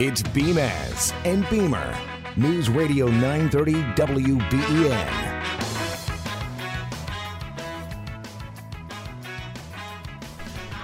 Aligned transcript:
It's 0.00 0.22
Beamaz 0.22 1.12
and 1.26 1.46
Beamer. 1.50 1.94
News 2.34 2.70
Radio 2.70 3.08
930 3.08 3.74
WBEN. 3.74 5.36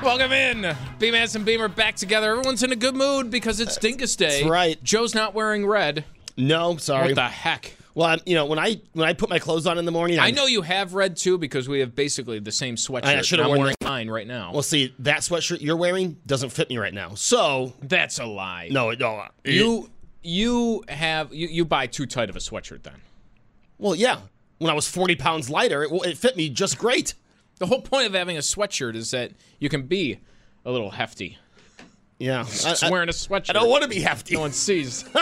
Welcome 0.02 0.32
in. 0.32 0.76
Beamaz 0.98 1.34
and 1.34 1.46
Beamer 1.46 1.68
back 1.68 1.96
together. 1.96 2.32
Everyone's 2.32 2.62
in 2.62 2.72
a 2.72 2.76
good 2.76 2.94
mood 2.94 3.30
because 3.30 3.58
it's 3.58 3.78
uh, 3.78 3.80
Dingus 3.80 4.16
Day. 4.16 4.40
That's 4.40 4.50
right. 4.50 4.84
Joe's 4.84 5.14
not 5.14 5.32
wearing 5.32 5.66
red. 5.66 6.04
No, 6.36 6.76
sorry. 6.76 7.06
What 7.06 7.14
the 7.14 7.22
heck? 7.22 7.74
Well, 7.96 8.06
I'm, 8.08 8.20
you 8.26 8.34
know, 8.34 8.44
when 8.44 8.58
I 8.58 8.78
when 8.92 9.08
I 9.08 9.14
put 9.14 9.30
my 9.30 9.38
clothes 9.38 9.66
on 9.66 9.78
in 9.78 9.86
the 9.86 9.90
morning, 9.90 10.18
I 10.18 10.26
I'm- 10.26 10.34
know 10.34 10.44
you 10.44 10.60
have 10.60 10.92
red 10.92 11.16
too 11.16 11.38
because 11.38 11.66
we 11.66 11.80
have 11.80 11.94
basically 11.96 12.38
the 12.38 12.52
same 12.52 12.76
sweatshirt. 12.76 13.06
I 13.06 13.22
should've 13.22 13.46
I'm 13.46 13.56
worn 13.56 13.74
mine 13.82 14.10
right 14.10 14.26
now. 14.26 14.52
Well, 14.52 14.62
see, 14.62 14.94
that 14.98 15.20
sweatshirt 15.20 15.62
you're 15.62 15.78
wearing 15.78 16.18
doesn't 16.26 16.50
fit 16.50 16.68
me 16.68 16.76
right 16.76 16.92
now. 16.92 17.14
So 17.14 17.72
That's 17.80 18.18
a 18.18 18.26
lie. 18.26 18.68
no, 18.70 18.90
no. 18.90 19.16
Uh, 19.16 19.28
it- 19.44 19.54
You 19.54 19.90
you 20.22 20.84
have 20.88 21.32
you, 21.32 21.48
you 21.48 21.64
buy 21.64 21.86
too 21.86 22.04
tight 22.04 22.28
of 22.28 22.36
a 22.36 22.40
sweatshirt 22.40 22.82
then. 22.82 23.00
well, 23.78 23.94
yeah. 23.94 24.18
When 24.58 24.70
I 24.70 24.74
was 24.74 24.86
40 24.88 25.16
pounds 25.16 25.48
lighter, 25.48 25.82
it, 25.84 25.90
it 26.06 26.18
fit 26.18 26.36
me 26.36 26.48
just 26.50 26.76
great. 26.78 27.14
The 27.60 27.66
whole 27.66 27.80
point 27.80 28.06
of 28.08 28.12
having 28.14 28.36
a 28.36 28.40
sweatshirt 28.40 28.94
is 28.94 29.10
that 29.12 29.32
you 29.58 29.70
can 29.70 29.82
be 29.86 30.18
a 30.66 30.70
little 30.70 30.90
hefty. 30.90 31.38
Yeah, 32.18 32.44
Just 32.44 32.82
I, 32.84 32.88
I- 32.88 32.90
wearing 32.90 33.08
a 33.08 33.12
sweatshirt. 33.12 33.48
I 33.50 33.52
don't 33.54 33.70
want 33.70 33.84
to 33.84 33.88
be 33.88 34.00
hefty. 34.00 34.34
no 34.34 34.40
one 34.40 34.52
sees. 34.52 35.04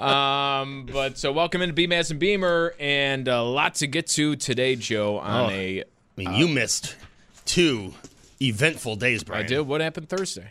um, 0.00 0.86
but 0.92 1.18
so 1.18 1.32
welcome 1.32 1.62
into 1.62 1.74
Beamaz 1.74 2.10
and 2.10 2.18
Beamer, 2.20 2.74
and 2.78 3.26
a 3.28 3.42
lot 3.42 3.76
to 3.76 3.86
get 3.86 4.06
to 4.08 4.36
today, 4.36 4.76
Joe. 4.76 5.18
On 5.18 5.46
Oh. 5.46 5.50
a 5.50 5.80
I 5.80 5.84
mean, 6.16 6.32
you 6.34 6.48
missed 6.48 6.96
two 7.44 7.92
eventful 8.40 8.96
days, 8.96 9.22
bro. 9.22 9.36
I 9.36 9.38
Brian. 9.40 9.48
did. 9.50 9.60
What 9.62 9.80
happened 9.80 10.08
Thursday? 10.08 10.50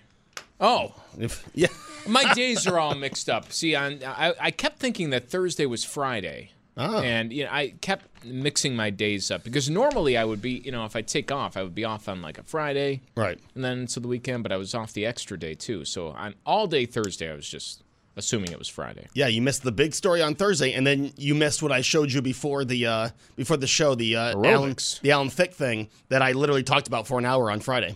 Oh, 0.59 0.93
If, 1.19 1.43
yeah. 1.53 1.67
my 2.07 2.33
days 2.33 2.65
are 2.67 2.79
all 2.79 2.95
mixed 2.95 3.29
up. 3.29 3.51
See, 3.51 3.75
on, 3.75 3.99
I, 4.05 4.33
I 4.39 4.51
kept 4.51 4.79
thinking 4.79 5.09
that 5.09 5.29
Thursday 5.29 5.65
was 5.65 5.83
Friday. 5.83 6.51
Oh. 6.77 6.99
And 7.01 7.31
you 7.33 7.45
know, 7.45 7.49
I 7.51 7.69
kept 7.81 8.25
mixing 8.25 8.75
my 8.75 8.89
days 8.89 9.31
up 9.31 9.43
because 9.45 9.69
normally 9.69 10.17
I 10.17 10.25
would 10.25 10.41
be, 10.41 10.51
you 10.51 10.71
know, 10.73 10.83
if 10.85 10.95
I 10.95 11.01
take 11.01 11.31
off, 11.31 11.55
I 11.55 11.63
would 11.63 11.73
be 11.75 11.85
off 11.85 12.09
on 12.09 12.21
like 12.21 12.37
a 12.37 12.43
Friday, 12.43 13.01
Right. 13.15 13.39
and 13.55 13.63
then 13.63 13.87
to 13.87 13.99
the 14.01 14.09
weekend. 14.09 14.43
But 14.43 14.51
I 14.51 14.57
was 14.57 14.75
off 14.75 14.91
the 14.93 15.05
extra 15.05 15.39
day 15.39 15.53
too, 15.55 15.85
so 15.85 16.09
on 16.09 16.35
all 16.45 16.67
day 16.67 16.85
Thursday, 16.85 17.31
I 17.31 17.35
was 17.35 17.47
just 17.47 17.81
assuming 18.15 18.51
it 18.51 18.59
was 18.59 18.67
Friday. 18.67 19.07
Yeah, 19.13 19.27
you 19.27 19.41
missed 19.41 19.63
the 19.63 19.71
big 19.71 19.93
story 19.93 20.21
on 20.21 20.35
Thursday, 20.35 20.73
and 20.73 20.85
then 20.85 21.11
you 21.17 21.35
missed 21.35 21.61
what 21.61 21.71
I 21.71 21.81
showed 21.81 22.11
you 22.11 22.21
before 22.21 22.65
the 22.65 22.85
uh, 22.85 23.09
before 23.35 23.57
the 23.57 23.67
show, 23.67 23.95
the 23.95 24.15
uh, 24.15 24.41
Alan, 24.43 24.75
the 25.01 25.11
Alan 25.11 25.29
Thicke 25.29 25.53
thing 25.53 25.89
that 26.09 26.21
I 26.21 26.31
literally 26.31 26.63
talked 26.63 26.87
about 26.87 27.07
for 27.07 27.19
an 27.19 27.25
hour 27.25 27.51
on 27.51 27.59
Friday. 27.59 27.95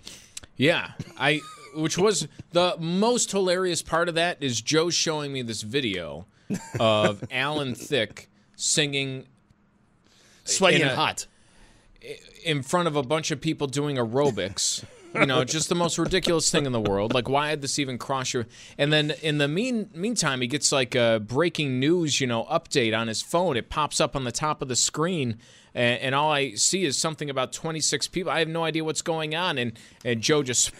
Yeah, 0.57 0.91
I 1.17 1.41
which 1.75 1.97
was 1.97 2.27
the 2.51 2.75
most 2.79 3.31
hilarious 3.31 3.81
part 3.81 4.09
of 4.09 4.15
that 4.15 4.37
is 4.41 4.61
Joe 4.61 4.89
showing 4.89 5.31
me 5.31 5.41
this 5.41 5.61
video 5.61 6.25
of 6.79 7.23
Alan 7.31 7.75
Thicke 7.75 8.27
singing 8.55 9.25
Sweaty 10.43 10.81
and 10.81 10.91
hot. 10.91 11.27
in 12.43 12.63
front 12.63 12.87
of 12.87 12.95
a 12.95 13.03
bunch 13.03 13.31
of 13.31 13.39
people 13.39 13.67
doing 13.67 13.97
aerobics. 13.97 14.83
You 15.13 15.25
know, 15.25 15.43
just 15.43 15.69
the 15.69 15.75
most 15.75 15.97
ridiculous 15.97 16.51
thing 16.51 16.65
in 16.65 16.71
the 16.71 16.79
world. 16.79 17.13
Like, 17.13 17.27
why 17.27 17.49
had 17.49 17.61
this 17.61 17.79
even 17.79 17.97
cross 17.97 18.33
your? 18.33 18.45
And 18.77 18.93
then 18.93 19.11
in 19.21 19.39
the 19.39 19.47
mean 19.47 19.89
meantime, 19.93 20.41
he 20.41 20.47
gets 20.47 20.71
like 20.71 20.93
a 20.93 21.19
breaking 21.25 21.79
news, 21.79 22.21
you 22.21 22.27
know, 22.27 22.43
update 22.45 22.97
on 22.97 23.07
his 23.07 23.21
phone. 23.21 23.57
It 23.57 23.69
pops 23.69 23.99
up 23.99 24.15
on 24.15 24.23
the 24.23 24.31
top 24.31 24.61
of 24.61 24.67
the 24.67 24.75
screen, 24.75 25.39
and, 25.73 25.99
and 25.99 26.15
all 26.15 26.31
I 26.31 26.53
see 26.53 26.85
is 26.85 26.97
something 26.97 27.29
about 27.29 27.51
26 27.53 28.07
people. 28.09 28.31
I 28.31 28.39
have 28.39 28.47
no 28.47 28.63
idea 28.63 28.83
what's 28.83 29.01
going 29.01 29.35
on, 29.35 29.57
and 29.57 29.73
and 30.05 30.21
Joe 30.21 30.43
just 30.43 30.71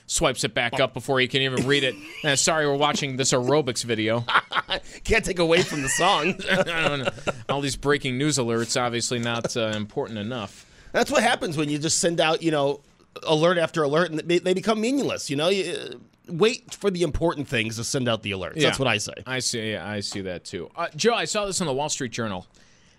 swipes 0.06 0.44
it 0.44 0.54
back 0.54 0.80
up 0.80 0.92
before 0.92 1.20
he 1.20 1.28
can 1.28 1.42
even 1.42 1.66
read 1.66 1.84
it. 1.84 1.94
Uh, 2.24 2.36
sorry, 2.36 2.66
we're 2.66 2.76
watching 2.76 3.16
this 3.16 3.32
aerobics 3.32 3.84
video. 3.84 4.24
Can't 5.04 5.24
take 5.24 5.38
away 5.38 5.62
from 5.62 5.82
the 5.82 5.88
song. 5.88 6.34
I 6.50 6.62
don't 6.62 7.04
know. 7.04 7.10
All 7.48 7.60
these 7.60 7.76
breaking 7.76 8.18
news 8.18 8.36
alerts 8.38 8.80
obviously 8.80 9.18
not 9.18 9.56
uh, 9.56 9.72
important 9.74 10.18
enough. 10.18 10.66
That's 10.92 11.10
what 11.10 11.22
happens 11.22 11.56
when 11.56 11.68
you 11.68 11.78
just 11.78 11.98
send 12.00 12.20
out, 12.20 12.42
you 12.42 12.50
know, 12.50 12.80
alert 13.26 13.58
after 13.58 13.82
alert, 13.82 14.10
and 14.10 14.20
they, 14.20 14.38
they 14.38 14.54
become 14.54 14.80
meaningless. 14.80 15.30
You 15.30 15.36
know, 15.36 15.48
you, 15.48 15.72
uh, 15.72 15.94
wait 16.28 16.74
for 16.74 16.90
the 16.90 17.02
important 17.02 17.48
things 17.48 17.76
to 17.76 17.84
send 17.84 18.08
out 18.08 18.22
the 18.22 18.32
alerts. 18.32 18.60
That's 18.60 18.78
what 18.78 18.88
I 18.88 18.98
say. 18.98 19.14
I 19.26 19.38
see. 19.40 19.72
Yeah, 19.72 19.88
I 19.88 20.00
see 20.00 20.20
that 20.22 20.44
too. 20.44 20.70
Uh, 20.76 20.88
Joe, 20.96 21.14
I 21.14 21.24
saw 21.24 21.46
this 21.46 21.60
in 21.60 21.66
the 21.66 21.72
Wall 21.74 21.88
Street 21.88 22.12
Journal, 22.12 22.46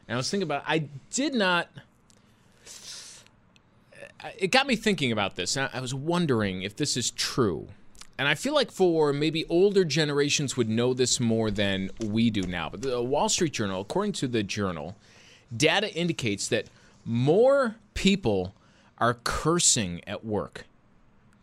and 0.07 0.15
I 0.15 0.17
was 0.17 0.29
thinking 0.29 0.43
about. 0.43 0.63
I 0.67 0.85
did 1.11 1.33
not. 1.33 1.69
It 4.37 4.47
got 4.51 4.67
me 4.67 4.75
thinking 4.75 5.11
about 5.13 5.35
this. 5.37 5.55
I 5.55 5.79
was 5.79 5.93
wondering 5.93 6.63
if 6.63 6.75
this 6.75 6.97
is 6.97 7.09
true, 7.11 7.67
and 8.17 8.27
I 8.27 8.35
feel 8.35 8.53
like 8.53 8.69
for 8.69 9.13
maybe 9.13 9.45
older 9.45 9.85
generations 9.85 10.57
would 10.57 10.67
know 10.67 10.93
this 10.93 11.21
more 11.21 11.49
than 11.49 11.89
we 12.03 12.29
do 12.29 12.41
now. 12.41 12.69
But 12.69 12.81
the 12.81 13.01
Wall 13.01 13.29
Street 13.29 13.53
Journal, 13.53 13.79
according 13.79 14.11
to 14.13 14.27
the 14.27 14.43
journal, 14.43 14.97
data 15.55 15.93
indicates 15.93 16.49
that 16.49 16.65
more 17.05 17.75
people 17.93 18.53
are 18.99 19.15
cursing 19.23 20.01
at 20.07 20.25
work 20.25 20.65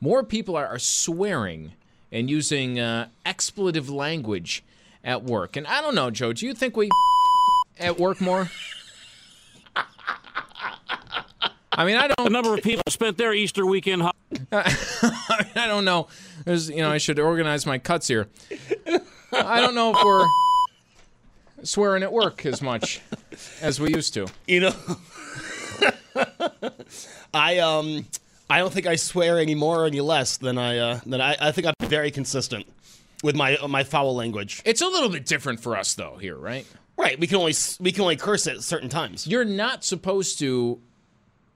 more 0.01 0.23
people 0.23 0.57
are, 0.57 0.67
are 0.67 0.79
swearing 0.79 1.73
and 2.13 2.31
using 2.31 2.79
uh, 2.79 3.09
expletive 3.25 3.91
language 3.91 4.63
at 5.03 5.23
work. 5.25 5.57
And 5.57 5.67
I 5.67 5.81
don't 5.81 5.95
know, 5.95 6.11
Joe, 6.11 6.33
do 6.33 6.47
you 6.47 6.55
think 6.55 6.77
we 6.77 6.91
at 7.79 7.99
work 7.99 8.21
more? 8.21 8.51
I 11.73 11.85
mean, 11.85 11.97
I 11.97 12.09
don't. 12.09 12.33
number 12.33 12.55
of 12.55 12.63
people 12.63 12.85
spent 12.89 13.19
their 13.19 13.35
Easter 13.35 13.67
weekend. 13.67 14.03
ho- 14.03 14.13
I 14.53 15.67
don't 15.67 15.85
know. 15.85 16.09
There's, 16.45 16.71
you 16.71 16.79
know, 16.79 16.91
I 16.91 16.97
should 16.97 17.19
organize 17.19 17.67
my 17.67 17.77
cuts 17.77 18.09
here. 18.09 18.29
I 19.33 19.61
don't 19.61 19.75
know 19.75 19.93
if 19.95 20.03
we're 20.03 20.27
swearing 21.65 22.03
at 22.03 22.13
work 22.13 22.47
as 22.47 22.63
much 22.63 23.03
as 23.61 23.79
we 23.79 23.93
used 23.93 24.15
to. 24.15 24.27
You 24.47 24.61
know, 24.61 24.75
I 27.33 27.59
um, 27.59 28.07
I 28.49 28.59
don't 28.59 28.73
think 28.73 28.87
I 28.87 28.97
swear 28.97 29.39
any 29.39 29.55
more 29.55 29.83
or 29.83 29.87
any 29.87 30.01
less 30.01 30.37
than 30.37 30.59
I 30.59 30.79
uh, 30.79 31.01
than 31.07 31.21
I. 31.21 31.37
I 31.41 31.53
think 31.53 31.67
I'm 31.67 31.89
very 31.89 32.11
consistent 32.11 32.67
with 33.23 33.35
my 33.37 33.57
my 33.69 33.85
foul 33.85 34.15
language. 34.15 34.63
It's 34.65 34.81
a 34.81 34.87
little 34.87 35.09
bit 35.09 35.27
different 35.27 35.61
for 35.61 35.77
us, 35.77 35.95
though. 35.95 36.17
Here, 36.17 36.37
right? 36.37 36.67
Right. 36.97 37.19
We 37.19 37.27
can 37.27 37.37
only 37.37 37.55
we 37.81 37.93
can 37.93 38.03
only 38.03 38.17
curse 38.17 38.47
at 38.47 38.63
certain 38.63 38.89
times. 38.89 39.27
You're 39.27 39.45
not 39.45 39.85
supposed 39.85 40.39
to 40.39 40.81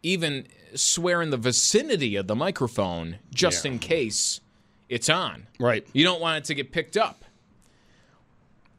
even 0.03 0.47
swear 0.75 1.22
in 1.22 1.30
the 1.30 1.36
vicinity 1.36 2.16
of 2.16 2.26
the 2.26 2.36
microphone 2.36 3.19
just 3.32 3.64
in 3.66 3.78
case 3.78 4.41
it's 4.88 5.09
on. 5.09 5.47
Right. 5.59 5.86
You 5.92 6.04
don't 6.04 6.20
want 6.20 6.38
it 6.38 6.44
to 6.47 6.54
get 6.54 6.72
picked 6.72 6.97
up. 6.97 7.25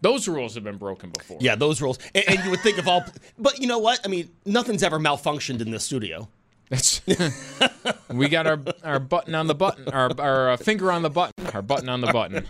Those 0.01 0.28
rules 0.28 0.56
have 0.56 0.63
been 0.63 0.78
broken 0.78 1.12
before. 1.12 1.38
Yeah, 1.40 1.56
those 1.56 1.80
rules. 1.80 2.00
And, 2.16 2.24
and 2.28 2.44
you 2.44 2.50
would 2.50 2.62
think 2.62 2.80
of 2.80 2.88
all, 2.88 3.03
but 3.38 3.59
you 3.59 3.68
know 3.68 3.78
what? 3.78 4.00
I 4.03 4.07
mean, 4.07 4.30
nothing's 4.46 4.81
ever 4.81 5.00
malfunctioned 5.00 5.62
in 5.62 5.69
this 5.69 5.84
studio. 5.84 6.28
That's 6.71 7.01
we 8.09 8.29
got 8.29 8.47
our 8.47 8.57
our 8.81 8.97
button 9.00 9.35
on 9.35 9.47
the 9.47 9.53
button, 9.53 9.89
our 9.89 10.09
our 10.18 10.51
uh, 10.51 10.57
finger 10.57 10.89
on 10.89 11.01
the 11.01 11.09
button, 11.09 11.45
our 11.47 11.62
button 11.62 11.89
on 11.89 12.00
the 12.00 12.07
button. 12.13 12.47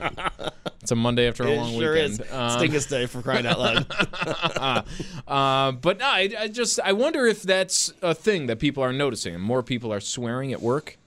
It's 0.79 0.91
a 0.91 0.95
Monday 0.95 1.27
after 1.27 1.43
a 1.43 1.47
It 1.47 1.57
long 1.57 1.73
sure 1.73 1.93
weekend. 1.93 2.21
is. 2.21 2.31
Um, 2.31 2.59
Stingus 2.59 2.87
Day 2.87 3.07
for 3.07 3.23
crying 3.23 3.47
out 3.47 3.59
loud. 3.59 3.85
uh, 5.27 5.71
but 5.71 5.97
no, 5.97 6.05
I, 6.05 6.29
I 6.39 6.47
just 6.49 6.79
I 6.81 6.93
wonder 6.93 7.25
if 7.25 7.41
that's 7.41 7.91
a 8.03 8.13
thing 8.13 8.45
that 8.45 8.59
people 8.59 8.83
are 8.83 8.93
noticing. 8.93 9.39
More 9.39 9.63
people 9.63 9.91
are 9.91 9.99
swearing 9.99 10.53
at 10.53 10.61
work. 10.61 10.97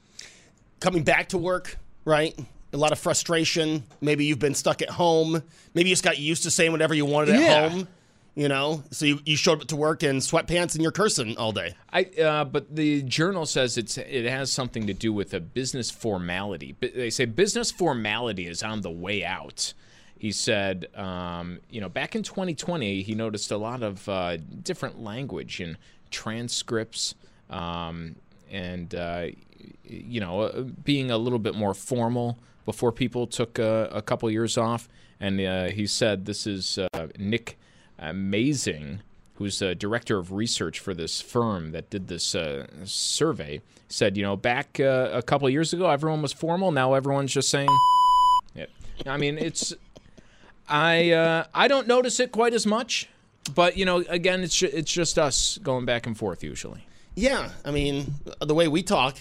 Coming 0.80 1.04
back 1.04 1.28
to 1.28 1.38
work, 1.38 1.78
right? 2.04 2.36
A 2.72 2.76
lot 2.76 2.90
of 2.90 2.98
frustration. 2.98 3.84
Maybe 4.00 4.24
you've 4.24 4.40
been 4.40 4.54
stuck 4.54 4.82
at 4.82 4.90
home. 4.90 5.40
Maybe 5.72 5.88
you 5.90 5.92
just 5.94 6.02
got 6.04 6.18
used 6.18 6.42
to 6.42 6.50
saying 6.50 6.72
whatever 6.72 6.94
you 6.94 7.06
wanted 7.06 7.36
at 7.36 7.40
Yeah. 7.40 7.68
home. 7.68 7.88
You 8.34 8.48
know, 8.48 8.82
so 8.90 9.06
you, 9.06 9.20
you 9.24 9.36
showed 9.36 9.62
up 9.62 9.68
to 9.68 9.76
work 9.76 10.02
in 10.02 10.16
sweatpants 10.16 10.74
and 10.74 10.82
you're 10.82 10.90
cursing 10.90 11.36
all 11.36 11.52
day. 11.52 11.76
I 11.92 12.02
uh, 12.20 12.44
but 12.44 12.74
the 12.74 13.02
journal 13.02 13.46
says 13.46 13.78
it's 13.78 13.96
it 13.96 14.24
has 14.24 14.50
something 14.50 14.88
to 14.88 14.92
do 14.92 15.12
with 15.12 15.32
a 15.34 15.40
business 15.40 15.88
formality. 15.88 16.74
They 16.80 17.10
say 17.10 17.26
business 17.26 17.70
formality 17.70 18.48
is 18.48 18.64
on 18.64 18.80
the 18.80 18.90
way 18.90 19.24
out. 19.24 19.72
He 20.18 20.32
said, 20.32 20.86
um, 20.96 21.60
you 21.70 21.80
know, 21.80 21.88
back 21.88 22.16
in 22.16 22.22
2020, 22.24 23.02
he 23.02 23.14
noticed 23.14 23.52
a 23.52 23.56
lot 23.56 23.82
of 23.82 24.08
uh, 24.08 24.38
different 24.38 25.00
language 25.00 25.60
in 25.60 25.76
transcripts 26.10 27.14
um, 27.50 28.16
and 28.50 28.94
uh, 28.96 29.26
you 29.84 30.18
know, 30.18 30.40
uh, 30.40 30.62
being 30.62 31.12
a 31.12 31.18
little 31.18 31.38
bit 31.38 31.54
more 31.54 31.74
formal 31.74 32.38
before 32.64 32.90
people 32.90 33.28
took 33.28 33.60
uh, 33.60 33.88
a 33.92 34.02
couple 34.02 34.28
years 34.28 34.58
off. 34.58 34.88
And 35.20 35.40
uh, 35.40 35.66
he 35.66 35.86
said, 35.86 36.24
"This 36.26 36.48
is 36.48 36.80
Nick 37.16 37.58
Amazing." 37.98 39.00
Who's 39.36 39.60
a 39.60 39.74
director 39.74 40.16
of 40.16 40.30
research 40.30 40.78
for 40.78 40.94
this 40.94 41.20
firm 41.20 41.72
that 41.72 41.90
did 41.90 42.06
this 42.06 42.36
uh, 42.36 42.68
survey? 42.84 43.60
Said, 43.88 44.16
you 44.16 44.22
know, 44.22 44.36
back 44.36 44.78
uh, 44.78 45.10
a 45.12 45.22
couple 45.22 45.50
years 45.50 45.72
ago, 45.72 45.90
everyone 45.90 46.22
was 46.22 46.32
formal. 46.32 46.70
Now 46.70 46.94
everyone's 46.94 47.32
just 47.32 47.48
saying. 47.50 47.68
Yeah. 48.54 48.66
I 49.12 49.16
mean, 49.16 49.38
it's 49.38 49.74
I 50.68 51.10
uh, 51.10 51.44
I 51.52 51.66
don't 51.66 51.88
notice 51.88 52.20
it 52.20 52.30
quite 52.30 52.54
as 52.54 52.64
much, 52.64 53.08
but 53.52 53.76
you 53.76 53.84
know, 53.84 54.04
again, 54.08 54.42
it's 54.44 54.54
ju- 54.56 54.70
it's 54.72 54.92
just 54.92 55.18
us 55.18 55.58
going 55.58 55.84
back 55.84 56.06
and 56.06 56.16
forth 56.16 56.44
usually. 56.44 56.86
Yeah, 57.16 57.50
I 57.64 57.72
mean, 57.72 58.14
the 58.40 58.54
way 58.54 58.68
we 58.68 58.84
talk 58.84 59.16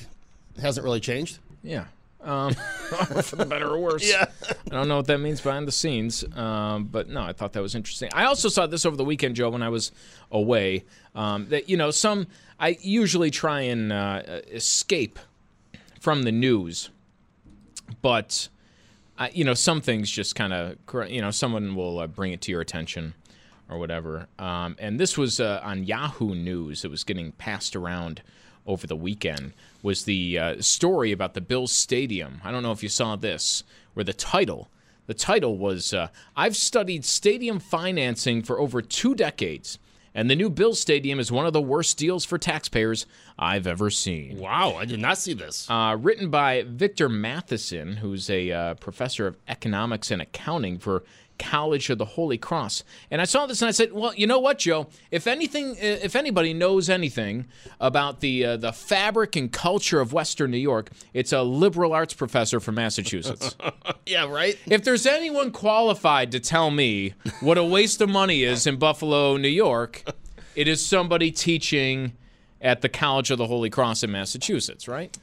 hasn't 0.61 0.83
really 0.83 0.99
changed. 0.99 1.39
Yeah. 1.63 1.85
Um, 2.23 2.53
for 3.21 3.35
the 3.35 3.45
better 3.45 3.67
or 3.67 3.79
worse. 3.79 4.09
Yeah. 4.09 4.25
I 4.49 4.75
don't 4.75 4.87
know 4.87 4.97
what 4.97 5.07
that 5.07 5.17
means 5.17 5.41
behind 5.41 5.67
the 5.67 5.73
scenes, 5.73 6.23
um, 6.35 6.85
but 6.85 7.09
no, 7.09 7.21
I 7.21 7.33
thought 7.33 7.51
that 7.53 7.61
was 7.61 7.75
interesting. 7.75 8.09
I 8.13 8.25
also 8.25 8.47
saw 8.47 8.65
this 8.65 8.85
over 8.85 8.95
the 8.95 9.03
weekend, 9.03 9.35
Joe, 9.35 9.49
when 9.49 9.61
I 9.61 9.69
was 9.69 9.91
away. 10.31 10.85
Um, 11.15 11.47
that 11.49 11.69
you 11.69 11.75
know, 11.75 11.91
some 11.91 12.27
I 12.59 12.77
usually 12.81 13.29
try 13.29 13.61
and 13.61 13.91
uh, 13.91 14.21
escape 14.51 15.19
from 15.99 16.23
the 16.23 16.31
news, 16.31 16.89
but 18.01 18.47
uh, 19.17 19.27
you 19.33 19.43
know, 19.43 19.53
some 19.53 19.81
things 19.81 20.09
just 20.09 20.35
kind 20.35 20.53
of 20.53 20.77
you 21.09 21.21
know, 21.21 21.31
someone 21.31 21.75
will 21.75 21.99
uh, 21.99 22.07
bring 22.07 22.31
it 22.31 22.41
to 22.41 22.51
your 22.51 22.61
attention 22.61 23.13
or 23.69 23.77
whatever. 23.77 24.27
Um, 24.39 24.75
and 24.79 24.99
this 24.99 25.17
was 25.17 25.39
uh, 25.39 25.61
on 25.63 25.83
Yahoo 25.83 26.35
News. 26.35 26.85
It 26.85 26.91
was 26.91 27.03
getting 27.03 27.31
passed 27.33 27.75
around 27.75 28.21
over 28.65 28.87
the 28.87 28.95
weekend. 28.95 29.53
Was 29.83 30.05
the 30.05 30.39
uh, 30.39 30.61
story 30.61 31.11
about 31.11 31.35
the 31.35 31.41
Bills 31.41 31.71
Stadium? 31.71 32.41
I 32.43 32.51
don't 32.51 32.63
know 32.63 32.71
if 32.71 32.81
you 32.81 32.89
saw 32.89 33.15
this, 33.15 33.63
where 33.93 34.03
the 34.03 34.13
title, 34.13 34.69
the 35.05 35.13
title 35.13 35.57
was 35.57 35.93
uh, 35.93 36.07
"I've 36.35 36.55
studied 36.55 37.05
stadium 37.05 37.59
financing 37.59 38.41
for 38.41 38.59
over 38.59 38.81
two 38.81 39.13
decades." 39.13 39.77
And 40.15 40.29
the 40.29 40.35
new 40.35 40.49
Bills 40.49 40.79
Stadium 40.79 41.19
is 41.19 41.31
one 41.31 41.45
of 41.47 41.53
the 41.53 41.61
worst 41.61 41.97
deals 41.97 42.23
for 42.23 42.37
taxpayers 42.37 43.07
I've 43.37 43.65
ever 43.65 43.89
seen. 43.89 44.37
Wow, 44.37 44.75
I 44.75 44.85
did 44.85 44.99
not 44.99 45.17
see 45.17 45.33
this. 45.33 45.67
Uh, 45.69 45.97
written 45.99 46.29
by 46.29 46.63
Victor 46.67 47.09
Matheson, 47.09 47.97
who's 47.97 48.29
a 48.29 48.51
uh, 48.51 48.73
professor 48.75 49.25
of 49.25 49.37
economics 49.47 50.11
and 50.11 50.21
accounting 50.21 50.77
for 50.77 51.03
College 51.39 51.89
of 51.89 51.97
the 51.97 52.05
Holy 52.05 52.37
Cross. 52.37 52.83
And 53.11 53.21
I 53.21 53.25
saw 53.25 53.45
this 53.45 53.61
and 53.61 53.69
I 53.69 53.71
said, 53.71 53.93
"Well, 53.93 54.13
you 54.15 54.27
know 54.27 54.39
what, 54.39 54.59
Joe? 54.59 54.87
If 55.11 55.27
anything, 55.27 55.75
if 55.79 56.15
anybody 56.15 56.53
knows 56.53 56.89
anything 56.89 57.45
about 57.79 58.19
the 58.19 58.45
uh, 58.45 58.57
the 58.57 58.71
fabric 58.71 59.35
and 59.35 59.51
culture 59.51 59.99
of 59.99 60.13
Western 60.13 60.51
New 60.51 60.57
York, 60.57 60.89
it's 61.13 61.33
a 61.33 61.41
liberal 61.41 61.93
arts 61.93 62.13
professor 62.13 62.59
from 62.59 62.75
Massachusetts. 62.75 63.55
yeah, 64.05 64.25
right. 64.25 64.57
if 64.67 64.83
there's 64.83 65.05
anyone 65.05 65.51
qualified 65.51 66.31
to 66.31 66.39
tell 66.39 66.71
me 66.71 67.13
what 67.39 67.57
a 67.57 67.63
waste 67.63 68.01
of 68.01 68.09
money 68.09 68.43
is 68.43 68.67
in 68.67 68.77
Buffalo, 68.77 69.37
New 69.37 69.47
York, 69.47 70.03
it 70.55 70.67
is 70.67 70.85
somebody 70.85 71.31
teaching 71.31 72.13
at 72.61 72.81
the 72.81 72.89
College 72.89 73.31
of 73.31 73.37
the 73.37 73.47
Holy 73.47 73.69
Cross 73.69 74.03
in 74.03 74.11
Massachusetts, 74.11 74.87
right?" 74.87 75.17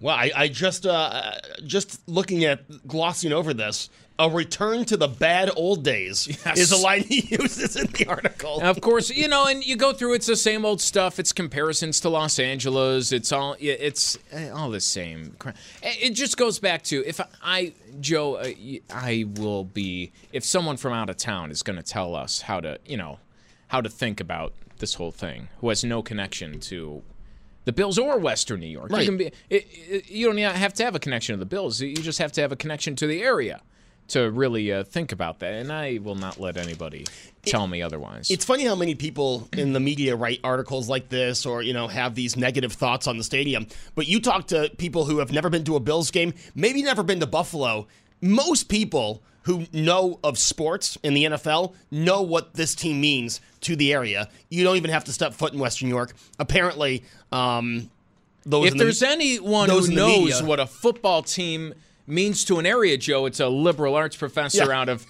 Well, 0.00 0.14
I, 0.14 0.30
I 0.36 0.48
just 0.48 0.84
uh, 0.86 1.32
just 1.64 2.06
looking 2.08 2.44
at 2.44 2.86
glossing 2.86 3.32
over 3.32 3.54
this. 3.54 3.88
A 4.18 4.30
return 4.30 4.86
to 4.86 4.96
the 4.96 5.08
bad 5.08 5.50
old 5.56 5.84
days 5.84 6.26
Yes. 6.46 6.58
is 6.58 6.72
a 6.72 6.78
line 6.78 7.02
he 7.08 7.20
uses 7.36 7.76
in 7.76 7.86
the 7.92 8.06
article. 8.06 8.60
Of 8.62 8.80
course, 8.80 9.10
you 9.10 9.28
know, 9.28 9.46
and 9.46 9.62
you 9.62 9.76
go 9.76 9.92
through. 9.92 10.14
It's 10.14 10.26
the 10.26 10.36
same 10.36 10.64
old 10.64 10.80
stuff. 10.80 11.18
It's 11.18 11.32
comparisons 11.34 12.00
to 12.00 12.08
Los 12.08 12.38
Angeles. 12.38 13.12
It's 13.12 13.30
all. 13.30 13.56
It's 13.60 14.18
eh, 14.32 14.48
all 14.48 14.70
the 14.70 14.80
same. 14.80 15.36
Eh, 15.82 15.94
It 16.00 16.10
just 16.10 16.38
goes 16.38 16.58
back 16.58 16.82
to 16.84 17.04
if 17.06 17.20
I, 17.42 17.74
Joe, 18.00 18.42
I 18.90 19.26
will 19.36 19.64
be 19.64 20.12
if 20.32 20.44
someone 20.46 20.78
from 20.78 20.94
out 20.94 21.10
of 21.10 21.18
town 21.18 21.50
is 21.50 21.62
going 21.62 21.76
to 21.76 21.82
tell 21.82 22.14
us 22.14 22.40
how 22.40 22.60
to, 22.60 22.78
you 22.86 22.96
know, 22.96 23.18
how 23.68 23.82
to 23.82 23.90
think 23.90 24.20
about 24.20 24.54
this 24.78 24.94
whole 24.94 25.10
thing, 25.12 25.48
who 25.60 25.68
has 25.68 25.84
no 25.84 26.02
connection 26.02 26.58
to 26.60 27.02
the 27.66 27.72
Bills 27.72 27.98
or 27.98 28.18
Western 28.18 28.60
New 28.60 28.66
York. 28.66 28.90
Right. 28.90 29.02
You 29.02 29.06
can 29.06 29.18
be. 29.18 29.26
It, 29.50 29.66
it, 29.70 30.10
you 30.10 30.26
don't 30.26 30.38
have 30.38 30.72
to 30.74 30.84
have 30.84 30.94
a 30.94 30.98
connection 30.98 31.34
to 31.34 31.38
the 31.38 31.44
Bills. 31.44 31.82
You 31.82 31.94
just 31.94 32.18
have 32.18 32.32
to 32.32 32.40
have 32.40 32.52
a 32.52 32.56
connection 32.56 32.96
to 32.96 33.06
the 33.06 33.22
area. 33.22 33.60
To 34.10 34.30
really 34.30 34.72
uh, 34.72 34.84
think 34.84 35.10
about 35.10 35.40
that, 35.40 35.52
and 35.54 35.72
I 35.72 35.98
will 36.00 36.14
not 36.14 36.38
let 36.38 36.56
anybody 36.56 37.06
tell 37.42 37.66
me 37.66 37.82
otherwise. 37.82 38.30
It's 38.30 38.44
funny 38.44 38.64
how 38.64 38.76
many 38.76 38.94
people 38.94 39.48
in 39.52 39.72
the 39.72 39.80
media 39.80 40.14
write 40.14 40.38
articles 40.44 40.88
like 40.88 41.08
this 41.08 41.44
or, 41.44 41.60
you 41.60 41.72
know, 41.72 41.88
have 41.88 42.14
these 42.14 42.36
negative 42.36 42.72
thoughts 42.72 43.08
on 43.08 43.18
the 43.18 43.24
stadium. 43.24 43.66
But 43.96 44.06
you 44.06 44.20
talk 44.20 44.46
to 44.48 44.70
people 44.78 45.06
who 45.06 45.18
have 45.18 45.32
never 45.32 45.50
been 45.50 45.64
to 45.64 45.74
a 45.74 45.80
Bills 45.80 46.12
game, 46.12 46.34
maybe 46.54 46.84
never 46.84 47.02
been 47.02 47.18
to 47.18 47.26
Buffalo. 47.26 47.88
Most 48.20 48.68
people 48.68 49.24
who 49.46 49.66
know 49.72 50.20
of 50.22 50.38
sports 50.38 50.98
in 51.02 51.14
the 51.14 51.24
NFL 51.24 51.74
know 51.90 52.20
what 52.22 52.54
this 52.54 52.74
team 52.74 53.00
means 53.00 53.40
to 53.62 53.74
the 53.76 53.92
area. 53.92 54.28
You 54.50 54.62
don't 54.64 54.76
even 54.76 54.90
have 54.90 55.04
to 55.04 55.12
step 55.12 55.34
foot 55.34 55.52
in 55.52 55.58
Western 55.58 55.88
New 55.88 55.94
York. 55.94 56.12
Apparently, 56.38 57.02
um, 57.32 57.90
those 58.44 58.68
if 58.68 58.72
the- 58.74 58.84
there's 58.84 59.02
anyone 59.02 59.68
who 59.68 59.88
knows 59.88 59.88
media- 59.88 60.44
what 60.44 60.60
a 60.60 60.66
football 60.66 61.22
team 61.22 61.74
means 62.06 62.44
to 62.44 62.58
an 62.58 62.66
area, 62.66 62.96
Joe, 62.96 63.26
it's 63.26 63.40
a 63.40 63.48
liberal 63.48 63.94
arts 63.94 64.16
professor 64.16 64.66
Yeah. 64.68 64.80
out 64.80 64.88
of 64.88 65.06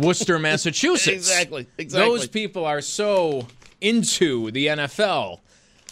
Worcester, 0.00 0.38
Massachusetts. 0.48 1.08
Exactly, 1.30 1.66
exactly. 1.76 2.08
Those 2.10 2.26
people 2.28 2.64
are 2.64 2.80
so 2.80 3.46
into 3.80 4.50
the 4.50 4.66
NFL. 4.68 5.40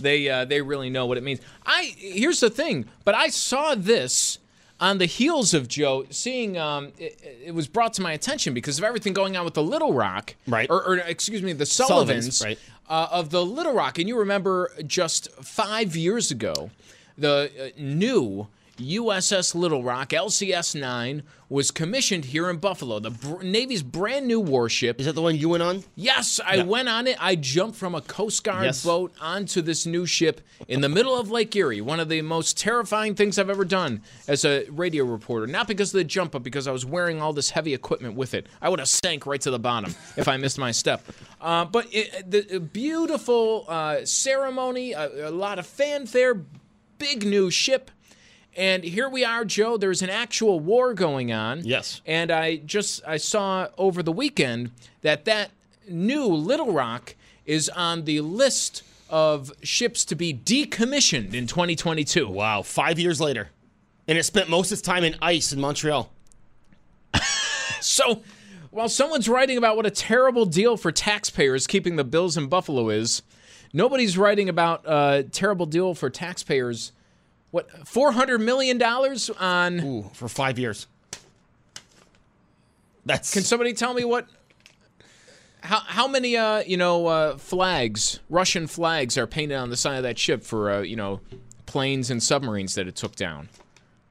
They 0.01 0.29
uh, 0.29 0.45
they 0.45 0.61
really 0.61 0.91
know 0.91 1.07
what 1.07 1.17
it 1.17 1.23
means. 1.23 1.41
I 1.65 1.95
here's 1.97 2.41
the 2.41 2.51
thing, 2.51 2.85
but 3.05 3.15
I 3.15 3.29
saw 3.29 3.75
this 3.75 4.39
on 4.81 4.99
the 4.99 5.06
heels 5.06 5.55
of 5.55 5.69
Joe 5.69 6.06
seeing. 6.11 6.58
Um, 6.58 6.93
it, 6.99 7.20
it 7.46 7.55
was 7.55 7.67
brought 7.69 7.93
to 7.94 8.02
my 8.02 8.12
attention 8.12 8.55
because 8.55 8.78
of 8.78 8.84
everything 8.84 9.12
going 9.12 9.37
on 9.37 9.44
with 9.44 9.55
the 9.55 9.62
Little 9.62 9.93
Rock, 9.93 10.34
Right. 10.46 10.69
Or, 10.70 10.84
or 10.87 10.96
excuse 10.99 11.43
me, 11.43 11.52
the 11.52 11.67
Sullivans, 11.67 12.38
Sullivans, 12.38 12.44
right. 12.44 12.58
uh, 12.88 13.08
of 13.11 13.31
the 13.31 13.44
Little 13.44 13.73
Rock. 13.75 13.99
And 13.99 14.08
you 14.08 14.19
remember 14.19 14.70
just 14.87 15.31
five 15.43 15.96
years 15.96 16.31
ago, 16.31 16.70
the 17.17 17.50
uh, 17.58 17.81
new 17.81 18.49
USS 18.78 19.55
Little 19.55 19.82
Rock, 19.82 20.11
LCS 20.11 20.75
9, 20.78 21.23
was 21.49 21.70
commissioned 21.70 22.26
here 22.26 22.50
in 22.50 22.56
Buffalo. 22.56 22.99
The 22.99 23.11
br- 23.11 23.43
Navy's 23.43 23.82
brand 23.82 24.26
new 24.26 24.40
warship. 24.40 24.99
Is 24.99 25.06
that 25.06 25.12
the 25.14 25.23
one 25.23 25.37
you 25.37 25.49
went 25.50 25.62
on? 25.62 25.84
Yes, 25.94 26.40
I 26.44 26.62
went 26.64 26.88
on 26.88 27.06
it. 27.06 27.17
I 27.20 27.37
jumped 27.37 27.76
from 27.76 27.94
a 27.94 28.00
Coast 28.00 28.43
Guard 28.44 28.64
Yes. 28.64 28.84
boat 28.84 29.12
onto 29.20 29.62
this 29.62 29.87
new 29.87 30.06
ship 30.06 30.40
in 30.67 30.81
the 30.81 30.88
middle 30.88 31.17
of 31.19 31.31
Lake 31.31 31.55
Erie. 31.55 31.81
One 31.81 32.00
of 32.00 32.08
the 32.08 32.20
most 32.23 32.58
terrifying 32.58 33.14
things 33.14 33.38
I've 33.38 33.50
ever 33.50 33.64
done 33.64 34.02
as 34.26 34.45
a 34.45 34.66
radio 34.71 35.04
reporter. 35.04 35.47
Not 35.47 35.68
because 35.68 35.95
of 35.95 35.99
the 35.99 36.04
jump, 36.04 36.33
but 36.33 36.42
because 36.42 36.66
I 36.66 36.73
was 36.73 36.85
wearing 36.85 37.23
all 37.23 37.33
this 37.33 37.50
heavy 37.50 37.75
equipment 37.75 38.16
with 38.16 38.35
it. 38.35 38.47
I 38.61 38.68
would 38.68 38.80
have 38.80 38.88
sank 38.88 39.25
right 39.26 39.40
to 39.42 39.50
the 39.50 39.59
bottom 39.59 39.95
if 40.16 40.26
I 40.28 40.37
missed 40.37 40.59
my 40.59 40.73
step. 40.73 41.04
Uh, 41.40 41.64
but 41.64 41.87
it, 41.92 42.30
the 42.30 42.56
a 42.56 42.61
beautiful 42.61 43.64
uh, 43.68 44.04
ceremony, 44.04 44.92
a, 44.92 45.28
a 45.28 45.30
lot 45.30 45.59
of 45.61 45.66
fanfare, 45.66 46.42
big 46.99 47.25
new 47.25 47.50
ship. 47.50 47.90
And 48.57 48.83
here 48.83 49.09
we 49.09 49.25
are, 49.25 49.45
Joe. 49.45 49.77
There's 49.77 50.01
an 50.03 50.09
actual 50.11 50.59
war 50.61 50.95
going 50.95 51.31
on. 51.33 51.63
Yes. 51.65 52.01
And 52.07 52.31
I 52.31 52.57
just 52.57 53.03
I 53.07 53.19
saw 53.19 53.69
over 53.77 54.03
the 54.03 54.13
weekend 54.13 54.71
that 55.03 55.27
that 55.27 55.51
new 55.89 56.27
Little 56.27 56.73
Rock 56.73 57.15
is 57.45 57.69
on 57.69 58.05
the 58.05 58.23
list 58.23 58.83
of 59.11 59.53
ships 59.63 60.05
to 60.07 60.15
be 60.15 60.33
decommissioned 60.35 61.35
in 61.35 61.47
2022. 61.47 62.27
Wow, 62.29 62.63
five 62.63 62.99
years 62.99 63.21
later. 63.21 63.51
And 64.09 64.17
it 64.17 64.25
spent 64.25 64.49
most 64.49 64.69
of 64.69 64.79
its 64.79 64.83
time 64.83 65.05
in 65.05 65.17
ice 65.21 65.53
in 65.53 65.61
Montreal. 65.61 66.11
So, 67.81 68.23
while 68.71 68.89
someone's 68.89 69.29
writing 69.29 69.59
about 69.59 69.77
what 69.77 69.87
a 69.87 69.91
terrible 69.91 70.45
deal 70.45 70.77
for 70.77 70.91
taxpayers 70.91 71.67
keeping 71.67 71.97
the 71.97 72.05
Bills 72.05 72.37
in 72.37 72.49
Buffalo 72.49 72.89
is, 72.89 73.23
nobody's 73.73 74.19
writing 74.19 74.49
about 74.49 74.83
a 74.85 75.25
terrible 75.31 75.67
deal 75.67 75.95
for 75.95 76.11
taxpayers. 76.11 76.93
What 77.50 77.71
400 77.88 78.38
million 78.41 78.76
dollars 78.79 79.31
on? 79.31 79.81
Ooh, 79.81 80.11
for 80.12 80.29
five 80.29 80.59
years. 80.59 80.87
That's 83.05 83.33
Can 83.33 83.43
somebody 83.43 83.73
tell 83.73 83.95
me 83.95 84.05
what? 84.05 84.26
How, 85.61 85.81
how 85.81 86.09
many 86.09 86.37
uh 86.37 86.61
you 86.61 86.76
know 86.76 87.07
uh, 87.07 87.37
flags 87.38 88.21
Russian 88.29 88.67
flags 88.67 89.17
are 89.19 89.26
painted 89.26 89.57
on 89.57 89.71
the 89.71 89.76
side 89.76 89.97
of 89.97 90.03
that 90.05 90.19
ship 90.19 90.43
for 90.45 90.71
uh, 90.71 90.81
you 90.83 90.97
know 90.97 91.21
planes 91.67 92.11
and 92.11 92.23
submarines 92.23 92.75
that 92.75 92.87
it 92.88 92.97
took 92.97 93.15
down? 93.17 93.49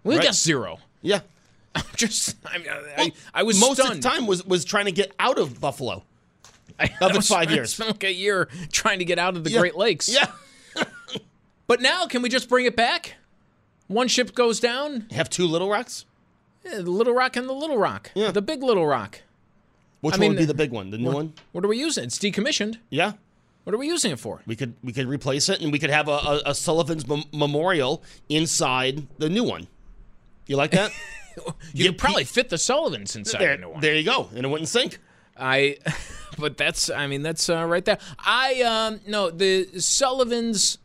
We 0.04 0.16
Right. 0.16 0.24
got 0.26 0.36
zero. 0.36 0.80
yeah. 1.02 1.22
I'm 1.76 1.84
Just 1.98 2.38
I, 2.46 2.58
mean, 2.58 2.68
I, 2.98 3.12
I 3.34 3.44
was 3.44 3.60
most 3.60 3.80
stunned. 3.80 3.98
of 3.98 4.02
the 4.02 4.10
time 4.10 4.28
was 4.28 4.46
was 4.46 4.64
trying 4.64 4.86
to 4.86 4.92
get 4.94 5.14
out 5.20 5.38
of 5.38 5.60
Buffalo. 5.60 6.04
I, 6.80 6.86
of 7.02 7.12
I 7.12 7.16
was- 7.18 7.28
five 7.28 7.50
I 7.50 7.54
years. 7.54 7.74
spent 7.74 7.90
like 7.92 8.04
a 8.06 8.14
year 8.14 8.48
trying 8.72 9.00
to 9.00 9.06
get 9.06 9.20
out 9.20 9.36
of 9.36 9.44
the 9.44 9.52
Yeah. 9.52 9.60
Great 9.60 9.76
Lakes. 9.76 10.08
Yeah. 10.10 10.32
But 11.68 11.82
now, 11.82 12.06
can 12.06 12.22
we 12.22 12.30
just 12.30 12.48
bring 12.48 12.66
it 12.66 12.76
back? 12.76 13.16
One 13.88 14.08
ship 14.08 14.34
goes 14.34 14.60
down, 14.60 15.08
Have 15.12 15.30
two 15.30 15.46
Little 15.46 15.70
Rocks? 15.70 16.06
eh, 16.66 16.78
the 16.82 16.90
Little 16.92 17.14
Rock 17.14 17.36
and 17.36 17.48
the 17.48 17.54
Little 17.54 17.78
Rock, 17.78 18.12
Yeah. 18.16 18.32
the 18.32 18.42
Big 18.42 18.64
Little 18.64 18.88
Rock. 18.88 19.22
Which 20.02 20.16
I 20.16 20.18
one 20.18 20.22
mean, 20.22 20.30
would 20.32 20.38
be 20.40 20.46
the 20.46 20.54
big 20.54 20.72
one? 20.72 20.90
The 20.92 20.98
new 20.98 21.12
one? 21.12 21.34
What 21.52 21.64
are 21.64 21.68
we 21.68 21.78
using? 21.78 22.04
It's 22.06 22.18
decommissioned. 22.20 22.78
Yeah. 22.90 23.14
What 23.64 23.74
are 23.74 23.78
we 23.80 23.88
using 23.88 24.12
it 24.12 24.20
for? 24.20 24.42
We 24.46 24.56
could 24.56 24.76
we 24.84 24.94
could 24.94 25.08
replace 25.08 25.50
it, 25.50 25.60
and 25.62 25.72
we 25.72 25.80
could 25.80 25.90
have 25.90 26.08
a, 26.08 26.12
a, 26.12 26.42
a 26.48 26.56
Sullivan's 26.56 27.08
mem- 27.08 27.24
memorial 27.34 28.04
inside 28.30 29.08
the 29.18 29.30
new 29.30 29.44
one. 29.44 29.68
You 30.48 30.58
like 30.58 30.72
that? 30.72 30.92
You 31.74 31.84
could 31.90 31.98
probably 31.98 32.24
fit 32.24 32.48
the 32.48 32.58
Sullivans 32.58 33.14
inside 33.18 33.42
there, 33.42 33.56
the 33.58 33.62
new 33.64 33.70
one. 33.72 33.82
there 33.82 33.94
you 33.94 34.04
go, 34.06 34.30
and 34.34 34.46
it 34.46 34.48
wouldn't 34.48 34.70
sink. 34.70 35.00
I, 35.38 35.78
but 36.40 36.56
that's 36.56 36.90
I 36.90 37.08
mean 37.08 37.24
that's 37.24 37.50
uh, 37.50 37.66
right 37.66 37.84
there. 37.84 37.98
I 38.20 38.62
um 38.62 39.02
no 39.06 39.30
the 39.32 39.68
Sullivan's 39.82 40.78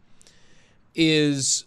is 0.94 1.66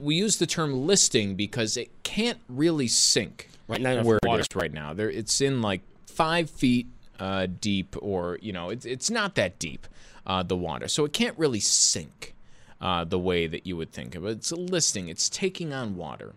we 0.00 0.14
use 0.14 0.38
the 0.38 0.46
term 0.46 0.86
listing 0.86 1.34
because 1.34 1.76
it 1.76 1.90
can't 2.02 2.38
really 2.48 2.88
sink 2.88 3.48
Right 3.66 3.80
now, 3.80 4.02
where 4.02 4.18
water. 4.24 4.40
it 4.40 4.48
is 4.50 4.56
right 4.56 4.72
now. 4.72 4.92
There 4.92 5.10
it's 5.10 5.40
in 5.40 5.62
like 5.62 5.80
five 6.06 6.50
feet 6.50 6.86
uh, 7.18 7.46
deep, 7.60 7.96
or 8.00 8.38
you 8.42 8.52
know 8.52 8.70
it's 8.70 8.84
it's 8.84 9.10
not 9.10 9.34
that 9.36 9.58
deep 9.58 9.86
uh, 10.26 10.42
the 10.42 10.56
water, 10.56 10.88
so 10.88 11.04
it 11.04 11.12
can't 11.12 11.38
really 11.38 11.60
sink 11.60 12.34
uh, 12.80 13.04
the 13.04 13.18
way 13.18 13.46
that 13.46 13.66
you 13.66 13.76
would 13.76 13.90
think 13.92 14.14
of 14.14 14.24
it. 14.24 14.30
It's 14.32 14.50
a 14.50 14.56
listing. 14.56 15.08
It's 15.08 15.28
taking 15.28 15.72
on 15.72 15.96
water. 15.96 16.34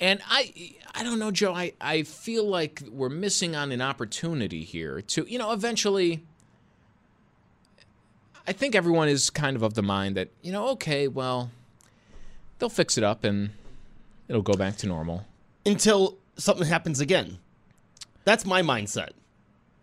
And 0.00 0.20
I 0.28 0.74
I 0.94 1.04
don't 1.04 1.18
know, 1.18 1.30
Joe. 1.30 1.54
I, 1.54 1.72
I 1.80 2.02
feel 2.02 2.44
like 2.44 2.82
we're 2.90 3.10
missing 3.10 3.54
on 3.54 3.70
an 3.70 3.82
opportunity 3.82 4.64
here 4.64 5.02
to, 5.02 5.26
you 5.28 5.38
know, 5.38 5.52
eventually 5.52 6.24
I 8.46 8.52
think 8.52 8.74
everyone 8.74 9.08
is 9.08 9.30
kind 9.30 9.56
of 9.56 9.62
of 9.62 9.74
the 9.74 9.82
mind 9.82 10.16
that, 10.16 10.28
you 10.42 10.50
know, 10.52 10.68
okay, 10.70 11.06
well, 11.06 11.50
they'll 12.60 12.68
fix 12.68 12.96
it 12.96 13.04
up 13.04 13.24
and 13.24 13.50
it'll 14.28 14.42
go 14.42 14.54
back 14.54 14.76
to 14.78 14.86
normal. 14.86 15.26
until 15.66 16.16
something 16.36 16.66
happens 16.66 17.00
again. 17.00 17.38
That's 18.24 18.46
my 18.46 18.62
mindset. 18.62 19.10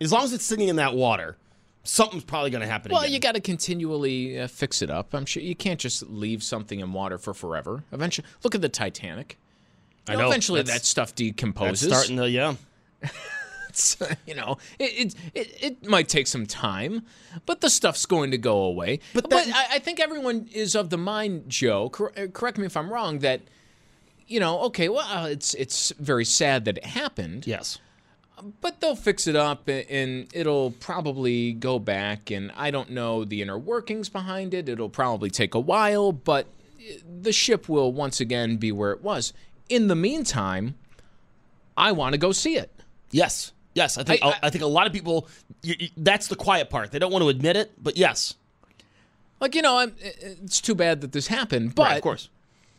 As 0.00 0.12
long 0.12 0.24
as 0.24 0.32
it's 0.32 0.44
sitting 0.44 0.68
in 0.68 0.76
that 0.76 0.94
water, 0.94 1.36
something's 1.82 2.24
probably 2.24 2.50
going 2.50 2.60
to 2.62 2.68
happen 2.68 2.92
Well, 2.92 3.02
again. 3.02 3.12
you 3.12 3.18
got 3.20 3.34
to 3.34 3.40
continually 3.40 4.38
uh, 4.40 4.46
fix 4.46 4.80
it 4.80 4.90
up. 4.90 5.12
I'm 5.14 5.26
sure 5.26 5.42
you 5.42 5.54
can't 5.56 5.78
just 5.80 6.08
leave 6.08 6.42
something 6.42 6.80
in 6.80 6.92
water 6.92 7.18
for 7.18 7.34
forever. 7.34 7.82
Eventually, 7.92 8.26
look 8.44 8.54
at 8.54 8.60
the 8.62 8.68
Titanic. 8.68 9.38
You 10.08 10.14
I 10.14 10.16
know, 10.16 10.22
know. 10.22 10.28
Eventually, 10.28 10.60
That's- 10.62 10.80
that 10.80 10.86
stuff 10.86 11.08
That's 11.08 11.16
decomposes. 11.16 11.88
starting 11.92 12.16
to, 12.16 12.30
yeah. 12.30 12.54
It's, 14.00 14.18
you 14.26 14.34
know, 14.34 14.58
it, 14.78 15.14
it 15.34 15.62
it 15.62 15.86
might 15.88 16.08
take 16.08 16.26
some 16.26 16.46
time, 16.46 17.02
but 17.46 17.60
the 17.60 17.70
stuff's 17.70 18.06
going 18.06 18.32
to 18.32 18.38
go 18.38 18.62
away. 18.62 18.98
But, 19.14 19.30
that- 19.30 19.48
I, 19.54 19.76
I 19.76 19.78
think 19.78 20.00
everyone 20.00 20.48
is 20.52 20.74
of 20.74 20.90
the 20.90 20.98
mind, 20.98 21.44
Joe. 21.48 21.88
Cor- 21.90 22.12
uh, 22.18 22.26
correct 22.26 22.58
me 22.58 22.66
if 22.66 22.76
I'm 22.76 22.92
wrong. 22.92 23.20
That 23.20 23.40
you 24.26 24.40
know, 24.40 24.60
okay, 24.62 24.88
well, 24.88 25.26
it's 25.26 25.54
it's 25.54 25.92
very 25.98 26.24
sad 26.24 26.64
that 26.64 26.78
it 26.78 26.84
happened, 26.86 27.46
Yes. 27.46 27.78
but 28.60 28.80
they'll 28.80 28.96
fix 28.96 29.26
it 29.26 29.36
up 29.36 29.68
and 29.68 30.26
it'll 30.34 30.72
probably 30.72 31.52
go 31.52 31.78
back. 31.78 32.30
And 32.32 32.50
I 32.56 32.70
don't 32.70 32.90
know 32.90 33.24
the 33.24 33.40
inner 33.42 33.58
workings 33.58 34.08
behind 34.08 34.54
it. 34.54 34.68
It'll 34.68 34.88
probably 34.90 35.30
take 35.30 35.54
a 35.54 35.60
while, 35.60 36.12
but 36.12 36.46
uh, 36.80 36.94
the 37.22 37.32
ship 37.32 37.68
will 37.68 37.92
once 37.92 38.20
again 38.20 38.56
be 38.56 38.70
where 38.72 38.90
it 38.92 39.02
was. 39.02 39.32
In 39.68 39.86
the 39.88 39.96
meantime, 39.96 40.74
I 41.76 41.92
want 41.92 42.12
to 42.14 42.18
go 42.18 42.32
see 42.32 42.56
it. 42.56 42.70
Yes. 43.10 43.52
Yes. 43.74 43.98
I 43.98 44.02
think 44.02 44.22
I- 44.24 44.28
I, 44.30 44.38
I- 44.44 44.50
think 44.50 44.62
a 44.64 44.66
lot 44.66 44.86
of 44.86 44.92
people. 44.92 45.28
You, 45.62 45.74
you- 45.78 45.88
that's 45.96 46.28
the 46.28 46.36
quiet 46.36 46.70
part. 46.70 46.90
They 46.92 46.98
don't 46.98 47.12
want 47.12 47.22
to 47.22 47.28
admit 47.28 47.56
it, 47.56 47.72
but 47.82 47.96
yes. 47.96 48.34
Like 49.40 49.54
you 49.54 49.62
know, 49.62 49.76
I'm, 49.78 49.94
it's 50.00 50.60
too 50.60 50.74
bad 50.74 51.00
that 51.02 51.12
this 51.12 51.28
happened, 51.28 51.74
but 51.74 51.82
Right, 51.84 51.96
of 51.96 52.02
course. 52.02 52.28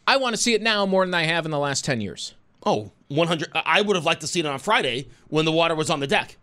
I 0.06 0.18
want 0.18 0.36
to 0.36 0.42
see 0.42 0.54
it 0.54 0.62
now 0.62 0.86
more 0.86 1.06
than 1.06 1.14
I 1.14 1.24
have 1.24 1.46
in 1.46 1.52
the 1.52 1.60
last 1.60 1.86
ten 1.86 2.02
years. 2.02 2.34
Oh, 2.66 2.92
100. 3.08 3.50
I 3.56 3.62
I 3.66 3.82
would 3.82 3.96
have 3.96 4.06
liked 4.06 4.22
to 4.22 4.28
see 4.28 4.40
it 4.42 4.46
on 4.46 4.60
Friday 4.60 5.08
when 5.30 5.46
the 5.46 5.52
water 5.52 5.74
was 5.76 5.90
on 5.90 6.00
the 6.02 6.08
deck. 6.08 6.36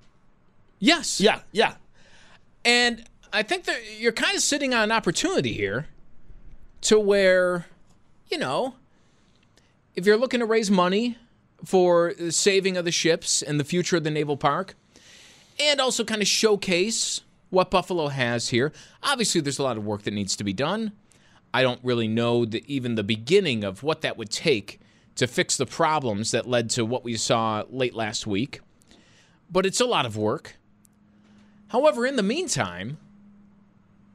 Yes. 0.79 1.21
Yeah. 1.21 1.41
Yeah. 1.53 1.75
And 2.65 3.05
I 3.33 3.43
think 3.43 3.65
that 3.65 3.79
you're 3.99 4.13
kind 4.13 4.35
of 4.37 4.43
sitting 4.43 4.73
on 4.73 4.85
an 4.85 4.93
opportunity 4.93 5.53
here 5.53 5.87
to 6.83 6.99
where, 6.99 7.67
you 8.31 8.39
know, 8.39 8.75
if 9.95 10.07
you're 10.07 10.17
looking 10.17 10.41
to 10.41 10.47
raise 10.47 10.71
money 10.71 11.19
for 11.67 12.15
the 12.17 12.31
saving 12.31 12.77
of 12.77 12.85
the 12.85 12.93
ships 12.93 13.43
and 13.43 13.59
the 13.59 13.65
future 13.65 13.97
of 13.97 14.05
the 14.05 14.11
naval 14.11 14.37
park, 14.37 14.77
and 15.59 15.81
also 15.81 16.05
kind 16.05 16.23
of 16.23 16.29
showcase 16.29 17.23
what 17.51 17.71
Buffalo 17.71 18.07
has 18.09 18.51
here. 18.51 18.73
Obviously, 19.03 19.41
there's 19.41 19.59
a 19.59 19.65
lot 19.65 19.77
of 19.77 19.85
work 19.85 20.03
that 20.03 20.15
needs 20.15 20.37
to 20.37 20.45
be 20.45 20.53
done. 20.53 20.93
I 21.53 21.63
don't 21.63 21.81
really 21.83 22.07
know 22.07 22.45
the, 22.45 22.63
even 22.73 22.95
the 22.95 23.03
beginning 23.03 23.65
of 23.65 23.83
what 23.83 24.01
that 24.03 24.17
would 24.17 24.31
take 24.31 24.81
to 25.17 25.27
fix 25.27 25.57
the 25.57 25.67
problems 25.67 26.31
that 26.31 26.47
led 26.47 26.71
to 26.71 26.85
what 26.85 27.03
we 27.03 27.17
saw 27.17 27.65
late 27.69 27.95
last 27.95 28.27
week. 28.27 28.61
But 29.51 29.67
it's 29.67 29.81
a 29.81 29.87
lot 29.87 30.07
of 30.07 30.17
work. 30.17 30.57
However, 31.69 32.07
in 32.07 32.17
the 32.17 32.23
meantime, 32.23 32.99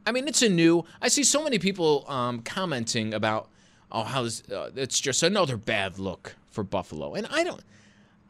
I 0.05 0.13
mean, 0.13 0.27
it's 0.27 0.41
a 0.41 0.49
new. 0.49 0.85
I 1.01 1.09
see 1.09 1.23
so 1.23 1.43
many 1.43 1.59
people 1.59 2.05
um, 2.07 2.41
commenting 2.43 3.13
about, 3.13 3.49
oh, 3.91 4.03
how's 4.03 4.49
uh, 4.49 4.71
it's 4.75 5.01
just 5.01 5.21
another 5.21 5.57
bad 5.57 5.99
look 5.99 6.35
for 6.51 6.63
Buffalo, 6.63 7.13
and 7.15 7.27
I 7.31 7.43
don't, 7.43 7.61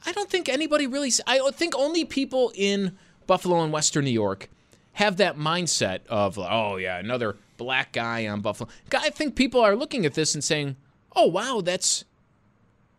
I 0.05 0.11
don't 0.13 0.29
think 0.29 0.47
anybody 0.47 0.87
really. 0.87 1.11
I 1.27 1.39
think 1.53 1.75
only 1.75 2.05
people 2.05 2.51
in 2.55 2.97
Buffalo 3.27 3.61
and 3.63 3.73
Western 3.73 4.05
New 4.05 4.11
York 4.11 4.49
have 4.93 5.17
that 5.17 5.37
mindset 5.37 6.05
of, 6.07 6.37
oh 6.37 6.77
yeah, 6.77 6.97
another 6.97 7.37
black 7.57 7.91
guy 7.93 8.27
on 8.27 8.41
Buffalo. 8.41 8.69
I 8.97 9.09
think 9.09 9.35
people 9.35 9.61
are 9.61 9.75
looking 9.75 10.05
at 10.05 10.13
this 10.13 10.33
and 10.33 10.43
saying, 10.43 10.75
oh 11.15 11.27
wow, 11.27 11.61
that's 11.63 12.05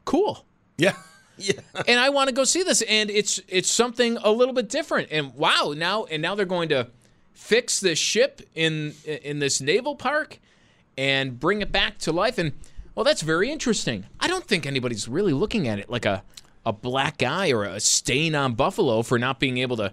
cool 0.04 0.44
Yeah. 0.78 0.94
Yeah. 1.38 1.54
and 1.88 1.98
I 1.98 2.10
want 2.10 2.28
to 2.28 2.34
go 2.34 2.44
see 2.44 2.62
this. 2.62 2.82
And 2.82 3.10
it's 3.10 3.40
it's 3.48 3.70
something 3.70 4.18
a 4.18 4.30
little 4.30 4.52
bit 4.54 4.68
different. 4.68 5.08
And 5.10 5.34
wow, 5.34 5.72
now 5.74 6.04
and 6.04 6.20
now 6.20 6.34
they're 6.34 6.44
going 6.44 6.68
to 6.68 6.88
fix 7.32 7.80
this 7.80 7.98
ship 7.98 8.42
in 8.54 8.94
in 9.06 9.38
this 9.38 9.60
naval 9.60 9.96
park 9.96 10.38
and 10.96 11.40
bring 11.40 11.62
it 11.62 11.72
back 11.72 11.96
to 12.00 12.12
life. 12.12 12.36
And 12.36 12.52
well, 12.94 13.04
that's 13.04 13.22
very 13.22 13.50
interesting. 13.50 14.06
I 14.20 14.28
don't 14.28 14.44
think 14.44 14.66
anybody's 14.66 15.08
really 15.08 15.32
looking 15.32 15.68
at 15.68 15.78
it 15.78 15.90
like 15.90 16.04
a 16.04 16.22
a 16.64 16.72
black 16.72 17.18
guy 17.18 17.50
or 17.50 17.64
a 17.64 17.80
stain 17.80 18.34
on 18.34 18.54
Buffalo 18.54 19.02
for 19.02 19.18
not 19.18 19.40
being 19.40 19.58
able 19.58 19.76
to 19.76 19.92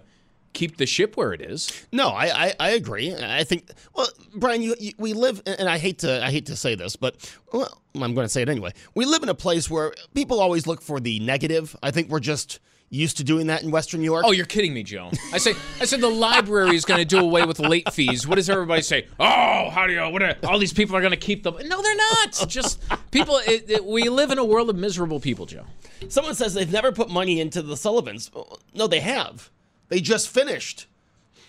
keep 0.52 0.76
the 0.76 0.86
ship 0.86 1.16
where 1.16 1.32
it 1.32 1.40
is. 1.40 1.86
No, 1.92 2.08
I, 2.08 2.46
I, 2.46 2.54
I 2.60 2.70
agree. 2.70 3.14
I 3.14 3.44
think 3.44 3.70
well, 3.94 4.08
Brian, 4.34 4.62
you, 4.62 4.74
you 4.78 4.92
we 4.98 5.12
live, 5.12 5.42
and 5.46 5.68
I 5.68 5.78
hate 5.78 5.98
to 6.00 6.24
I 6.24 6.30
hate 6.30 6.46
to 6.46 6.56
say 6.56 6.74
this, 6.74 6.96
but 6.96 7.34
well, 7.52 7.82
I'm 7.94 8.14
going 8.14 8.24
to 8.24 8.28
say 8.28 8.42
it 8.42 8.48
anyway. 8.48 8.72
We 8.94 9.04
live 9.04 9.22
in 9.22 9.28
a 9.28 9.34
place 9.34 9.70
where 9.70 9.92
people 10.14 10.40
always 10.40 10.66
look 10.66 10.82
for 10.82 11.00
the 11.00 11.20
negative. 11.20 11.76
I 11.82 11.90
think 11.90 12.08
we're 12.08 12.20
just 12.20 12.60
used 12.90 13.16
to 13.18 13.24
doing 13.24 13.46
that 13.46 13.62
in 13.62 13.70
Western 13.70 14.00
New 14.00 14.06
York. 14.06 14.24
Oh, 14.26 14.32
you're 14.32 14.46
kidding 14.46 14.74
me, 14.74 14.82
Joe. 14.82 15.10
I 15.32 15.38
say 15.38 15.54
I 15.80 15.84
said 15.84 16.00
the 16.00 16.10
library 16.10 16.74
is 16.76 16.84
going 16.84 16.98
to 16.98 17.04
do 17.04 17.18
away 17.18 17.44
with 17.44 17.60
late 17.60 17.92
fees. 17.92 18.26
What 18.26 18.34
does 18.34 18.50
everybody 18.50 18.82
say? 18.82 19.06
Oh, 19.18 19.70
how 19.70 19.86
do 19.86 19.92
you? 19.92 20.00
What? 20.08 20.22
Are, 20.22 20.36
all 20.44 20.58
these 20.58 20.72
people 20.72 20.96
are 20.96 21.00
going 21.00 21.12
to 21.12 21.16
keep 21.16 21.44
them? 21.44 21.54
No, 21.66 21.80
they're 21.80 21.96
not. 21.96 22.44
Just 22.48 22.82
people. 23.10 23.38
It, 23.46 23.70
it, 23.70 23.84
we 23.84 24.08
live 24.08 24.30
in 24.30 24.38
a 24.38 24.44
world 24.44 24.68
of 24.68 24.76
miserable 24.76 25.20
people, 25.20 25.46
Joe. 25.46 25.64
Someone 26.08 26.34
says 26.34 26.54
they've 26.54 26.70
never 26.70 26.92
put 26.92 27.08
money 27.08 27.40
into 27.40 27.62
the 27.62 27.76
Sullivans. 27.76 28.30
No, 28.74 28.86
they 28.86 29.00
have. 29.00 29.50
They 29.88 30.00
just 30.00 30.28
finished. 30.28 30.86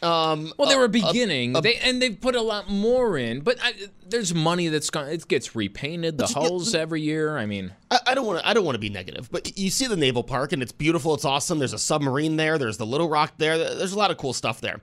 Um, 0.02 0.52
Well, 0.58 0.68
they 0.68 0.76
were 0.76 0.88
beginning, 0.88 1.54
they 1.54 1.76
and 1.76 2.02
they've 2.02 2.20
put 2.20 2.36
a 2.36 2.42
lot 2.42 2.70
more 2.70 3.18
in, 3.18 3.42
but 3.42 3.58
I, 3.62 3.74
there's 4.08 4.34
money 4.34 4.68
that's 4.68 4.90
gone. 4.90 5.08
It 5.10 5.28
gets 5.28 5.56
repainted, 5.56 6.18
the 6.18 6.26
hulls 6.26 6.74
every 6.74 7.02
year. 7.02 7.38
I 7.38 7.46
mean, 7.46 7.72
I, 7.92 8.00
I 8.08 8.16
don't 8.16 8.26
want 8.26 8.40
to. 8.40 8.48
I 8.48 8.54
don't 8.54 8.66
want 8.66 8.76
to 8.76 8.80
be 8.80 8.90
negative, 8.90 9.30
but 9.32 9.58
you 9.60 9.70
see 9.70 9.86
the 9.86 9.96
naval 9.96 10.24
park 10.24 10.54
and 10.54 10.64
it's 10.64 10.72
beautiful. 10.72 11.14
It's 11.14 11.26
awesome. 11.26 11.60
There's 11.60 11.74
a 11.74 11.80
submarine 11.80 12.36
there. 12.38 12.58
There's 12.58 12.78
the 12.78 12.86
Little 12.86 13.10
Rock 13.10 13.34
there. 13.38 13.58
There's 13.58 13.94
a 13.94 13.98
lot 13.98 14.10
of 14.10 14.18
cool 14.18 14.34
stuff 14.34 14.60
there. 14.60 14.82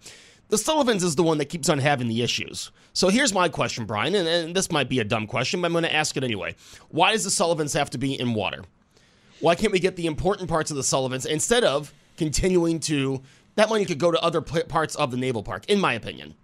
The 0.50 0.56
Sullivans 0.58 1.02
is 1.04 1.16
the 1.16 1.22
one 1.22 1.38
that 1.38 1.46
keeps 1.46 1.68
on 1.68 1.78
having 1.78 2.08
the 2.08 2.22
issues. 2.22 2.70
So 2.94 3.08
here's 3.08 3.34
my 3.34 3.48
question, 3.48 3.84
Brian, 3.84 4.14
and, 4.14 4.26
and 4.26 4.54
this 4.54 4.70
might 4.72 4.88
be 4.88 4.98
a 4.98 5.04
dumb 5.04 5.26
question, 5.26 5.60
but 5.60 5.66
I'm 5.66 5.72
going 5.72 5.84
to 5.84 5.94
ask 5.94 6.16
it 6.16 6.24
anyway. 6.24 6.54
Why 6.88 7.12
does 7.12 7.24
the 7.24 7.30
Sullivans 7.30 7.74
have 7.74 7.90
to 7.90 7.98
be 7.98 8.18
in 8.18 8.32
water? 8.34 8.64
Why 9.40 9.54
can't 9.56 9.72
we 9.72 9.78
get 9.78 9.96
the 9.96 10.06
important 10.06 10.48
parts 10.48 10.70
of 10.70 10.76
the 10.78 10.82
Sullivans 10.82 11.26
instead 11.26 11.64
of 11.64 11.92
continuing 12.16 12.80
to? 12.80 13.20
That 13.58 13.68
money 13.68 13.84
could 13.84 13.98
go 13.98 14.12
to 14.12 14.22
other 14.22 14.40
parts 14.40 14.94
of 14.94 15.10
the 15.10 15.16
naval 15.16 15.42
park, 15.42 15.64
in 15.66 15.80
my 15.80 15.94
opinion. 15.94 16.36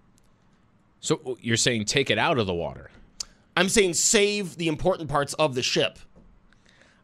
so 0.99 1.39
you're 1.41 1.57
saying 1.57 1.85
take 1.85 2.11
it 2.11 2.19
out 2.19 2.41
of 2.41 2.49
the 2.49 2.55
water? 2.55 2.91
I'm 3.57 3.69
saying 3.69 3.95
save 3.95 4.57
the 4.57 4.67
important 4.67 5.09
parts 5.09 5.33
of 5.35 5.55
the 5.55 5.63
ship. 5.63 6.01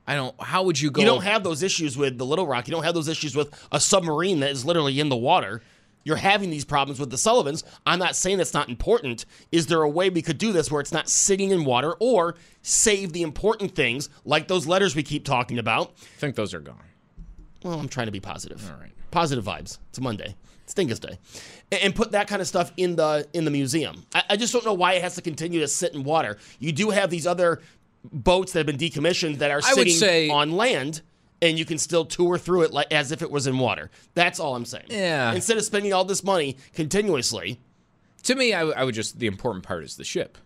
I 0.09 0.17
don't. 0.17 0.35
How 0.43 0.65
would 0.65 0.81
you 0.81 0.91
go? 0.91 1.01
You 1.01 1.07
don't 1.07 1.23
have 1.23 1.45
those 1.45 1.63
issues 1.63 1.97
with 1.97 2.19
the 2.19 2.27
Little 2.27 2.45
Rock. 2.49 2.67
You 2.67 2.73
don't 2.73 2.83
have 2.83 2.95
those 2.95 3.07
issues 3.07 3.37
with 3.37 3.55
a 3.71 3.79
submarine 3.79 4.41
that 4.41 4.51
is 4.51 4.65
literally 4.65 4.99
in 4.99 5.11
the 5.11 5.17
water. 5.17 5.63
You're 6.03 6.17
having 6.17 6.51
these 6.51 6.65
problems 6.65 6.99
with 6.99 7.11
the 7.11 7.17
Sullivans. 7.19 7.63
I'm 7.87 8.01
not 8.01 8.17
saying 8.17 8.41
it's 8.41 8.53
not 8.53 8.69
important. 8.69 9.27
Is 9.53 9.69
there 9.69 9.83
a 9.83 9.89
way 9.89 10.11
we 10.11 10.23
could 10.23 10.39
do 10.39 10.51
this 10.51 10.73
where 10.73 10.81
it's 10.81 10.91
not 10.91 11.09
sitting 11.09 11.53
in 11.53 11.65
water 11.65 11.93
or 12.01 12.35
save 12.63 13.13
the 13.13 13.23
important 13.23 13.77
things 13.77 14.09
like 14.25 14.49
those 14.49 14.67
letters 14.67 14.97
we 14.97 15.05
keep 15.05 15.25
talking 15.25 15.61
about? 15.61 15.93
I 16.03 16.19
think 16.19 16.35
those 16.35 16.53
are 16.53 16.59
gone. 16.59 16.83
Well, 17.63 17.79
I'm 17.79 17.89
trying 17.89 18.07
to 18.07 18.13
be 18.13 18.19
positive. 18.19 18.69
All 18.69 18.81
right. 18.81 18.91
Positive 19.11 19.45
vibes. 19.45 19.79
It's 19.91 20.01
Monday. 20.01 20.35
It's 20.65 20.75
Dingus 20.75 20.99
Day. 20.99 21.19
And, 21.73 21.83
and 21.83 21.95
put 21.95 22.13
that 22.13 22.29
kind 22.29 22.41
of 22.41 22.47
stuff 22.49 22.73
in 22.77 22.97
the 22.97 23.27
in 23.33 23.45
the 23.45 23.51
museum. 23.51 24.05
I, 24.15 24.23
I 24.31 24.37
just 24.37 24.53
don't 24.53 24.65
know 24.65 24.75
why 24.75 24.95
it 24.95 25.03
has 25.03 25.15
to 25.17 25.23
continue 25.23 25.61
to 25.61 25.69
sit 25.69 25.95
in 25.95 26.05
water. 26.05 26.39
You 26.59 26.73
do 26.73 26.91
have 26.91 27.11
these 27.11 27.27
other 27.27 27.61
boats 28.05 28.53
that 28.53 28.61
have 28.61 28.67
been 28.67 28.79
decommissioned 28.79 29.39
that 29.39 29.51
are 29.51 29.61
sitting 29.63 29.93
say- 29.93 30.31
on 30.31 30.53
land 30.53 31.03
and 31.43 31.59
you 31.59 31.65
can 31.65 31.79
still 31.79 32.05
tour 32.05 32.37
through 32.39 32.63
it 32.63 32.73
like 32.73 32.93
as 32.93 33.13
if 33.13 33.23
it 33.23 33.31
was 33.31 33.47
in 33.47 33.59
water. 33.59 33.91
That's 34.15 34.39
all 34.39 34.55
I'm 34.57 34.65
saying. 34.67 34.87
Yeah. 34.89 35.33
Instead 35.33 35.57
of 35.57 35.65
spending 35.65 35.93
all 35.93 36.05
this 36.05 36.23
money 36.23 36.57
continuously, 36.75 37.59
To 38.25 38.35
me, 38.35 38.53
I, 38.53 38.63
I 38.63 38.85
would 38.85 38.95
just 38.95 39.19
the 39.19 39.27
important 39.27 39.65
part 39.65 39.83
is 39.85 39.97
the 39.97 40.05
ship. 40.05 40.37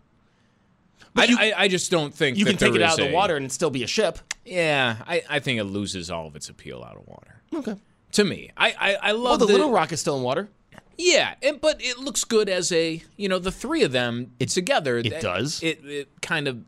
I, 1.17 1.25
you- 1.25 1.37
I, 1.39 1.53
I 1.57 1.69
just 1.69 1.91
don't 1.91 2.13
think 2.15 2.37
You 2.39 2.45
can 2.45 2.57
take 2.57 2.75
it 2.75 2.83
out 2.83 2.93
of 2.99 3.05
the 3.05 3.11
a- 3.11 3.15
water 3.15 3.37
and 3.37 3.51
still 3.53 3.71
be 3.71 3.83
a 3.85 3.87
ship. 3.89 4.19
Yeah, 4.45 4.97
I, 5.07 5.23
I 5.29 5.39
think 5.41 5.59
it 5.61 5.65
loses 5.65 6.11
all 6.11 6.27
of 6.27 6.37
its 6.37 6.49
appeal 6.49 6.83
out 6.85 6.97
of 6.97 7.07
water. 7.07 7.41
Okay. 7.55 7.77
To 8.15 8.25
me, 8.25 8.51
I 8.57 8.75
I, 8.79 8.95
I 9.11 9.13
Well, 9.13 9.23
love 9.23 9.39
the 9.41 9.47
Little 9.47 9.71
Rock 9.71 9.93
is 9.93 10.01
still 10.01 10.17
in 10.17 10.23
water. 10.23 10.49
Yeah, 10.97 11.35
and, 11.43 11.61
but 11.61 11.83
it 11.83 11.99
looks 11.99 12.25
good 12.25 12.49
as 12.49 12.71
a 12.73 13.03
you 13.17 13.29
know 13.29 13.39
the 13.39 13.51
three 13.53 13.83
of 13.83 13.93
them 13.93 14.33
it's 14.39 14.55
together. 14.55 14.99
it 14.99 15.21
does. 15.21 15.63
It, 15.63 15.85
it 15.85 16.09
kind 16.23 16.49
of 16.49 16.65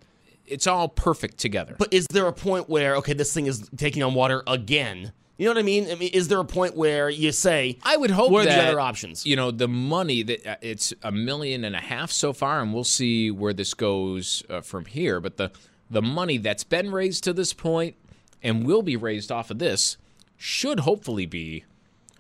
it's 0.47 0.67
all 0.67 0.89
perfect 0.89 1.39
together. 1.39 1.77
But 1.79 1.93
is 1.93 2.07
there 2.11 2.27
a 2.27 2.33
point 2.33 2.69
where 2.69 2.97
okay, 2.97 3.13
this 3.13 3.33
thing 3.33 3.47
is 3.47 3.69
taking 3.77 4.03
on 4.03 4.15
water 4.15 4.43
again? 4.47 5.13
You 5.39 5.45
know 5.45 5.51
what 5.51 5.59
I 5.59 5.63
mean? 5.63 5.91
I 5.91 5.97
mean, 5.97 6.11
is 6.15 6.29
there 6.29 6.41
a 6.41 6.45
point 6.47 6.77
where 6.77 7.11
you 7.11 7.31
say, 7.31 7.79
I 7.83 7.99
would 7.99 8.11
hope 8.11 8.31
what 8.31 8.47
are 8.47 8.49
that 8.49 8.57
the 8.57 8.69
other 8.69 8.81
options? 8.81 9.27
You 9.27 9.37
know, 9.37 9.51
the 9.51 9.69
money 9.69 10.23
that 10.23 10.47
uh, 10.47 10.57
it's 10.63 10.95
a 11.03 11.13
million 11.13 11.63
and 11.63 11.77
a 11.77 11.81
half 11.81 12.11
so 12.11 12.33
far, 12.33 12.63
and 12.63 12.73
we'll 12.73 12.85
see 12.85 13.31
where 13.31 13.53
this 13.53 13.75
goes 13.75 14.43
uh, 14.49 14.63
from 14.63 14.87
here. 14.87 15.21
But 15.21 15.37
the 15.37 15.53
the 15.91 16.03
money 16.03 16.39
that's 16.39 16.65
been 16.65 16.91
raised 16.91 17.23
to 17.25 17.33
this 17.33 17.53
point 17.53 17.95
and 18.43 18.67
will 18.67 18.83
be 18.83 18.97
raised 18.97 19.31
off 19.31 19.51
of 19.51 19.59
this 19.59 19.99
should 20.37 20.81
hopefully 20.81 21.27
be 21.27 21.65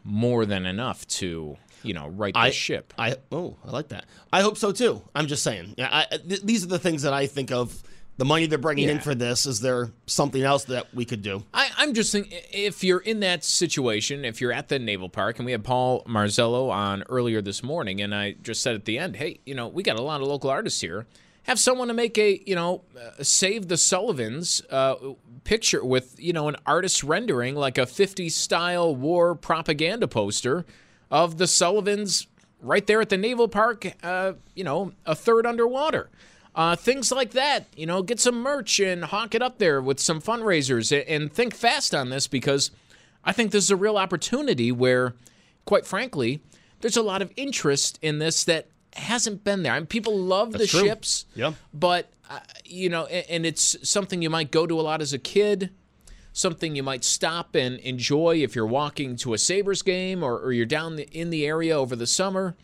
more 0.04 0.46
than 0.46 0.66
enough 0.66 1.06
to 1.08 1.56
you 1.82 1.94
know 1.94 2.08
right 2.08 2.34
the 2.34 2.40
I 2.40 2.50
ship. 2.50 2.92
I 2.98 3.16
oh, 3.32 3.56
I 3.64 3.70
like 3.70 3.88
that. 3.88 4.04
I 4.32 4.42
hope 4.42 4.56
so 4.56 4.72
too. 4.72 5.02
I'm 5.14 5.26
just 5.26 5.42
saying. 5.42 5.74
Yeah, 5.76 5.88
I, 5.90 6.16
th- 6.16 6.42
these 6.42 6.64
are 6.64 6.68
the 6.68 6.78
things 6.78 7.02
that 7.02 7.12
I 7.12 7.26
think 7.26 7.50
of. 7.50 7.82
The 8.18 8.24
money 8.24 8.46
they're 8.46 8.56
bringing 8.56 8.88
in 8.88 9.00
for 9.00 9.14
this. 9.14 9.44
Is 9.44 9.60
there 9.60 9.90
something 10.06 10.40
else 10.40 10.64
that 10.64 10.94
we 10.94 11.04
could 11.04 11.20
do? 11.20 11.44
I, 11.52 11.68
I'm 11.76 11.92
just 11.92 12.12
thinking 12.12 12.38
if 12.50 12.82
you're 12.82 13.00
in 13.00 13.20
that 13.20 13.44
situation, 13.44 14.24
if 14.24 14.40
you're 14.40 14.54
at 14.54 14.68
the 14.68 14.78
naval 14.78 15.10
park, 15.10 15.38
and 15.38 15.44
we 15.44 15.52
had 15.52 15.62
Paul 15.64 16.02
Marzello 16.04 16.70
on 16.70 17.02
earlier 17.10 17.42
this 17.42 17.62
morning, 17.62 18.00
and 18.00 18.14
I 18.14 18.32
just 18.42 18.62
said 18.62 18.74
at 18.74 18.86
the 18.86 18.96
end, 18.96 19.16
hey, 19.16 19.40
you 19.44 19.54
know, 19.54 19.68
we 19.68 19.82
got 19.82 19.98
a 19.98 20.02
lot 20.02 20.22
of 20.22 20.28
local 20.28 20.48
artists 20.48 20.80
here. 20.80 21.06
Have 21.46 21.60
someone 21.60 21.88
to 21.88 21.94
make 21.94 22.18
a, 22.18 22.42
you 22.44 22.56
know, 22.56 22.82
uh, 22.98 23.22
save 23.22 23.68
the 23.68 23.76
Sullivans 23.76 24.62
uh, 24.68 24.96
picture 25.44 25.84
with, 25.84 26.18
you 26.18 26.32
know, 26.32 26.48
an 26.48 26.56
artist 26.66 27.04
rendering 27.04 27.54
like 27.54 27.78
a 27.78 27.82
50s 27.82 28.32
style 28.32 28.94
war 28.94 29.36
propaganda 29.36 30.08
poster 30.08 30.66
of 31.08 31.38
the 31.38 31.46
Sullivans 31.46 32.26
right 32.60 32.84
there 32.86 33.00
at 33.00 33.10
the 33.10 33.16
naval 33.16 33.46
park, 33.46 33.86
uh, 34.02 34.32
you 34.56 34.64
know, 34.64 34.92
a 35.04 35.14
third 35.14 35.46
underwater. 35.46 36.10
Uh, 36.56 36.74
things 36.74 37.12
like 37.12 37.32
that, 37.32 37.66
you 37.76 37.86
know, 37.86 38.02
get 38.02 38.18
some 38.18 38.42
merch 38.42 38.80
and 38.80 39.04
hawk 39.04 39.34
it 39.34 39.42
up 39.42 39.58
there 39.58 39.80
with 39.80 40.00
some 40.00 40.20
fundraisers 40.20 40.90
and, 40.90 41.06
and 41.08 41.32
think 41.32 41.54
fast 41.54 41.94
on 41.94 42.08
this 42.08 42.26
because 42.26 42.70
I 43.24 43.32
think 43.32 43.52
this 43.52 43.64
is 43.64 43.70
a 43.70 43.76
real 43.76 43.98
opportunity 43.98 44.72
where, 44.72 45.14
quite 45.64 45.86
frankly, 45.86 46.40
there's 46.80 46.96
a 46.96 47.02
lot 47.02 47.22
of 47.22 47.30
interest 47.36 47.98
in 48.02 48.18
this 48.18 48.42
that 48.44 48.66
hasn't 48.96 49.44
been 49.44 49.62
there. 49.62 49.72
I 49.72 49.78
mean, 49.80 49.86
people 49.86 50.16
love 50.18 50.52
the 50.52 50.66
true. 50.66 50.80
ships, 50.80 51.26
Yeah. 51.34 51.52
but 51.72 52.10
uh, 52.28 52.40
you 52.64 52.88
know, 52.88 53.06
and, 53.06 53.24
and 53.30 53.46
it's 53.46 53.76
something 53.88 54.20
you 54.22 54.30
might 54.30 54.50
go 54.50 54.66
to 54.66 54.78
a 54.78 54.82
lot 54.82 55.00
as 55.00 55.12
a 55.12 55.18
kid. 55.18 55.70
Something 56.32 56.76
you 56.76 56.82
might 56.82 57.02
stop 57.04 57.54
and 57.54 57.78
enjoy 57.78 58.36
if 58.42 58.54
you're 58.54 58.66
walking 58.66 59.16
to 59.16 59.32
a 59.32 59.38
Sabres 59.38 59.80
game 59.82 60.22
or, 60.22 60.38
or 60.38 60.52
you're 60.52 60.66
down 60.66 60.96
the, 60.96 61.04
in 61.04 61.30
the 61.30 61.46
area 61.46 61.74
over 61.78 61.96
the 61.96 62.06
summer 62.06 62.56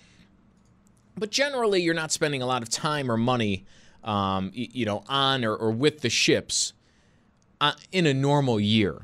but 1.16 1.30
generally 1.30 1.80
you're 1.82 1.94
not 1.94 2.10
spending 2.12 2.40
a 2.42 2.46
lot 2.46 2.62
of 2.62 2.68
time 2.70 3.10
or 3.10 3.16
money 3.16 3.64
um, 4.04 4.50
y- 4.56 4.68
you 4.72 4.84
know 4.86 5.02
on 5.08 5.44
or, 5.44 5.54
or 5.54 5.70
with 5.70 6.00
the 6.00 6.08
ships 6.10 6.72
uh, 7.60 7.72
in 7.92 8.06
a 8.06 8.14
normal 8.14 8.58
year 8.58 9.02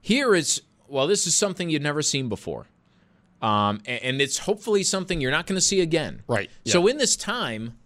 here 0.00 0.34
is 0.34 0.62
well 0.88 1.06
this 1.06 1.26
is 1.26 1.36
something 1.36 1.68
you've 1.70 1.82
never 1.82 2.02
seen 2.02 2.28
before 2.28 2.66
um, 3.42 3.80
a- 3.86 4.04
and, 4.04 4.22
it's 4.22 4.38
hopefully 4.38 4.82
something 4.82 5.20
you're 5.20 5.30
not 5.30 5.46
going 5.46 5.56
to 5.56 5.60
see 5.60 5.80
again 5.80 6.22
Right, 6.28 6.50
so 6.64 6.86
in 6.86 6.96
this 6.96 7.16
time 7.16 7.76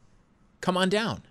come 0.60 0.76
on 0.76 0.88
down 0.88 1.22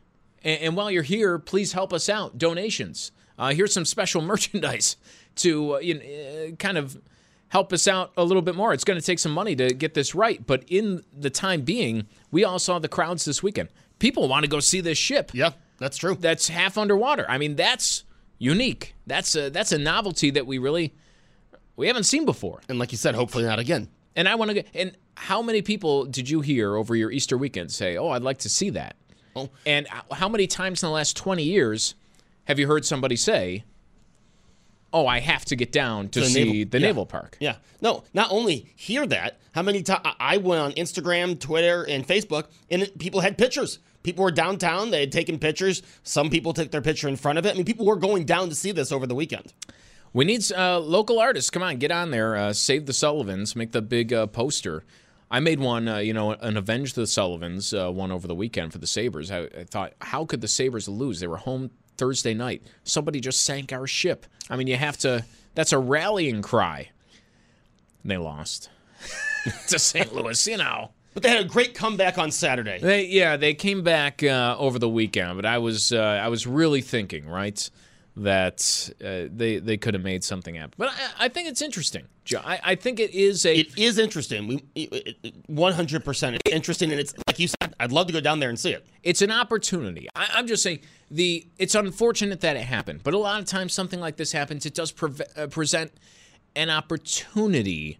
and, 0.44 0.60
and 0.62 0.76
while 0.76 0.90
you're 0.92 1.04
here 1.04 1.38
please 1.40 1.74
help 1.74 1.94
us 1.94 2.10
out 2.10 2.38
donations 2.38 3.12
uh, 3.38 3.54
here's 3.54 3.74
some 3.74 3.86
special 3.86 4.22
merchandise 4.32 4.98
to 5.36 5.76
uh, 5.76 5.80
you 5.80 5.94
know, 5.96 6.02
uh, 6.52 6.56
kind 6.56 6.78
of 6.78 6.98
help 7.50 7.72
us 7.72 7.88
out 7.88 8.12
a 8.18 8.24
little 8.24 8.42
bit 8.42 8.56
more. 8.56 8.74
It's 8.74 8.84
going 8.84 9.00
to 9.00 9.06
take 9.06 9.20
some 9.20 9.32
money 9.32 9.56
to 9.58 9.74
get 9.74 9.94
this 9.94 10.16
right, 10.16 10.46
but 10.46 10.64
in 10.68 11.04
the 11.18 11.30
time 11.30 11.62
being, 11.62 12.08
we 12.32 12.44
all 12.44 12.60
saw 12.60 12.80
the 12.80 12.88
crowds 12.90 13.24
this 13.24 13.44
weekend. 13.44 13.70
People 14.00 14.28
want 14.28 14.44
to 14.44 14.50
go 14.50 14.60
see 14.60 14.82
this 14.82 14.98
ship 14.98 15.32
Yeah, 15.34 15.52
that's 15.78 15.98
true. 15.98 16.16
that's 16.20 16.48
half 16.50 16.78
underwater. 16.78 17.26
I 17.30 17.38
mean, 17.38 17.56
that's 17.56 18.04
unique. 18.40 18.96
That's 19.08 19.36
a 19.36 19.50
that's 19.50 19.72
a 19.72 19.78
novelty 19.78 20.32
that 20.32 20.48
we 20.48 20.58
really 20.58 20.94
we 21.76 21.88
haven't 21.88 22.04
seen 22.06 22.26
before. 22.26 22.62
and 22.68 22.80
like 22.80 22.92
you 22.92 22.98
said, 22.98 23.16
hopefully 23.16 23.44
not 23.46 23.60
again. 23.60 23.90
And 24.16 24.28
I 24.30 24.36
want 24.36 24.52
to 24.52 24.64
and 24.74 24.96
how 25.16 25.42
many 25.42 25.62
people 25.62 26.06
did 26.06 26.30
you 26.30 26.42
hear 26.42 26.76
over 26.76 26.96
your 26.96 27.12
Easter 27.12 27.38
weekend 27.38 27.72
say, 27.72 27.98
"Oh, 27.98 28.10
I'd 28.10 28.22
like 28.24 28.40
to 28.40 28.50
see 28.50 28.70
that"? 28.72 28.96
Oh. 29.36 29.50
And 29.66 29.88
how 30.12 30.30
many 30.30 30.48
times 30.48 30.82
in 30.82 30.88
the 30.88 30.94
last 30.94 31.18
20 31.18 31.44
years 31.44 31.96
have 32.46 32.58
you 32.60 32.68
heard 32.68 32.86
somebody 32.86 33.16
say, 33.18 33.64
"Oh, 34.94 35.08
I 35.08 35.20
have 35.20 35.44
to 35.46 35.56
get 35.56 35.72
down 35.72 36.10
to 36.10 36.22
The 36.22 36.26
see 36.28 36.44
naval- 36.46 36.70
the 36.72 36.80
yeah. 36.80 36.88
naval 36.88 37.06
park"? 37.06 37.38
Yeah. 37.40 37.56
No, 37.82 38.04
not 38.14 38.32
only 38.32 38.72
hear 38.76 39.06
that, 39.08 39.40
how 39.54 39.62
many 39.62 39.84
times 39.84 40.08
I 40.20 40.38
went 40.38 40.62
on 40.62 40.72
Instagram, 40.74 41.40
Twitter, 41.40 41.84
and 41.84 42.08
Facebook, 42.08 42.46
and 42.72 42.90
people 42.98 43.20
had 43.22 43.38
pictures. 43.38 43.80
People 44.04 44.24
were 44.24 44.32
downtown. 44.32 44.92
They 44.92 45.02
had 45.02 45.12
taken 45.12 45.40
pictures. 45.40 45.82
Some 46.04 46.30
people 46.30 46.54
took 46.54 46.72
their 46.72 46.82
picture 46.82 47.08
in 47.08 47.16
front 47.16 47.40
of 47.40 47.46
it. 47.46 47.50
I 47.52 47.54
mean, 47.56 47.66
people 47.66 47.86
were 47.88 47.96
going 47.96 48.24
down 48.26 48.50
to 48.50 48.56
see 48.56 48.72
this 48.72 48.92
over 48.92 49.08
the 49.08 49.16
weekend. 49.16 49.52
We 50.16 50.24
need 50.24 50.50
uh, 50.54 50.80
local 50.80 51.20
artists. 51.20 51.50
Come 51.50 51.62
on, 51.62 51.76
get 51.76 51.92
on 51.92 52.10
there. 52.10 52.38
Uh, 52.38 52.54
save 52.54 52.86
the 52.86 52.94
Sullivans. 52.94 53.54
Make 53.54 53.74
the 53.74 53.82
big 53.82 54.14
uh, 54.14 54.28
poster. 54.28 54.86
I 55.30 55.42
made 55.42 55.60
one, 55.60 55.90
uh, 55.90 55.98
you 55.98 56.14
know, 56.14 56.32
an 56.32 56.56
Avenge 56.56 56.94
the 56.94 57.06
Sullivans 57.06 57.74
uh, 57.74 57.92
one 57.92 58.14
over 58.14 58.26
the 58.26 58.34
weekend 58.34 58.72
for 58.72 58.78
the 58.78 58.88
Sabres. 58.88 59.30
I, 59.30 59.40
I 59.40 59.66
thought, 59.66 59.92
how 60.00 60.24
could 60.24 60.40
the 60.40 60.48
Sabres 60.48 60.88
lose? 60.88 61.20
They 61.20 61.28
were 61.28 61.36
home 61.36 61.70
Thursday 61.98 62.34
night. 62.34 62.64
Somebody 62.86 63.20
just 63.20 63.44
sank 63.44 63.74
our 63.74 63.86
ship. 63.88 64.26
I 64.50 64.56
mean, 64.56 64.68
you 64.68 64.78
have 64.78 64.98
to, 65.00 65.26
that's 65.54 65.74
a 65.74 65.80
rallying 65.80 66.42
cry. 66.42 66.92
And 68.02 68.10
they 68.10 68.18
lost 68.18 68.70
to 69.68 69.78
St. 69.78 70.16
Louis, 70.16 70.48
you 70.48 70.56
know. 70.56 70.92
But 71.14 71.24
they 71.24 71.30
had 71.30 71.46
a 71.46 71.50
great 71.50 71.74
comeback 71.74 72.18
on 72.18 72.32
Saturday. 72.32 72.80
They, 72.80 73.08
yeah, 73.08 73.36
they 73.36 73.54
came 73.54 73.84
back 73.84 74.24
uh, 74.24 74.56
over 74.58 74.80
the 74.80 74.88
weekend, 74.88 75.36
but 75.36 75.46
I 75.46 75.58
was 75.58 75.92
uh, 75.92 76.00
I 76.00 76.28
was 76.28 76.46
really 76.46 76.82
thinking, 76.82 77.26
right, 77.26 77.70
that 78.18 78.90
uh, 79.04 79.28
they 79.34 79.60
they 79.60 79.78
could 79.78 79.94
have 79.94 80.04
made 80.04 80.24
something 80.24 80.56
happen. 80.56 80.74
But 80.78 80.90
I, 80.90 81.26
I 81.26 81.30
think 81.30 81.50
it's 81.50 81.62
interesting. 81.62 82.08
Joe. 82.24 82.42
I, 82.44 82.60
I 82.64 82.76
think 82.76 83.00
it 83.00 83.14
is 83.14 83.46
a 83.46 83.56
It 83.56 83.78
is 83.78 84.00
interesting. 84.00 84.48
We, 84.48 85.34
one 85.48 85.74
hundred 85.74 86.06
percent 86.06 86.42
interesting, 86.50 86.92
and 86.92 87.00
it's 87.00 87.14
like 87.28 87.40
you 87.40 87.48
said. 87.48 87.76
I'd 87.80 87.92
love 87.92 88.08
to 88.08 88.14
go 88.14 88.22
down 88.22 88.40
there 88.40 88.50
and 88.50 88.58
see 88.58 88.72
it. 88.72 88.86
it's 89.04 89.22
an 89.22 89.32
opportunity. 89.32 90.08
I, 90.16 90.28
I'm 90.34 90.48
just 90.48 90.64
saying 90.64 90.80
the 91.12 91.46
it's 91.58 91.76
unfortunate 91.76 92.42
that 92.42 92.56
it 92.56 92.64
happened, 92.64 93.02
but 93.04 93.14
a 93.14 93.18
lot 93.18 93.42
of 93.42 93.46
times 93.48 93.74
something 93.74 94.00
like 94.00 94.16
this 94.16 94.32
happens. 94.32 94.66
It 94.66 94.74
does 94.74 94.92
preve- 94.92 95.38
uh, 95.38 95.48
present 95.48 95.92
an 96.56 96.70
opportunity 96.70 98.00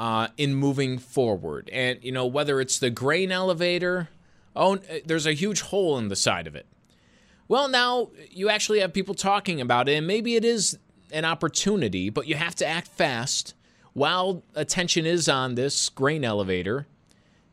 uh, 0.00 0.28
in 0.36 0.54
moving 0.54 0.98
forward, 0.98 1.70
and 1.72 2.02
you 2.02 2.10
know 2.10 2.26
whether 2.26 2.60
it's 2.60 2.78
the 2.78 2.90
grain 2.90 3.30
elevator. 3.30 4.08
Oh, 4.56 4.74
uh, 4.74 4.78
there's 5.06 5.26
a 5.26 5.32
huge 5.32 5.60
hole 5.60 5.96
in 5.96 6.08
the 6.08 6.16
side 6.16 6.48
of 6.48 6.56
it. 6.56 6.66
Well, 7.48 7.68
now 7.68 8.10
you 8.30 8.50
actually 8.50 8.80
have 8.80 8.92
people 8.92 9.14
talking 9.14 9.60
about 9.60 9.88
it, 9.88 9.94
and 9.94 10.06
maybe 10.06 10.36
it 10.36 10.44
is 10.44 10.78
an 11.10 11.24
opportunity, 11.24 12.10
but 12.10 12.26
you 12.26 12.34
have 12.34 12.54
to 12.56 12.66
act 12.66 12.88
fast 12.88 13.54
while 13.94 14.42
attention 14.54 15.06
is 15.06 15.28
on 15.28 15.54
this 15.54 15.88
grain 15.88 16.24
elevator 16.24 16.86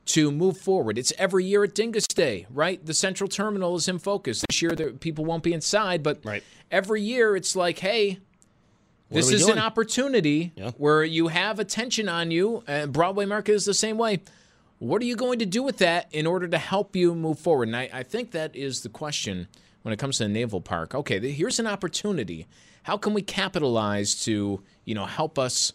to 0.08 0.29
move 0.31 0.58
forward. 0.58 0.97
It's 0.97 1.13
every 1.17 1.45
year 1.45 1.63
at 1.63 1.73
Dingus 1.73 2.05
Day, 2.08 2.45
right? 2.51 2.86
The 2.86 2.93
central 2.93 3.27
terminal 3.29 3.75
is 3.75 3.88
in 3.88 3.97
focus. 3.97 4.43
This 4.49 4.62
year, 4.62 4.71
the, 4.71 4.88
people 4.91 5.25
won't 5.25 5.41
be 5.43 5.53
inside, 5.53 6.03
but 6.03 6.19
Right. 6.23 6.43
every 6.69 7.01
year 7.01 7.36
it's 7.36 7.55
like, 7.55 7.79
hey, 7.79 8.19
this 9.10 9.31
is 9.31 9.45
doing? 9.45 9.53
an 9.58 9.63
opportunity 9.63 10.51
Yeah. 10.55 10.71
where 10.77 11.03
you 11.03 11.29
have 11.29 11.58
attention 11.58 12.10
on 12.10 12.29
you, 12.31 12.63
and 12.67 12.91
Broadway 12.91 13.25
Market 13.25 13.53
is 13.53 13.65
the 13.65 13.73
same 13.73 13.97
way. 13.97 14.19
What 14.77 15.01
are 15.01 15.05
you 15.05 15.15
going 15.15 15.39
to 15.39 15.45
do 15.45 15.63
with 15.63 15.77
that 15.77 16.10
in 16.12 16.27
order 16.27 16.47
to 16.49 16.58
help 16.58 16.95
you 16.97 17.15
move 17.15 17.39
forward? 17.39 17.69
And 17.69 17.77
I, 17.77 17.89
I 17.93 18.03
think 18.03 18.31
that 18.31 18.55
is 18.55 18.81
the 18.81 18.89
question 18.89 19.47
when 19.86 19.93
it 19.93 19.98
comes 19.98 20.17
to 20.17 20.24
the 20.24 20.30
naval 20.30 20.62
park. 20.62 20.95
Okay, 20.95 21.19
here's 21.32 21.60
an 21.60 21.67
opportunity. 21.67 22.48
How 22.82 22.98
can 22.98 23.13
we 23.13 23.21
capitalize 23.21 24.15
to, 24.26 24.63
you 24.84 24.95
know, 24.95 25.06
help 25.06 25.38
us 25.38 25.74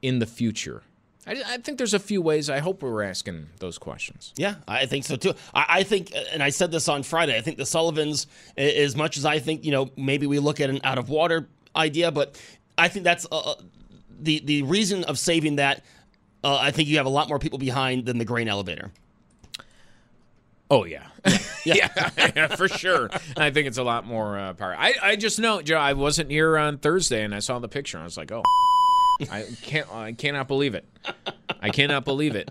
in 0.00 0.20
the 0.20 0.26
future? 0.26 0.82
I, 1.26 1.42
I 1.46 1.58
think 1.58 1.76
there's 1.76 1.92
a 1.92 1.98
few 1.98 2.22
ways. 2.22 2.48
I 2.48 2.60
hope 2.60 2.82
we're 2.82 3.02
asking 3.02 3.48
those 3.58 3.76
questions. 3.76 4.32
Yeah, 4.38 4.54
I 4.66 4.86
think 4.86 5.04
so 5.04 5.16
too. 5.16 5.34
I, 5.52 5.66
I 5.68 5.82
think, 5.82 6.14
and 6.32 6.42
I 6.42 6.48
said 6.48 6.70
this 6.70 6.88
on 6.88 7.02
Friday. 7.02 7.36
I 7.36 7.42
think 7.42 7.58
the 7.58 7.66
Sullivans, 7.66 8.26
as 8.56 8.96
much 8.96 9.18
as 9.18 9.26
I 9.26 9.38
think, 9.38 9.66
you 9.66 9.70
know, 9.70 9.90
maybe 9.98 10.26
we 10.26 10.38
look 10.38 10.58
at 10.58 10.70
an 10.70 10.80
out 10.82 10.96
of 10.96 11.10
water 11.10 11.46
idea, 11.76 12.10
but 12.10 12.40
I 12.78 12.88
think 12.88 13.04
that's 13.04 13.26
uh, 13.30 13.56
the 14.18 14.40
the 14.42 14.62
reason 14.62 15.04
of 15.04 15.18
saving 15.18 15.56
that. 15.56 15.84
Uh, 16.42 16.56
I 16.56 16.70
think 16.70 16.88
you 16.88 16.96
have 16.96 17.06
a 17.06 17.10
lot 17.10 17.28
more 17.28 17.38
people 17.38 17.58
behind 17.58 18.06
than 18.06 18.16
the 18.16 18.24
grain 18.24 18.48
elevator. 18.48 18.90
Oh 20.72 20.84
yeah, 20.84 21.06
yeah, 21.66 21.90
yeah, 22.34 22.46
for 22.56 22.66
sure. 22.66 23.10
I 23.36 23.50
think 23.50 23.66
it's 23.66 23.76
a 23.76 23.82
lot 23.82 24.06
more 24.06 24.38
uh, 24.38 24.54
power. 24.54 24.74
I, 24.74 24.94
I 25.02 25.16
just 25.16 25.38
know, 25.38 25.60
Joe. 25.60 25.76
I 25.76 25.92
wasn't 25.92 26.30
here 26.30 26.56
on 26.56 26.78
Thursday, 26.78 27.22
and 27.22 27.34
I 27.34 27.40
saw 27.40 27.58
the 27.58 27.68
picture. 27.68 27.98
and 27.98 28.02
I 28.02 28.06
was 28.06 28.16
like, 28.16 28.32
oh, 28.32 28.42
I 29.30 29.44
can't, 29.60 29.86
I 29.94 30.12
cannot 30.12 30.48
believe 30.48 30.74
it. 30.74 30.86
I 31.60 31.68
cannot 31.68 32.06
believe 32.06 32.36
it. 32.36 32.50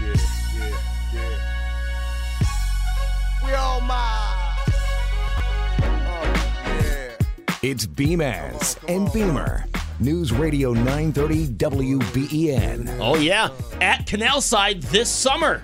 Yeah, 0.00 0.14
yeah, 0.54 0.70
yeah. 1.14 1.38
We 3.44 3.52
all 3.54 3.80
my. 3.80 4.56
Oh, 5.80 6.22
yeah. 6.66 7.12
It's 7.62 7.86
Beamaz 7.86 8.78
and 8.88 9.12
Beamer. 9.12 9.64
News 10.00 10.32
Radio 10.32 10.72
930 10.72 11.48
WBEN. 11.48 12.98
Oh 13.00 13.16
yeah, 13.16 13.48
at 13.80 14.06
Canalside 14.06 14.80
this 14.90 15.10
summer. 15.10 15.62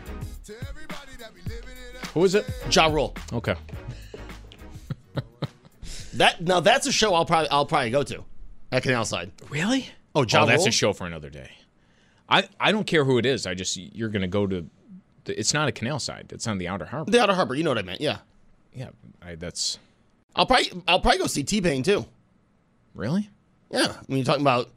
Who 2.14 2.25
is 2.25 2.35
it? 2.35 2.45
Ja 2.71 2.87
Rule. 2.87 3.14
Okay. 3.33 3.55
That 6.14 6.40
now 6.40 6.61
that's 6.61 6.87
a 6.87 6.93
show 6.93 7.12
I'll 7.12 7.25
probably 7.25 7.49
I'll 7.51 7.67
probably 7.67 7.90
go 7.90 8.05
to 8.05 8.25
at 8.71 8.85
Canalside. 8.85 9.31
Really? 9.51 9.88
Oh, 10.14 10.25
Ja 10.25 10.43
oh, 10.43 10.47
that's 10.47 10.61
Rule? 10.61 10.69
a 10.69 10.73
show 10.73 10.93
for 10.93 11.07
another 11.09 11.29
day. 11.29 11.51
I, 12.35 12.49
I 12.59 12.73
don't 12.73 12.87
care 12.87 13.05
who 13.05 13.18
it 13.18 13.27
is. 13.27 13.47
I 13.47 13.55
just 13.55 13.77
you're 13.77 14.09
going 14.09 14.23
to 14.23 14.29
go 14.29 14.47
to. 14.47 14.66
The, 15.25 15.38
it's 15.38 15.55
not 15.55 15.68
a 15.68 15.73
canal 15.73 15.99
side. 15.99 16.31
It's 16.33 16.47
on 16.47 16.59
the 16.59 16.68
outer 16.68 16.85
harbor. 16.85 17.11
The 17.11 17.20
Outer 17.23 17.35
Harbor. 17.35 17.55
You 17.55 17.62
know 17.64 17.70
what 17.70 17.79
I 17.79 17.83
meant? 17.83 18.01
Yeah. 18.01 18.18
Yeah, 18.75 18.88
I, 19.23 19.37
that's 19.37 19.79
I'll 20.35 20.47
probably 20.47 20.70
I'll 20.88 20.99
probably 21.01 21.18
go 21.18 21.27
see 21.29 21.44
T-Pain 21.44 21.83
too. 21.85 22.05
really. 22.94 23.31
Yeah. 23.70 23.92
When 24.07 24.18
you're 24.18 24.25
talking 24.25 24.42
about 24.42 24.68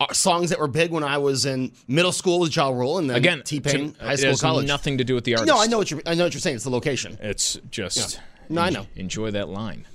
uh, 0.00 0.12
songs 0.12 0.50
that 0.50 0.58
were 0.60 0.68
big 0.68 0.92
when 0.92 1.02
I 1.04 1.18
was 1.18 1.44
in 1.44 1.72
middle 1.88 2.12
school 2.12 2.38
with 2.38 2.54
Ja 2.54 2.68
Rule 2.70 2.98
and 2.98 3.10
then 3.10 3.16
Again, 3.16 3.42
T-Pain 3.44 3.96
high 4.00 4.12
it 4.12 4.18
school 4.18 4.30
has 4.30 4.40
college. 4.40 4.66
nothing 4.68 4.98
to 4.98 5.04
do 5.04 5.14
with 5.16 5.24
the 5.24 5.34
artist. 5.34 5.48
No, 5.52 5.60
I 5.60 5.66
know 5.66 5.78
what 5.78 5.90
you're 5.90 6.00
I 6.06 6.14
know 6.14 6.24
what 6.24 6.32
you're 6.34 6.40
saying. 6.40 6.54
It's 6.56 6.64
the 6.64 6.70
location. 6.70 7.18
It's 7.20 7.58
just. 7.70 8.14
Yeah. 8.14 8.20
No, 8.48 8.60
I 8.62 8.70
know. 8.70 8.86
Enjoy 8.96 9.30
that 9.32 9.48
line. 9.48 9.86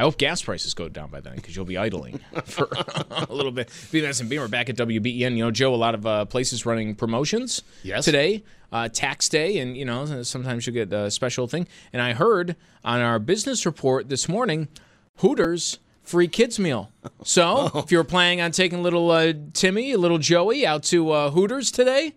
I 0.00 0.02
hope 0.04 0.16
gas 0.16 0.40
prices 0.40 0.72
go 0.72 0.88
down 0.88 1.10
by 1.10 1.20
then 1.20 1.36
because 1.36 1.54
you'll 1.54 1.66
be 1.66 1.76
idling 1.76 2.20
for 2.46 2.70
a 3.10 3.26
little 3.28 3.52
bit. 3.52 3.68
BMS 3.68 4.22
and 4.22 4.30
Beamer 4.30 4.48
back 4.48 4.70
at 4.70 4.76
WBEN. 4.76 5.36
You 5.36 5.44
know, 5.44 5.50
Joe, 5.50 5.74
a 5.74 5.76
lot 5.76 5.94
of 5.94 6.06
uh, 6.06 6.24
places 6.24 6.64
running 6.64 6.94
promotions 6.94 7.60
Yes. 7.82 8.06
today, 8.06 8.42
uh, 8.72 8.88
tax 8.88 9.28
day, 9.28 9.58
and 9.58 9.76
you 9.76 9.84
know 9.84 10.22
sometimes 10.22 10.66
you 10.66 10.72
get 10.72 10.90
a 10.90 11.10
special 11.10 11.46
thing. 11.46 11.68
And 11.92 12.00
I 12.00 12.14
heard 12.14 12.56
on 12.82 13.00
our 13.00 13.18
business 13.18 13.66
report 13.66 14.08
this 14.08 14.26
morning, 14.26 14.68
Hooters 15.16 15.80
free 16.02 16.28
kids 16.28 16.58
meal. 16.58 16.90
So 17.22 17.70
if 17.74 17.92
you're 17.92 18.02
planning 18.02 18.40
on 18.40 18.52
taking 18.52 18.82
little 18.82 19.10
uh, 19.10 19.34
Timmy, 19.52 19.96
little 19.96 20.16
Joey 20.16 20.66
out 20.66 20.82
to 20.84 21.10
uh, 21.10 21.30
Hooters 21.30 21.70
today, 21.70 22.14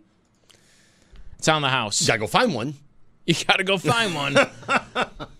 it's 1.38 1.50
on 1.50 1.62
the 1.62 1.68
house. 1.68 2.00
You 2.00 2.08
gotta 2.08 2.20
go 2.20 2.28
find 2.28 2.56
one. 2.56 2.76
You 3.26 3.36
got 3.48 3.56
to 3.56 3.64
go 3.64 3.78
find 3.78 4.14
one. 4.14 4.36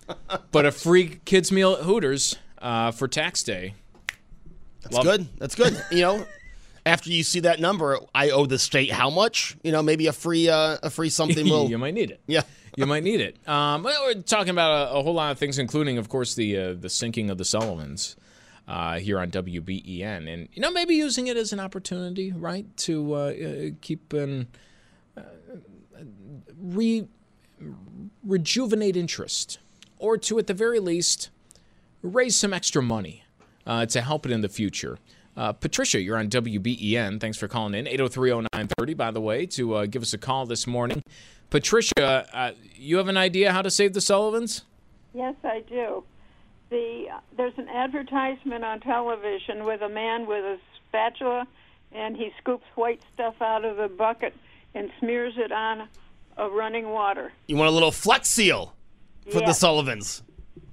but 0.50 0.66
a 0.66 0.72
free 0.72 1.20
kids 1.24 1.50
meal 1.52 1.72
at 1.74 1.84
Hooters 1.84 2.36
uh, 2.60 2.90
for 2.90 3.08
tax 3.08 3.42
day. 3.42 3.74
That's 4.82 4.98
good. 4.98 5.26
That's 5.38 5.54
good. 5.54 5.82
you 5.90 6.02
know, 6.02 6.26
after 6.84 7.10
you 7.10 7.22
see 7.22 7.40
that 7.40 7.60
number, 7.60 7.98
I 8.14 8.30
owe 8.30 8.46
the 8.46 8.58
state 8.58 8.90
how 8.90 9.10
much? 9.10 9.56
You 9.62 9.72
know, 9.72 9.82
maybe 9.82 10.06
a 10.06 10.12
free 10.12 10.48
uh, 10.48 10.78
a 10.82 10.90
free 10.90 11.10
something 11.10 11.48
will. 11.48 11.68
you 11.70 11.78
might 11.78 11.94
need 11.94 12.10
it. 12.10 12.20
yeah. 12.26 12.42
You 12.76 12.86
might 12.86 13.04
need 13.04 13.20
it. 13.20 13.36
Um, 13.48 13.84
well, 13.84 14.02
we're 14.04 14.20
talking 14.22 14.50
about 14.50 14.88
a, 14.88 14.96
a 14.96 15.02
whole 15.02 15.14
lot 15.14 15.30
of 15.30 15.38
things, 15.38 15.60
including, 15.60 15.96
of 15.96 16.08
course, 16.08 16.34
the 16.34 16.58
uh, 16.58 16.74
the 16.74 16.88
sinking 16.90 17.30
of 17.30 17.38
the 17.38 17.44
Sullivans 17.44 18.16
uh, 18.66 18.98
here 18.98 19.18
on 19.18 19.30
WBEN, 19.30 20.32
and 20.32 20.48
you 20.52 20.60
know 20.60 20.70
maybe 20.70 20.94
using 20.94 21.26
it 21.26 21.36
as 21.36 21.52
an 21.52 21.60
opportunity, 21.60 22.32
right, 22.32 22.66
to 22.78 23.14
uh, 23.14 23.18
uh, 23.18 23.70
keep 23.80 24.12
and 24.12 24.46
uh, 25.16 25.22
re 26.58 27.06
rejuvenate 28.24 28.96
interest, 28.96 29.58
or 30.04 30.18
to 30.18 30.38
at 30.38 30.46
the 30.46 30.52
very 30.52 30.78
least 30.78 31.30
raise 32.02 32.36
some 32.36 32.52
extra 32.52 32.82
money 32.82 33.24
uh, 33.66 33.86
to 33.86 34.02
help 34.02 34.26
it 34.26 34.32
in 34.32 34.42
the 34.42 34.48
future. 34.50 34.98
Uh, 35.34 35.50
Patricia, 35.50 35.98
you're 35.98 36.18
on 36.18 36.28
WBEN. 36.28 37.18
Thanks 37.18 37.38
for 37.38 37.48
calling 37.48 37.74
in. 37.74 37.86
8030930, 37.86 38.96
by 38.98 39.10
the 39.10 39.22
way, 39.22 39.46
to 39.46 39.74
uh, 39.74 39.86
give 39.86 40.02
us 40.02 40.12
a 40.12 40.18
call 40.18 40.44
this 40.44 40.66
morning. 40.66 41.02
Patricia, 41.48 42.28
uh, 42.36 42.52
you 42.76 42.98
have 42.98 43.08
an 43.08 43.16
idea 43.16 43.50
how 43.50 43.62
to 43.62 43.70
save 43.70 43.94
the 43.94 44.00
Sullivans? 44.02 44.64
Yes, 45.14 45.34
I 45.42 45.60
do. 45.66 46.04
The 46.68 47.06
there's 47.36 47.56
an 47.56 47.68
advertisement 47.68 48.62
on 48.62 48.80
television 48.80 49.64
with 49.64 49.80
a 49.80 49.88
man 49.88 50.26
with 50.26 50.44
a 50.44 50.58
spatula, 50.88 51.46
and 51.92 52.16
he 52.16 52.30
scoops 52.40 52.64
white 52.74 53.00
stuff 53.14 53.40
out 53.40 53.64
of 53.64 53.76
the 53.78 53.88
bucket 53.88 54.34
and 54.74 54.90
smears 54.98 55.34
it 55.38 55.52
on 55.52 55.88
a 56.36 56.48
running 56.48 56.90
water. 56.90 57.32
You 57.46 57.56
want 57.56 57.68
a 57.68 57.72
little 57.72 57.92
flex 57.92 58.28
seal 58.28 58.74
for 59.30 59.40
the 59.40 59.52
Sullivans. 59.52 60.22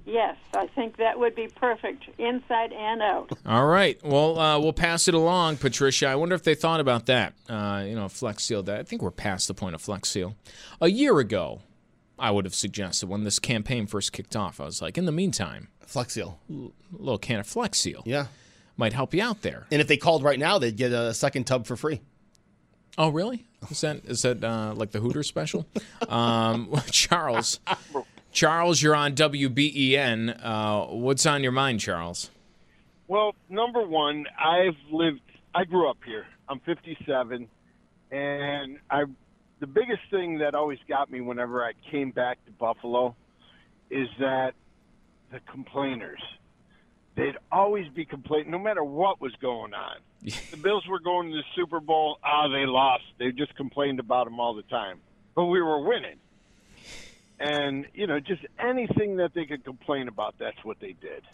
Yes, 0.04 0.36
I 0.54 0.66
think 0.66 0.96
that 0.96 1.18
would 1.18 1.34
be 1.36 1.46
perfect, 1.46 2.04
inside 2.18 2.72
and 2.72 3.00
out. 3.00 3.30
All 3.46 3.66
right. 3.66 3.98
Well, 4.04 4.36
uh, 4.38 4.58
we'll 4.58 4.72
pass 4.72 5.06
it 5.06 5.14
along, 5.14 5.58
Patricia. 5.58 6.08
I 6.08 6.16
wonder 6.16 6.34
if 6.34 6.42
they 6.42 6.56
thought 6.56 6.80
about 6.80 7.06
that. 7.06 7.34
Uh, 7.48 7.84
you 7.86 7.94
know, 7.94 8.08
Flex 8.08 8.42
Seal. 8.42 8.64
That 8.64 8.80
I 8.80 8.82
think 8.82 9.00
we're 9.00 9.12
past 9.12 9.46
the 9.46 9.54
point 9.54 9.76
of 9.76 9.80
Flex 9.80 10.08
Seal. 10.08 10.34
A 10.80 10.88
year 10.88 11.20
ago, 11.20 11.60
I 12.18 12.32
would 12.32 12.44
have 12.44 12.54
suggested 12.54 13.08
when 13.08 13.22
this 13.22 13.38
campaign 13.38 13.86
first 13.86 14.12
kicked 14.12 14.34
off. 14.34 14.60
I 14.60 14.64
was 14.64 14.82
like, 14.82 14.98
in 14.98 15.04
the 15.04 15.12
meantime, 15.12 15.68
Flex 15.86 16.14
seal. 16.14 16.40
a 16.50 16.70
little 16.96 17.18
can 17.18 17.38
of 17.40 17.46
Flex 17.46 17.78
Seal 17.78 18.02
Yeah. 18.04 18.26
might 18.76 18.92
help 18.92 19.14
you 19.14 19.22
out 19.22 19.42
there. 19.42 19.66
And 19.70 19.80
if 19.80 19.86
they 19.86 19.96
called 19.96 20.24
right 20.24 20.38
now, 20.38 20.58
they'd 20.58 20.76
get 20.76 20.90
a 20.92 21.14
second 21.14 21.44
tub 21.44 21.66
for 21.66 21.76
free. 21.76 22.00
Oh, 22.98 23.08
really? 23.08 23.46
Is 23.70 23.80
that 23.82 24.04
is 24.04 24.22
that 24.22 24.42
uh, 24.42 24.74
like 24.76 24.90
the 24.90 24.98
Hooters 25.00 25.28
special? 25.28 25.64
um, 26.08 26.74
Charles, 26.90 27.60
Charles, 28.32 28.80
you're 28.80 28.96
on 28.96 29.14
WBEN. 29.14 30.40
Uh, 30.42 30.86
what's 30.86 31.26
on 31.26 31.42
your 31.42 31.52
mind, 31.52 31.80
Charles? 31.80 32.30
Well, 33.06 33.34
number 33.50 33.86
one, 33.86 34.24
I've 34.38 34.76
lived. 34.90 35.20
I 35.54 35.64
grew 35.64 35.88
up 35.88 35.98
here. 36.04 36.26
I'm 36.48 36.60
57, 36.60 37.46
and 38.10 38.78
I. 38.90 39.04
The 39.60 39.66
biggest 39.66 40.00
thing 40.10 40.38
that 40.38 40.56
always 40.56 40.80
got 40.88 41.10
me 41.10 41.20
whenever 41.20 41.62
I 41.62 41.72
came 41.90 42.10
back 42.10 42.44
to 42.46 42.50
Buffalo 42.52 43.14
is 43.90 44.08
that 44.18 44.54
the 45.30 45.40
complainers. 45.50 46.20
They'd 47.14 47.36
always 47.52 47.86
be 47.88 48.06
complaining, 48.06 48.50
no 48.50 48.58
matter 48.58 48.82
what 48.82 49.20
was 49.20 49.32
going 49.42 49.74
on. 49.74 49.96
the 50.22 50.56
Bills 50.56 50.84
were 50.88 50.98
going 50.98 51.30
to 51.30 51.36
the 51.36 51.42
Super 51.54 51.78
Bowl. 51.78 52.16
Ah, 52.24 52.48
they 52.48 52.64
lost. 52.64 53.04
They 53.18 53.30
just 53.32 53.54
complained 53.54 54.00
about 54.00 54.24
them 54.24 54.40
all 54.40 54.54
the 54.54 54.62
time, 54.62 54.98
but 55.36 55.44
we 55.44 55.60
were 55.60 55.86
winning. 55.86 56.16
And 57.42 57.86
you 57.94 58.06
know, 58.06 58.20
just 58.20 58.42
anything 58.58 59.16
that 59.16 59.34
they 59.34 59.46
could 59.46 59.64
complain 59.64 60.08
about, 60.08 60.34
that's 60.38 60.64
what 60.64 60.78
they 60.80 60.94
did 61.00 61.24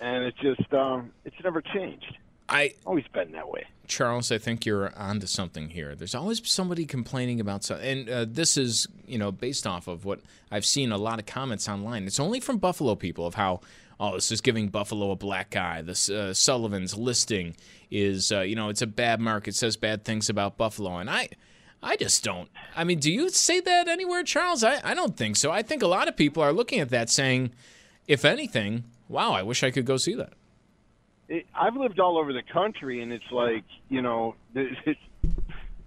and 0.00 0.24
it's 0.24 0.38
just 0.38 0.72
um, 0.72 1.12
it's 1.24 1.36
never 1.44 1.60
changed. 1.60 2.16
I 2.48 2.74
Always 2.84 3.06
been 3.12 3.30
that 3.32 3.48
way. 3.48 3.64
Charles, 3.86 4.32
I 4.32 4.38
think 4.38 4.66
you're 4.66 4.96
onto 4.96 5.26
something 5.26 5.68
here. 5.68 5.94
There's 5.94 6.16
always 6.16 6.48
somebody 6.48 6.84
complaining 6.84 7.38
about 7.38 7.62
something, 7.62 7.86
and 7.86 8.08
uh, 8.08 8.26
this 8.28 8.56
is, 8.56 8.88
you 9.06 9.18
know, 9.18 9.30
based 9.30 9.66
off 9.66 9.86
of 9.86 10.04
what 10.04 10.20
I've 10.50 10.64
seen 10.64 10.90
a 10.90 10.98
lot 10.98 11.20
of 11.20 11.26
comments 11.26 11.68
online. 11.68 12.06
It's 12.06 12.18
only 12.18 12.40
from 12.40 12.58
Buffalo 12.58 12.96
people 12.96 13.26
of 13.26 13.34
how, 13.34 13.60
oh, 14.00 14.14
this 14.14 14.32
is 14.32 14.40
giving 14.40 14.68
Buffalo 14.68 15.12
a 15.12 15.16
black 15.16 15.54
eye. 15.54 15.82
This 15.82 16.08
uh, 16.10 16.34
Sullivan's 16.34 16.96
listing 16.96 17.56
is, 17.90 18.32
uh, 18.32 18.40
you 18.40 18.56
know, 18.56 18.68
it's 18.68 18.82
a 18.82 18.86
bad 18.86 19.20
mark. 19.20 19.46
It 19.46 19.54
says 19.54 19.76
bad 19.76 20.04
things 20.04 20.28
about 20.28 20.56
Buffalo, 20.56 20.96
and 20.96 21.08
I, 21.08 21.28
I 21.82 21.96
just 21.96 22.22
don't. 22.22 22.48
I 22.76 22.84
mean, 22.84 22.98
do 22.98 23.10
you 23.10 23.30
say 23.30 23.60
that 23.60 23.88
anywhere, 23.88 24.22
Charles? 24.22 24.62
I, 24.62 24.80
I 24.84 24.94
don't 24.94 25.16
think 25.16 25.36
so. 25.36 25.50
I 25.50 25.62
think 25.62 25.82
a 25.82 25.86
lot 25.86 26.08
of 26.08 26.16
people 26.16 26.42
are 26.42 26.52
looking 26.52 26.80
at 26.80 26.90
that 26.90 27.08
saying, 27.08 27.52
if 28.06 28.24
anything, 28.24 28.84
wow, 29.08 29.32
I 29.32 29.42
wish 29.42 29.62
I 29.62 29.70
could 29.70 29.86
go 29.86 29.96
see 29.96 30.14
that. 30.14 30.34
It, 31.28 31.46
I've 31.54 31.76
lived 31.76 32.00
all 32.00 32.18
over 32.18 32.32
the 32.32 32.42
country, 32.42 33.02
and 33.02 33.12
it's 33.12 33.30
like 33.30 33.64
you 33.88 34.02
know, 34.02 34.34
it, 34.54 34.76
it, 34.84 34.96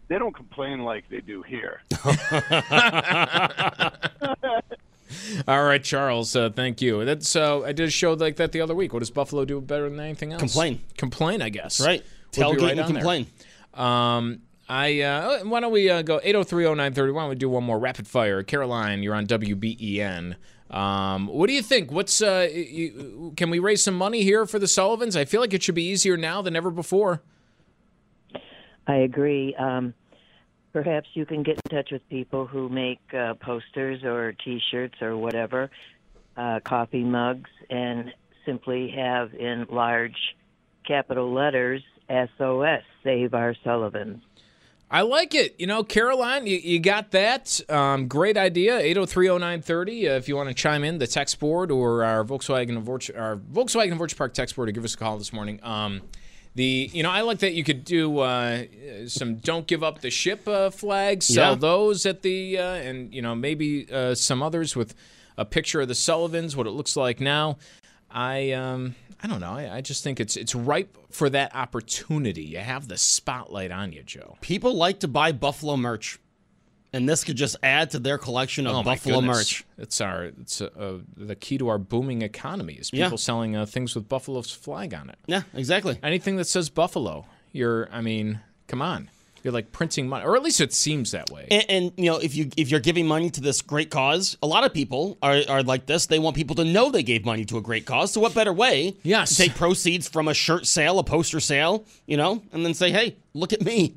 they 0.07 0.17
don't 0.17 0.35
complain 0.35 0.79
like 0.79 1.07
they 1.09 1.21
do 1.21 1.43
here. 1.43 1.81
All 5.47 5.63
right, 5.63 5.83
Charles. 5.83 6.35
Uh, 6.35 6.49
thank 6.49 6.81
you. 6.81 7.05
That's 7.05 7.35
uh, 7.35 7.61
I 7.61 7.71
did 7.71 7.87
a 7.87 7.91
show 7.91 8.13
like 8.13 8.37
that 8.37 8.51
the 8.51 8.61
other 8.61 8.75
week. 8.75 8.93
What 8.93 8.99
does 8.99 9.11
Buffalo 9.11 9.45
do 9.45 9.59
better 9.61 9.89
than 9.89 9.99
anything 9.99 10.33
else? 10.33 10.41
Complain. 10.41 10.81
Complain, 10.97 11.41
I 11.41 11.49
guess. 11.49 11.79
Right. 11.79 12.01
Would 12.01 12.31
be 12.31 12.41
Tailgate 12.41 12.61
right 12.61 12.71
and 12.71 12.79
on 12.79 12.93
there. 12.93 13.01
complain. 13.01 13.27
Um, 13.73 14.41
I 14.73 15.01
uh, 15.01 15.43
why 15.43 15.59
don't 15.59 15.71
we 15.71 15.87
uh, 15.87 16.01
go 16.01 16.19
8030930? 16.25 17.13
Why 17.13 17.21
don't 17.21 17.29
we 17.29 17.35
do 17.35 17.47
one 17.47 17.63
more 17.63 17.77
rapid 17.77 18.07
fire? 18.07 18.41
Caroline, 18.41 19.03
you're 19.03 19.13
on 19.13 19.27
WBEN. 19.27 20.35
Um, 20.71 21.27
what 21.27 21.45
do 21.45 21.53
you 21.53 21.61
think? 21.61 21.91
What's 21.91 22.23
uh, 22.23 22.49
you, 22.51 23.33
can 23.37 23.51
we 23.51 23.59
raise 23.59 23.83
some 23.83 23.93
money 23.93 24.23
here 24.23 24.47
for 24.47 24.57
the 24.57 24.67
Sullivans? 24.67 25.15
I 25.15 25.25
feel 25.25 25.41
like 25.41 25.53
it 25.53 25.61
should 25.61 25.75
be 25.75 25.83
easier 25.83 26.17
now 26.17 26.41
than 26.41 26.55
ever 26.55 26.71
before. 26.71 27.21
I 28.87 28.95
agree. 28.95 29.53
Um, 29.59 29.93
perhaps 30.73 31.07
you 31.13 31.27
can 31.27 31.43
get 31.43 31.61
in 31.63 31.77
touch 31.77 31.91
with 31.91 32.01
people 32.09 32.47
who 32.47 32.67
make 32.67 32.99
uh, 33.13 33.35
posters 33.35 34.03
or 34.03 34.33
T-shirts 34.43 34.95
or 35.03 35.15
whatever, 35.15 35.69
uh, 36.35 36.61
coffee 36.65 37.03
mugs, 37.03 37.51
and 37.69 38.11
simply 38.43 38.89
have 38.89 39.35
in 39.35 39.67
large 39.69 40.17
capital 40.83 41.31
letters 41.31 41.83
SOS, 42.09 42.81
Save 43.03 43.35
Our 43.35 43.55
Sullivans. 43.63 44.23
I 44.93 45.01
like 45.01 45.33
it. 45.33 45.55
You 45.59 45.65
know, 45.65 45.83
Caroline, 45.83 46.45
you, 46.45 46.57
you 46.57 46.79
got 46.79 47.09
that. 47.11 47.59
Um, 47.67 48.07
great 48.07 48.37
idea. 48.37 48.79
8030930. 48.79 50.05
Uh, 50.05 50.11
if 50.17 50.27
you 50.27 50.35
want 50.35 50.49
to 50.49 50.53
chime 50.55 50.83
in, 50.83 50.99
the 50.99 51.07
text 51.07 51.39
board 51.39 51.71
or 51.71 52.03
our 52.03 52.23
Volkswagen 52.23 52.77
of 52.77 52.87
Orchard, 52.87 53.15
our 53.17 53.37
Volkswagen 53.37 53.91
of 53.91 53.99
Orchard 53.99 54.17
Park 54.17 54.33
text 54.35 54.55
board, 54.55 54.69
or 54.69 54.71
give 54.71 54.83
us 54.85 54.93
a 54.93 54.97
call 54.97 55.17
this 55.17 55.33
morning. 55.33 55.59
Um, 55.63 56.01
the 56.55 56.91
you 56.93 57.01
know 57.01 57.09
I 57.09 57.21
like 57.21 57.39
that 57.39 57.53
you 57.53 57.63
could 57.63 57.83
do 57.83 58.19
uh, 58.19 58.65
some 59.07 59.37
don't 59.37 59.65
give 59.65 59.83
up 59.83 60.01
the 60.01 60.11
ship 60.11 60.47
uh, 60.47 60.69
flags, 60.69 61.25
sell 61.25 61.53
Yeah. 61.53 61.57
those 61.57 62.05
at 62.05 62.21
the 62.21 62.59
uh, 62.59 62.63
and 62.75 63.11
you 63.11 63.23
know 63.23 63.33
maybe 63.33 63.91
uh, 63.91 64.13
some 64.13 64.43
others 64.43 64.75
with 64.75 64.93
a 65.35 65.45
picture 65.45 65.81
of 65.81 65.87
the 65.87 65.95
Sullivans, 65.95 66.55
what 66.55 66.67
it 66.67 66.71
looks 66.71 66.95
like 66.95 67.19
now. 67.19 67.57
I 68.13 68.51
um 68.51 68.95
I 69.23 69.27
don't 69.27 69.39
know. 69.39 69.53
I, 69.53 69.77
I 69.77 69.81
just 69.81 70.03
think 70.03 70.19
it's 70.19 70.35
it's 70.37 70.53
ripe 70.53 70.97
for 71.09 71.29
that 71.29 71.55
opportunity. 71.55 72.43
You 72.43 72.59
have 72.59 72.87
the 72.87 72.97
spotlight 72.97 73.71
on 73.71 73.91
you, 73.93 74.03
Joe. 74.03 74.37
People 74.41 74.75
like 74.75 74.99
to 74.99 75.07
buy 75.07 75.31
Buffalo 75.31 75.77
merch, 75.77 76.19
and 76.91 77.07
this 77.07 77.23
could 77.23 77.37
just 77.37 77.55
add 77.63 77.89
to 77.91 77.99
their 77.99 78.17
collection 78.17 78.67
of 78.67 78.75
Oh, 78.75 78.83
Buffalo 78.83 79.21
merch. 79.21 79.63
It's 79.77 80.01
our 80.01 80.25
it's 80.25 80.61
uh, 80.61 80.69
uh, 80.77 80.93
the 81.15 81.35
key 81.35 81.57
to 81.57 81.69
our 81.69 81.77
booming 81.77 82.21
economy 82.21 82.73
is 82.73 82.91
Yeah. 82.93 83.05
people 83.05 83.17
selling 83.17 83.55
uh, 83.55 83.65
things 83.65 83.95
with 83.95 84.07
Buffalo's 84.09 84.51
flag 84.51 84.93
on 84.93 85.09
it. 85.09 85.17
Yeah, 85.25 85.43
exactly. 85.53 85.97
Anything 86.03 86.35
that 86.35 86.45
says 86.45 86.69
Buffalo, 86.69 87.25
you're 87.53 87.87
I 87.91 88.01
mean, 88.01 88.41
come 88.67 88.81
on, 88.81 89.09
you're 89.43 89.53
like 89.53 89.71
printing 89.71 90.07
money, 90.07 90.25
or 90.25 90.35
at 90.35 90.41
least 90.43 90.61
it 90.61 90.73
seems 90.73 91.11
that 91.11 91.29
way. 91.29 91.47
And, 91.51 91.65
and 91.69 91.91
you 91.97 92.05
know, 92.05 92.17
if 92.17 92.33
you 92.35 92.49
if 92.57 92.69
you're 92.71 92.79
giving 92.79 93.05
money 93.05 93.29
to 93.29 93.41
this 93.41 93.61
great 93.61 93.91
cause, 93.91 94.37
a 94.41 94.47
lot 94.47 94.63
of 94.63 94.73
people 94.73 95.17
are, 95.21 95.41
are 95.49 95.63
like 95.63 95.85
this. 95.85 96.05
They 96.07 96.19
want 96.19 96.35
people 96.35 96.55
to 96.55 96.63
know 96.63 96.89
they 96.91 97.03
gave 97.03 97.25
money 97.25 97.45
to 97.45 97.57
a 97.57 97.61
great 97.61 97.85
cause. 97.85 98.11
So 98.13 98.21
what 98.21 98.33
better 98.33 98.53
way? 98.53 98.95
Yes. 99.03 99.31
To 99.31 99.43
take 99.43 99.55
proceeds 99.55 100.07
from 100.07 100.27
a 100.27 100.33
shirt 100.33 100.65
sale, 100.65 100.97
a 100.99 101.03
poster 101.03 101.39
sale, 101.39 101.85
you 102.07 102.17
know, 102.17 102.41
and 102.53 102.65
then 102.65 102.73
say, 102.73 102.91
"Hey, 102.91 103.17
look 103.33 103.53
at 103.53 103.61
me." 103.61 103.95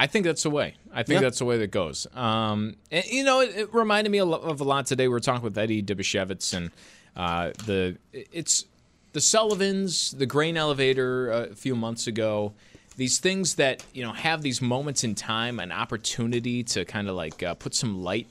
I 0.00 0.06
think 0.06 0.24
that's 0.24 0.44
the 0.44 0.50
way. 0.50 0.74
I 0.92 1.02
think 1.02 1.16
Yeah. 1.16 1.22
that's 1.26 1.40
the 1.40 1.44
way 1.44 1.58
that 1.58 1.72
goes. 1.72 2.06
Um, 2.14 2.76
and, 2.92 3.04
you 3.06 3.24
know, 3.24 3.40
it, 3.40 3.50
it 3.56 3.74
reminded 3.74 4.10
me 4.10 4.20
of 4.20 4.60
a 4.60 4.64
lot 4.64 4.86
today. 4.86 5.08
We 5.08 5.12
were 5.12 5.18
talking 5.18 5.42
with 5.42 5.58
Eddie 5.58 5.82
Dobosiewicz 5.82 6.54
and 6.56 6.70
uh, 7.16 7.50
the 7.66 7.98
it's 8.12 8.64
the 9.12 9.20
Sullivans, 9.20 10.12
the 10.12 10.24
grain 10.26 10.56
elevator 10.56 11.32
uh, 11.32 11.46
a 11.50 11.54
few 11.56 11.74
months 11.74 12.06
ago. 12.06 12.52
These 12.98 13.20
things 13.20 13.54
that 13.54 13.84
you 13.94 14.02
know 14.02 14.12
have 14.12 14.42
these 14.42 14.60
moments 14.60 15.04
in 15.04 15.14
time, 15.14 15.60
an 15.60 15.70
opportunity 15.70 16.64
to 16.64 16.84
kind 16.84 17.08
of 17.08 17.14
like 17.14 17.42
uh, 17.44 17.54
put 17.54 17.72
some 17.74 18.02
light 18.02 18.26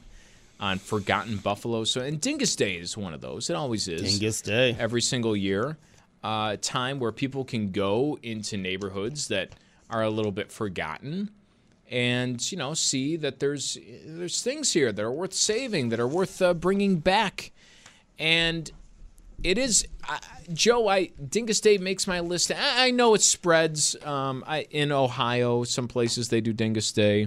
on 0.59 0.77
forgotten 0.77 1.37
buffalo. 1.37 1.85
So, 1.85 2.01
and 2.01 2.19
Dingus 2.19 2.55
Day 2.55 2.75
is 2.75 2.97
one 2.97 3.13
of 3.13 3.21
those. 3.21 3.49
It 3.49 3.55
always 3.55 3.87
is. 3.87 4.01
Dingus 4.01 4.41
Day. 4.41 4.75
every 4.77 5.01
single 5.01 5.37
year. 5.37 5.77
Uh, 6.21 6.57
time 6.61 6.99
where 6.99 7.13
people 7.13 7.45
can 7.45 7.71
go 7.71 8.19
into 8.21 8.57
neighborhoods 8.57 9.29
that 9.29 9.51
are 9.89 10.03
a 10.03 10.09
little 10.09 10.33
bit 10.33 10.51
forgotten 10.51 11.29
and 11.89 12.51
you 12.51 12.57
know 12.57 12.73
see 12.73 13.15
that 13.15 13.39
there's 13.39 13.77
there's 14.05 14.41
things 14.41 14.73
here 14.73 14.91
that 14.91 15.01
are 15.01 15.11
worth 15.11 15.31
saving 15.31 15.87
that 15.87 15.99
are 15.99 16.07
worth 16.07 16.41
uh, 16.41 16.53
bringing 16.53 16.97
back 16.97 17.51
and 18.19 18.71
it 19.43 19.57
is 19.57 19.87
I 20.07 20.19
Joe. 20.53 20.87
I 20.87 21.07
Dingus 21.29 21.61
Day 21.61 21.77
makes 21.77 22.07
my 22.07 22.19
list. 22.19 22.51
I, 22.51 22.87
I 22.87 22.91
know 22.91 23.13
it 23.13 23.21
spreads. 23.21 23.95
Um, 24.05 24.43
I 24.47 24.61
in 24.71 24.91
Ohio, 24.91 25.63
some 25.63 25.87
places 25.87 26.29
they 26.29 26.41
do 26.41 26.53
Dingus 26.53 26.91
Day. 26.91 27.23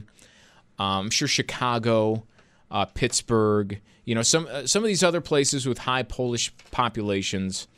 Um, 0.79 1.07
I'm 1.07 1.11
sure 1.11 1.29
Chicago, 1.29 2.25
uh, 2.71 2.87
Pittsburgh. 2.87 3.81
You 4.05 4.15
know 4.15 4.23
some 4.23 4.47
uh, 4.51 4.67
some 4.67 4.83
of 4.83 4.89
these 4.89 5.03
other 5.05 5.21
places 5.21 5.67
with 5.67 5.79
high 5.79 6.03
Polish 6.03 6.53
populations. 6.71 7.69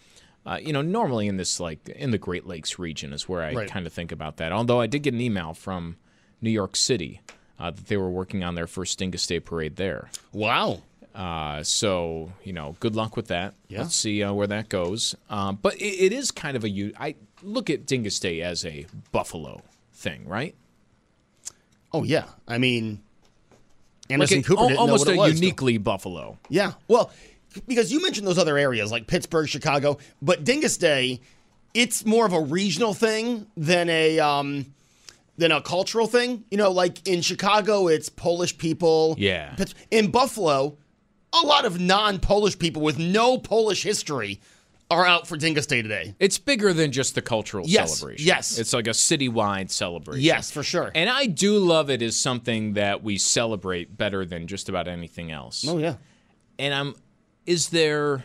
Uh, 0.45 0.59
you 0.61 0.73
know, 0.73 0.83
normally 0.83 1.29
in 1.29 1.37
this 1.37 1.61
like 1.61 1.88
in 1.90 2.11
the 2.11 2.18
Great 2.18 2.47
Lakes 2.47 2.79
region 2.79 3.12
is 3.12 3.29
where 3.29 3.42
I 3.42 3.53
Right. 3.53 3.68
kind 3.68 3.87
of 3.87 3.92
think 3.92 4.11
about 4.11 4.38
that. 4.38 4.51
Although 4.51 4.81
I 4.81 4.87
did 4.88 5.03
get 5.05 5.14
an 5.14 5.21
email 5.21 5.55
from 5.55 5.97
New 6.40 6.51
York 6.51 6.75
City 6.75 7.21
uh, 7.61 7.71
that 7.71 7.87
they 7.87 7.97
were 7.97 8.11
working 8.11 8.42
on 8.42 8.57
their 8.57 8.66
first 8.66 8.99
Dingus 8.99 9.25
Day 9.27 9.38
parade 9.38 9.77
there. 9.77 10.11
Wow. 10.33 10.83
Uh, 11.14 11.62
so 11.62 12.33
you 12.44 12.53
know, 12.53 12.77
good 12.81 12.96
luck 12.96 13.16
with 13.16 13.29
that. 13.29 13.55
Yeah. 13.68 13.83
Let's 13.83 13.94
see 13.94 14.22
uh, 14.22 14.33
where 14.33 14.46
that 14.46 14.68
goes. 14.68 15.14
Um, 15.31 15.59
but 15.61 15.75
it, 15.77 15.85
it 16.07 16.12
is 16.12 16.31
kind 16.31 16.57
of 16.57 16.64
a 16.64 16.68
u- 16.70 16.94
I 16.98 17.16
look 17.42 17.68
at 17.70 17.87
Dingus 17.87 18.18
Day 18.18 18.40
as 18.40 18.64
a 18.64 18.87
Buffalo 19.12 19.62
thing, 19.92 20.27
right? 20.27 20.55
Oh 21.92 22.05
yeah. 22.05 22.25
I 22.48 22.59
mean, 22.59 23.01
Like 24.09 24.11
Anderson 24.11 24.38
a- 24.38 24.42
Cooper 24.42 24.61
al- 24.62 24.68
didn't 24.68 24.81
almost 24.81 25.07
know 25.07 25.12
a 25.12 25.16
what 25.16 25.29
it 25.29 25.33
was. 25.33 25.40
uniquely 25.40 25.79
Buffalo. 25.79 26.38
Yeah. 26.48 26.72
Well, 26.88 27.11
because 27.68 27.92
you 27.92 28.01
mentioned 28.01 28.27
those 28.27 28.38
other 28.38 28.57
areas 28.57 28.90
like 28.90 29.07
Pittsburgh, 29.07 29.48
Chicago, 29.48 29.98
but 30.22 30.44
Dingus 30.44 30.79
Day, 30.79 31.20
it's 31.75 32.05
more 32.07 32.25
of 32.25 32.33
a 32.33 32.40
regional 32.40 32.94
thing 32.94 33.46
than 33.57 33.90
a 33.90 34.18
um 34.20 34.66
than 35.37 35.53
a 35.53 35.61
cultural 35.61 36.07
thing. 36.07 36.44
You 36.51 36.57
know, 36.59 36.70
like 36.70 37.07
in 37.07 37.20
Chicago, 37.20 37.88
it's 37.88 38.09
Polish 38.09 38.57
people. 38.57 39.14
Yeah. 39.18 39.55
In 39.90 40.11
Buffalo, 40.11 40.79
a 41.33 41.47
lot 41.47 41.64
of 41.64 41.81
non-Polish 41.81 42.59
people 42.59 42.83
with 42.83 42.99
no 42.99 43.38
Polish 43.38 43.83
history 43.83 44.40
are 44.90 45.07
out 45.07 45.27
for 45.27 45.37
Dingus 45.38 45.66
Day 45.66 45.81
today. 45.81 46.14
It's 46.18 46.37
bigger 46.37 46.75
than 46.75 46.92
just 46.92 47.14
the 47.14 47.23
cultural 47.23 47.64
Yes, 47.66 47.99
celebration. 47.99 48.27
yes. 48.27 48.59
It's 48.59 48.75
like 48.75 48.87
a 48.87 48.90
citywide 48.90 49.71
celebration. 49.71 50.23
Yes, 50.23 50.51
for 50.51 50.62
sure. 50.62 50.92
And 50.95 51.09
I 51.09 51.27
do 51.27 51.57
love 51.59 51.88
it 51.88 52.03
as 52.03 52.14
something 52.14 52.75
that 52.75 53.03
we 53.03 53.16
celebrate 53.16 53.97
better 53.97 54.27
than 54.27 54.47
just 54.47 54.68
about 54.68 54.88
anything 54.88 55.31
else. 55.31 55.64
Oh 55.66 55.79
yeah. 55.79 55.95
And 56.59 56.75
I'm 56.75 56.95
is 57.47 57.71
there 57.71 58.25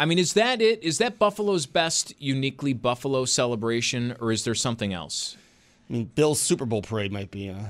I 0.00 0.06
mean, 0.06 0.18
is 0.18 0.32
that 0.32 0.60
it? 0.60 0.82
Is 0.82 0.98
that 0.98 1.18
Buffalo's 1.18 1.66
best 1.66 2.14
uniquely 2.18 2.72
Buffalo 2.72 3.24
celebration 3.26 4.16
or 4.20 4.32
is 4.32 4.44
there 4.44 4.54
something 4.54 4.92
else? 4.92 5.36
I 5.88 5.92
mean, 5.92 6.10
Bill's 6.14 6.40
Super 6.40 6.64
Bowl 6.66 6.82
parade 6.82 7.12
might 7.12 7.30
be. 7.30 7.50
Uh... 7.50 7.66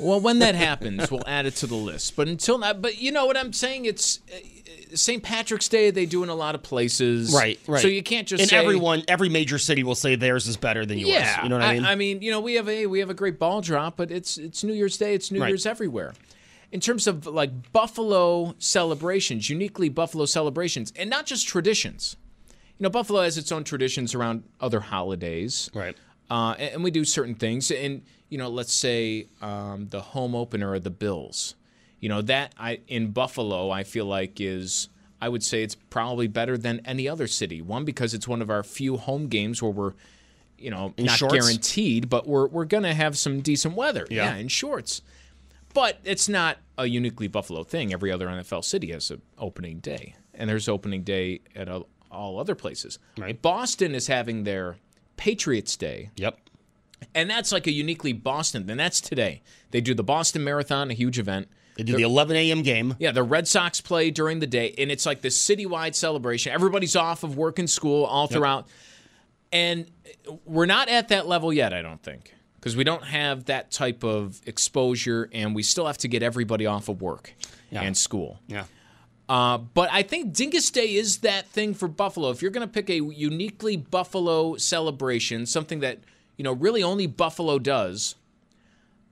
Well, 0.00 0.20
when 0.20 0.38
that 0.40 0.54
happens, 0.54 1.10
we'll 1.10 1.26
add 1.26 1.46
it 1.46 1.56
to 1.56 1.66
the 1.66 1.74
list. 1.74 2.16
But 2.16 2.28
until 2.28 2.58
now, 2.58 2.72
but 2.72 2.98
you 2.98 3.12
know 3.12 3.26
what 3.26 3.36
I'm 3.36 3.52
saying? 3.52 3.84
It's 3.84 4.20
uh, 4.32 4.96
St. 4.96 5.22
Patrick's 5.22 5.68
Day. 5.68 5.90
They 5.90 6.06
do 6.06 6.22
in 6.22 6.28
a 6.28 6.34
lot 6.34 6.54
of 6.54 6.62
places, 6.62 7.34
Right, 7.34 7.58
right. 7.66 7.80
So 7.82 7.88
you 7.88 8.02
can't 8.02 8.26
just 8.26 8.40
and 8.40 8.50
say, 8.50 8.56
everyone, 8.56 9.02
every 9.08 9.28
major 9.28 9.58
city 9.58 9.82
will 9.82 9.94
say 9.94 10.14
theirs 10.14 10.46
is 10.46 10.56
better 10.56 10.86
than 10.86 10.98
yours. 10.98 11.10
Yeah, 11.10 11.42
you 11.42 11.48
know 11.48 11.56
what 11.56 11.64
I, 11.66 11.74
mean. 11.74 11.84
I 11.84 11.94
mean, 11.94 12.22
you 12.22 12.30
know, 12.30 12.40
we 12.40 12.54
have 12.54 12.68
a 12.68 12.86
we 12.86 13.00
have 13.00 13.10
a 13.10 13.14
great 13.14 13.38
ball 13.38 13.60
drop, 13.60 13.96
but 13.96 14.10
it's 14.10 14.38
it's 14.38 14.64
New 14.64 14.72
Year's 14.72 14.96
Day. 14.96 15.14
It's 15.14 15.30
New 15.30 15.40
Right. 15.40 15.48
Year's 15.48 15.66
everywhere. 15.66 16.14
In 16.72 16.80
terms 16.80 17.06
of 17.06 17.26
like 17.26 17.72
Buffalo 17.72 18.54
celebrations, 18.58 19.48
uniquely 19.50 19.88
Buffalo 19.88 20.24
celebrations, 20.24 20.92
and 20.96 21.08
not 21.10 21.26
just 21.26 21.46
traditions. 21.46 22.16
You 22.78 22.84
know, 22.84 22.90
Buffalo 22.90 23.22
has 23.22 23.38
its 23.38 23.50
own 23.52 23.64
traditions 23.64 24.14
around 24.14 24.42
other 24.60 24.80
holidays, 24.80 25.70
right? 25.74 25.96
Uh, 26.30 26.54
and, 26.58 26.74
and 26.74 26.84
we 26.84 26.90
do 26.90 27.04
certain 27.04 27.34
things. 27.34 27.70
And 27.70 28.02
you 28.28 28.38
know, 28.38 28.48
let's 28.48 28.72
say 28.72 29.26
um, 29.40 29.88
the 29.90 30.00
home 30.00 30.34
opener 30.34 30.74
of 30.74 30.82
the 30.84 30.90
Bills. 30.90 31.54
You 32.00 32.08
know 32.08 32.22
that 32.22 32.54
I 32.58 32.80
in 32.88 33.12
Buffalo, 33.12 33.70
I 33.70 33.84
feel 33.84 34.04
like 34.06 34.40
is 34.40 34.88
I 35.20 35.28
would 35.28 35.42
say 35.42 35.62
it's 35.62 35.74
probably 35.74 36.26
better 36.26 36.58
than 36.58 36.80
any 36.84 37.08
other 37.08 37.26
city. 37.26 37.62
One 37.62 37.84
because 37.84 38.14
it's 38.14 38.28
one 38.28 38.42
of 38.42 38.50
our 38.50 38.62
few 38.62 38.96
home 38.96 39.28
games 39.28 39.62
where 39.62 39.72
we're 39.72 39.92
you 40.58 40.70
know, 40.70 40.94
In 40.96 41.04
not 41.06 41.18
shorts? 41.18 41.34
guaranteed, 41.34 42.08
but 42.08 42.26
we're 42.26 42.46
we're 42.46 42.64
gonna 42.64 42.94
have 42.94 43.16
some 43.18 43.40
decent 43.40 43.74
weather. 43.74 44.06
Yeah. 44.10 44.34
in 44.36 44.48
shorts. 44.48 45.02
But 45.74 45.98
it's 46.04 46.28
not 46.28 46.56
a 46.78 46.86
uniquely 46.86 47.28
Buffalo 47.28 47.62
thing. 47.62 47.92
Every 47.92 48.10
other 48.10 48.26
NFL 48.26 48.64
city 48.64 48.90
has 48.92 49.10
an 49.10 49.20
opening 49.38 49.80
day, 49.80 50.14
and 50.32 50.48
there's 50.48 50.68
opening 50.68 51.02
day 51.02 51.40
at 51.54 51.68
all 52.10 52.40
other 52.40 52.54
places. 52.54 52.98
Right. 53.18 53.40
Boston 53.40 53.94
is 53.94 54.06
having 54.06 54.44
their 54.44 54.76
Patriots 55.16 55.76
Day. 55.76 56.10
Yep. 56.16 56.38
And 57.14 57.28
that's 57.28 57.52
like 57.52 57.66
a 57.66 57.72
uniquely 57.72 58.12
Boston. 58.12 58.68
And 58.70 58.78
that's 58.80 59.00
today. 59.00 59.42
They 59.70 59.80
do 59.80 59.94
the 59.94 60.02
Boston 60.04 60.42
Marathon, 60.44 60.90
a 60.90 60.94
huge 60.94 61.18
event. 61.18 61.48
They 61.76 61.82
do 61.82 61.94
the 61.94 62.02
11 62.04 62.36
a.m. 62.36 62.62
game. 62.62 62.94
Yeah, 62.98 63.12
the 63.12 63.22
Red 63.22 63.46
Sox 63.46 63.82
play 63.82 64.10
during 64.10 64.38
the 64.38 64.46
day, 64.46 64.74
and 64.78 64.90
it's 64.90 65.04
like 65.04 65.20
this 65.20 65.42
citywide 65.46 65.94
celebration. 65.94 66.52
Everybody's 66.52 66.96
off 66.96 67.22
of 67.22 67.36
work 67.36 67.58
and 67.58 67.68
school 67.68 68.04
all 68.04 68.26
throughout. 68.26 68.66
And 69.52 69.86
we're 70.46 70.64
not 70.66 70.88
at 70.88 71.08
that 71.08 71.26
level 71.26 71.52
yet, 71.52 71.74
I 71.74 71.82
don't 71.82 72.02
think, 72.02 72.34
because 72.54 72.76
we 72.76 72.84
don't 72.84 73.04
have 73.04 73.44
that 73.44 73.70
type 73.72 74.04
of 74.04 74.40
exposure, 74.46 75.28
and 75.34 75.54
we 75.54 75.62
still 75.62 75.86
have 75.86 75.98
to 75.98 76.08
get 76.08 76.22
everybody 76.22 76.64
off 76.64 76.88
of 76.88 77.02
work 77.02 77.34
Yeah. 77.70 77.82
and 77.82 77.94
school. 77.94 78.40
Yeah. 78.46 78.64
Uh, 79.28 79.58
but 79.58 79.88
I 79.92 80.02
think 80.02 80.32
Dingus 80.32 80.70
Day 80.70 80.94
is 80.94 81.18
that 81.18 81.46
thing 81.48 81.74
for 81.74 81.88
Buffalo. 81.88 82.30
If 82.30 82.42
you're 82.42 82.50
going 82.52 82.66
to 82.66 82.72
pick 82.72 82.88
a 82.88 82.94
uniquely 83.02 83.76
Buffalo 83.76 84.56
celebration, 84.56 85.46
something 85.46 85.80
that 85.80 85.98
you 86.36 86.44
know 86.44 86.52
really 86.52 86.82
only 86.82 87.06
Buffalo 87.08 87.58
does, 87.58 88.14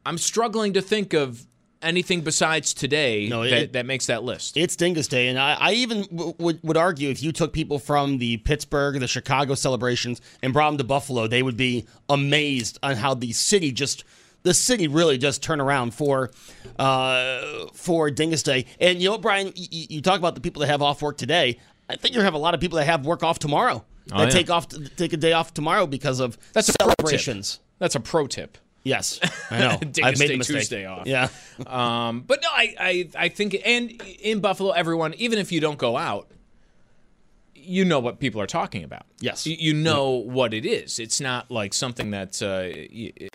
I'm 0.06 0.18
struggling 0.18 0.72
to 0.74 0.82
think 0.82 1.14
of 1.14 1.46
anything 1.82 2.22
besides 2.22 2.72
today 2.72 3.28
No, 3.28 3.42
that, 3.42 3.52
it- 3.52 3.72
that 3.74 3.84
makes 3.86 4.06
that 4.06 4.22
list. 4.22 4.56
It's 4.56 4.76
Dingus 4.76 5.06
Day, 5.08 5.28
and 5.28 5.38
I, 5.38 5.56
I 5.60 5.72
even 5.72 6.02
w- 6.04 6.34
would 6.38 6.60
would 6.62 6.76
argue 6.76 7.10
if 7.10 7.22
you 7.22 7.32
took 7.32 7.52
people 7.52 7.78
from 7.78 8.18
the 8.18 8.36
Pittsburgh, 8.38 9.00
the 9.00 9.08
Chicago 9.08 9.54
celebrations, 9.54 10.20
and 10.42 10.52
brought 10.52 10.70
them 10.70 10.78
to 10.78 10.84
Buffalo, 10.84 11.26
they 11.26 11.42
would 11.42 11.56
be 11.56 11.86
amazed 12.08 12.78
on 12.82 12.96
how 12.96 13.14
the 13.14 13.32
city 13.32 13.72
just 13.72 14.04
the 14.44 14.54
city 14.54 14.86
really 14.88 15.18
does 15.18 15.38
turn 15.38 15.60
around 15.60 15.94
for 15.94 16.30
uh, 16.78 17.66
for 17.72 18.10
Dingus 18.10 18.42
Day. 18.42 18.66
And 18.78 19.02
you 19.02 19.10
know, 19.10 19.18
Brian, 19.18 19.52
you, 19.56 19.86
you 19.90 20.00
talk 20.00 20.18
about 20.18 20.34
the 20.36 20.40
people 20.40 20.60
that 20.60 20.68
have 20.68 20.82
off 20.82 21.02
work 21.02 21.16
today. 21.16 21.58
I 21.88 21.96
think 21.96 22.14
you 22.14 22.20
have 22.20 22.34
a 22.34 22.38
lot 22.38 22.54
of 22.54 22.60
people 22.60 22.78
that 22.78 22.84
have 22.84 23.04
work 23.04 23.22
off 23.22 23.38
tomorrow. 23.38 23.84
Oh, 24.12 24.18
that 24.18 24.24
yeah. 24.24 24.30
take 24.30 24.50
off 24.50 24.68
take 24.96 25.12
a 25.12 25.16
day 25.16 25.32
off 25.32 25.52
tomorrow 25.54 25.86
because 25.86 26.20
of 26.20 26.38
That's 26.52 26.68
a 26.68 26.72
pro 26.78 26.88
tip. 26.88 26.96
celebrations. 26.98 27.60
That's 27.78 27.94
a 27.94 28.00
pro 28.00 28.26
tip. 28.26 28.58
Yes, 28.82 29.18
I 29.50 29.58
know. 29.60 29.78
I've 30.02 30.18
made 30.18 30.28
Day 30.28 30.36
mistake. 30.36 30.58
Tuesday 30.58 30.84
off. 30.84 31.06
Yeah. 31.06 31.28
Um, 31.66 32.20
but 32.20 32.42
no, 32.42 32.48
I, 32.50 32.74
I, 32.78 33.08
I 33.16 33.28
think, 33.30 33.56
and 33.64 33.90
in 34.20 34.40
Buffalo, 34.40 34.72
everyone, 34.72 35.14
even 35.14 35.38
if 35.38 35.52
you 35.52 35.60
don't 35.60 35.78
go 35.78 35.96
out, 35.96 36.30
you 37.64 37.84
know 37.84 37.98
what 37.98 38.20
people 38.20 38.40
are 38.40 38.46
talking 38.46 38.84
about. 38.84 39.06
Yes. 39.20 39.46
You, 39.46 39.74
know 39.74 40.10
what 40.10 40.54
it 40.54 40.64
is. 40.64 40.98
It's 40.98 41.20
not 41.20 41.50
like 41.50 41.74
something 41.74 42.10
that 42.10 42.40
uh, 42.42 42.70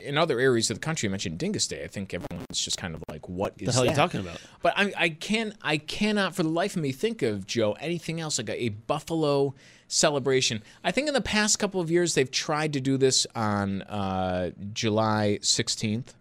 in 0.04 0.18
other 0.18 0.40
areas 0.40 0.70
of 0.70 0.78
the 0.78 0.82
country. 0.82 1.08
You 1.08 1.12
mentioned 1.12 1.38
Dingus 1.38 1.68
Day. 1.68 1.84
I 1.84 1.88
think 1.88 2.14
everyone's 2.14 2.60
just 2.60 2.78
kind 2.78 2.96
of 2.96 3.04
like, 3.10 3.28
what 3.28 3.54
is 3.60 3.68
the 3.68 3.72
hell 3.74 3.84
are 3.84 3.88
you 3.88 3.96
talking 3.96 4.20
about? 4.20 4.40
But 4.62 4.74
I, 4.78 4.94
I 4.98 5.10
can 5.10 5.54
I 5.62 5.78
cannot 5.78 6.36
for 6.36 6.44
the 6.44 6.50
life 6.50 6.76
of 6.76 6.82
me 6.82 6.92
think 6.92 7.22
of 7.22 7.46
Joe 7.46 7.74
anything 7.80 8.20
else 8.20 8.38
like 8.38 8.50
a, 8.50 8.64
a 8.64 8.70
Buffalo 8.70 9.56
celebration. 9.88 10.64
I 10.84 10.92
think 10.92 11.08
in 11.08 11.14
the 11.14 11.22
past 11.22 11.60
couple 11.60 11.82
of 11.82 11.92
years 11.92 12.14
they've 12.14 12.32
tried 12.32 12.74
to 12.74 12.82
do 12.82 12.98
this 12.98 13.28
on 13.36 13.82
uh, 13.84 14.52
July 14.74 15.40
16th. 15.42 16.14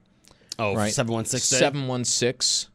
Oh, 0.59 0.75
right? 0.75 0.93
716 0.93 1.57
day? 1.57 1.61
716. 1.61 2.71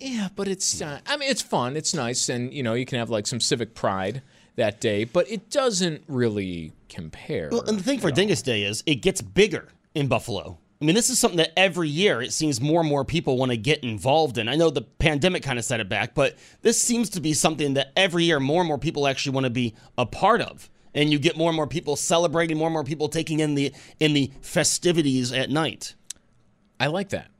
Yeah, 0.00 0.28
but 0.34 0.48
it's 0.48 0.80
uh, 0.80 1.00
I 1.06 1.16
mean 1.16 1.30
it's 1.30 1.42
fun, 1.42 1.76
it's 1.76 1.94
nice 1.94 2.28
and 2.28 2.52
you 2.52 2.62
know, 2.62 2.74
you 2.74 2.86
can 2.86 2.98
have 2.98 3.10
like 3.10 3.26
some 3.26 3.40
civic 3.40 3.74
pride 3.74 4.22
that 4.56 4.80
day, 4.80 5.04
but 5.04 5.30
it 5.30 5.50
doesn't 5.50 6.02
really 6.08 6.72
compare. 6.88 7.50
Well, 7.52 7.62
and 7.62 7.78
the 7.78 7.82
thing 7.82 8.00
for 8.00 8.10
Dingus 8.10 8.42
Day 8.42 8.62
is 8.62 8.82
it 8.86 8.96
gets 8.96 9.22
bigger 9.22 9.68
in 9.94 10.08
Buffalo. 10.08 10.58
I 10.80 10.86
mean, 10.86 10.94
this 10.94 11.10
is 11.10 11.18
something 11.18 11.36
that 11.36 11.52
every 11.58 11.90
year 11.90 12.22
it 12.22 12.32
seems 12.32 12.58
more 12.58 12.80
and 12.80 12.88
more 12.88 13.04
people 13.04 13.36
want 13.36 13.50
to 13.50 13.58
get 13.58 13.84
involved 13.84 14.38
in. 14.38 14.48
I 14.48 14.56
know 14.56 14.70
the 14.70 14.80
pandemic 14.80 15.42
kind 15.42 15.58
of 15.58 15.64
set 15.64 15.78
it 15.78 15.90
back, 15.90 16.14
but 16.14 16.36
this 16.62 16.80
seems 16.80 17.10
to 17.10 17.20
be 17.20 17.34
something 17.34 17.74
that 17.74 17.92
every 17.96 18.24
year 18.24 18.40
more 18.40 18.62
and 18.62 18.68
more 18.68 18.78
people 18.78 19.06
actually 19.06 19.32
want 19.34 19.44
to 19.44 19.50
be 19.50 19.74
a 19.98 20.06
part 20.06 20.40
of. 20.40 20.70
And 20.94 21.12
you 21.12 21.18
get 21.18 21.36
more 21.36 21.50
and 21.50 21.56
more 21.56 21.66
people 21.66 21.96
celebrating, 21.96 22.56
more 22.56 22.68
and 22.68 22.72
more 22.72 22.82
people 22.82 23.08
taking 23.08 23.40
in 23.40 23.54
the 23.54 23.72
in 24.00 24.14
the 24.14 24.32
festivities 24.40 25.32
at 25.32 25.50
night. 25.50 25.94
I 26.80 26.86
like 26.86 27.10
that. 27.10 27.30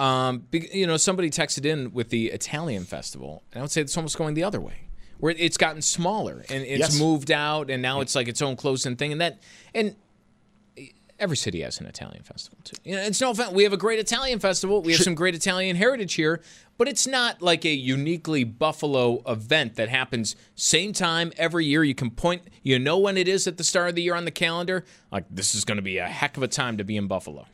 Um, 0.00 0.46
be- 0.50 0.68
you 0.72 0.86
know, 0.86 0.96
somebody 0.96 1.30
texted 1.30 1.64
in 1.66 1.92
with 1.92 2.08
the 2.10 2.28
Italian 2.28 2.84
festival, 2.84 3.42
and 3.52 3.60
I 3.60 3.62
would 3.62 3.70
say 3.70 3.80
it's 3.82 3.96
almost 3.96 4.16
going 4.16 4.34
the 4.34 4.44
other 4.44 4.60
way, 4.60 4.88
where 5.18 5.34
it's 5.36 5.56
gotten 5.58 5.82
smaller 5.82 6.44
and 6.48 6.62
it's 6.64 6.78
Yes. 6.80 6.98
moved 6.98 7.30
out, 7.30 7.70
and 7.70 7.82
now 7.82 8.00
it's 8.00 8.14
like 8.14 8.26
its 8.28 8.40
own 8.40 8.56
closed-in 8.56 8.96
thing, 8.96 9.12
and 9.12 9.20
that, 9.20 9.40
and 9.74 9.94
every 11.18 11.36
city 11.36 11.60
has 11.60 11.78
an 11.80 11.86
Italian 11.86 12.22
festival 12.22 12.56
too. 12.64 12.76
You 12.82 12.96
know, 12.96 13.02
it's 13.02 13.20
no 13.20 13.30
offense. 13.32 13.52
We 13.52 13.62
have 13.64 13.74
a 13.74 13.76
great 13.76 13.98
Italian 13.98 14.38
festival. 14.38 14.80
We 14.80 14.92
have 14.92 15.02
some 15.02 15.14
great 15.14 15.34
Italian 15.34 15.76
heritage 15.76 16.14
here, 16.14 16.40
but 16.78 16.88
it's 16.88 17.06
not 17.06 17.42
like 17.42 17.66
a 17.66 17.74
uniquely 17.74 18.42
Buffalo 18.42 19.22
event 19.30 19.76
that 19.76 19.90
happens 19.90 20.34
same 20.54 20.94
time 20.94 21.30
every 21.36 21.66
year. 21.66 21.84
You 21.84 21.94
can 21.94 22.10
point, 22.10 22.44
you 22.62 22.78
know 22.78 22.96
when 22.98 23.18
it 23.18 23.28
is 23.28 23.46
at 23.46 23.58
the 23.58 23.64
start 23.64 23.90
of 23.90 23.94
the 23.96 24.02
year 24.02 24.14
on 24.14 24.24
the 24.24 24.30
calendar. 24.30 24.86
Like 25.12 25.26
this 25.30 25.54
is 25.54 25.66
going 25.66 25.76
to 25.76 25.82
be 25.82 25.98
a 25.98 26.06
heck 26.08 26.38
of 26.38 26.42
a 26.42 26.48
time 26.48 26.78
to 26.78 26.84
be 26.84 26.96
in 26.96 27.06
Buffalo. 27.06 27.46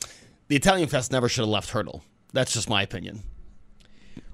The 0.47 0.55
Italian 0.55 0.89
Fest 0.89 1.11
never 1.11 1.29
should 1.29 1.43
have 1.43 1.49
left 1.49 1.71
Hertel. 1.71 2.05
That's 2.37 2.53
just 2.53 2.69
my 2.69 2.83
opinion. 2.83 3.23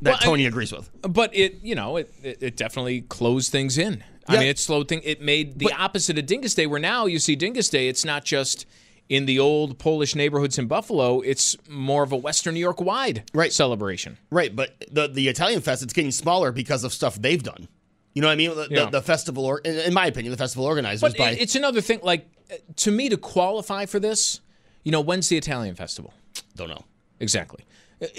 That 0.02 0.10
Well, 0.10 0.18
I- 0.20 0.24
Tony 0.24 0.46
agrees 0.46 0.72
with. 0.72 0.90
But 1.02 1.34
it, 1.34 1.60
you 1.62 1.74
know, 1.74 1.96
it, 1.96 2.12
it, 2.22 2.38
it 2.42 2.56
definitely 2.56 3.02
closed 3.02 3.50
things 3.52 3.78
in. 3.78 4.02
I 4.28 4.32
mean, 4.38 4.48
it 4.48 4.58
slowed 4.58 4.88
thing. 4.88 5.00
It 5.04 5.20
made 5.20 5.58
the 5.58 5.72
opposite 5.72 6.16
of 6.18 6.26
Dingus 6.26 6.54
Day, 6.54 6.66
where 6.66 6.78
now 6.80 7.06
you 7.06 7.18
see 7.18 7.34
Dingus 7.36 7.68
Day. 7.68 7.88
It's 7.88 8.04
not 8.04 8.24
just 8.24 8.66
in 9.08 9.26
the 9.26 9.38
old 9.38 9.78
Polish 9.78 10.14
neighborhoods 10.14 10.58
in 10.58 10.66
Buffalo. 10.68 11.20
It's 11.20 11.56
more 11.68 12.02
of 12.04 12.12
a 12.12 12.16
Western 12.16 12.54
New 12.54 12.60
York 12.60 12.80
wide 12.80 13.24
Right. 13.34 13.52
celebration. 13.52 14.18
Right, 14.30 14.54
but 14.54 14.76
the 14.90 15.08
the 15.08 15.28
Italian 15.28 15.60
Fest 15.60 15.82
it's 15.82 15.92
getting 15.92 16.12
smaller 16.12 16.52
because 16.52 16.84
of 16.84 16.92
stuff 16.92 17.16
they've 17.16 17.42
done. 17.42 17.66
You 18.14 18.22
know 18.22 18.28
what 18.28 18.34
I 18.34 18.36
mean? 18.36 18.54
The, 18.54 18.68
Yeah. 18.70 18.84
the, 18.84 18.90
the 18.92 19.02
festival, 19.02 19.44
or 19.44 19.58
in, 19.58 19.74
in 19.76 19.92
my 19.94 20.06
opinion, 20.06 20.30
the 20.30 20.36
festival 20.36 20.66
organizers 20.66 21.00
But 21.00 21.16
by 21.18 21.30
it's 21.32 21.56
another 21.56 21.80
thing. 21.80 21.98
Like 22.02 22.28
uh, 22.50 22.54
to 22.76 22.90
me, 22.92 23.08
to 23.08 23.16
qualify 23.16 23.86
for 23.86 23.98
this, 23.98 24.40
you 24.84 24.92
know, 24.92 25.00
when's 25.00 25.28
the 25.28 25.36
Italian 25.36 25.74
festival? 25.74 26.12
don't 26.56 26.68
know. 26.68 26.84
Exactly. 27.20 27.64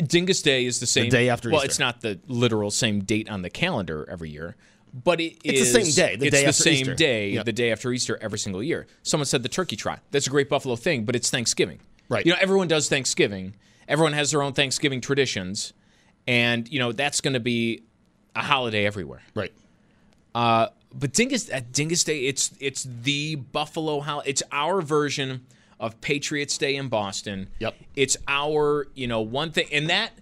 Dingus 0.06 0.42
Day 0.42 0.66
is 0.66 0.80
the 0.80 0.86
same 0.86 1.10
day 1.10 1.30
after 1.30 1.50
Well, 1.50 1.60
Easter. 1.60 1.66
it's 1.66 1.80
not 1.80 2.02
the 2.02 2.20
literal 2.28 2.72
same 2.72 3.02
date 3.02 3.30
on 3.30 3.42
the 3.42 3.50
calendar 3.50 4.08
every 4.10 4.30
year, 4.30 4.56
but 4.94 5.20
it 5.20 5.38
It's 5.44 5.60
the 5.74 5.84
same 5.84 5.94
day, 5.94 6.16
the 6.16 6.28
it's 6.28 6.36
day 6.36 6.42
the 6.44 6.48
after 6.50 6.64
same 6.64 6.74
Easter. 6.82 6.96
day, 6.96 7.30
Yep. 7.32 7.46
the 7.46 7.52
day 7.54 7.72
after 7.72 7.92
Easter 7.92 8.18
every 8.22 8.40
single 8.40 8.64
year. 8.64 8.88
Someone 9.04 9.26
said 9.26 9.44
the 9.44 9.50
turkey 9.50 9.76
trot. 9.76 10.02
That's 10.12 10.28
a 10.28 10.30
great 10.30 10.50
Buffalo 10.50 10.76
thing, 10.76 11.04
but 11.06 11.16
it's 11.16 11.30
Thanksgiving. 11.30 11.80
Right. 12.10 12.26
You 12.26 12.32
know, 12.34 12.38
everyone 12.42 12.68
does 12.68 12.88
Thanksgiving. 12.90 13.56
Everyone 13.88 14.14
has 14.14 14.32
their 14.32 14.42
own 14.42 14.54
Thanksgiving 14.54 15.02
traditions, 15.02 15.74
and 16.28 16.70
you 16.72 16.80
know 16.80 16.92
that's 16.92 17.20
going 17.22 17.34
to 17.34 17.40
be 17.42 17.84
a 18.36 18.42
holiday 18.42 18.86
everywhere. 18.86 19.22
Right. 19.36 19.52
Uh, 20.34 20.68
but 20.94 21.12
Dingus 21.14 21.50
at 21.50 21.72
Dingus 21.74 22.04
Day, 22.04 22.26
it's 22.28 22.52
it's 22.60 22.84
the 23.04 23.36
Buffalo 23.36 24.00
holiday. 24.00 24.30
It's 24.30 24.44
our 24.52 24.82
version 24.82 25.46
of 25.84 26.00
Patriots 26.00 26.58
Day 26.58 26.78
in 26.78 26.88
Boston. 26.88 27.50
Yep. 27.60 27.76
It's 27.96 28.16
our 28.28 28.88
you 28.96 29.06
know 29.06 29.20
one 29.20 29.52
thing, 29.52 29.68
and 29.72 29.90
that 29.90 30.14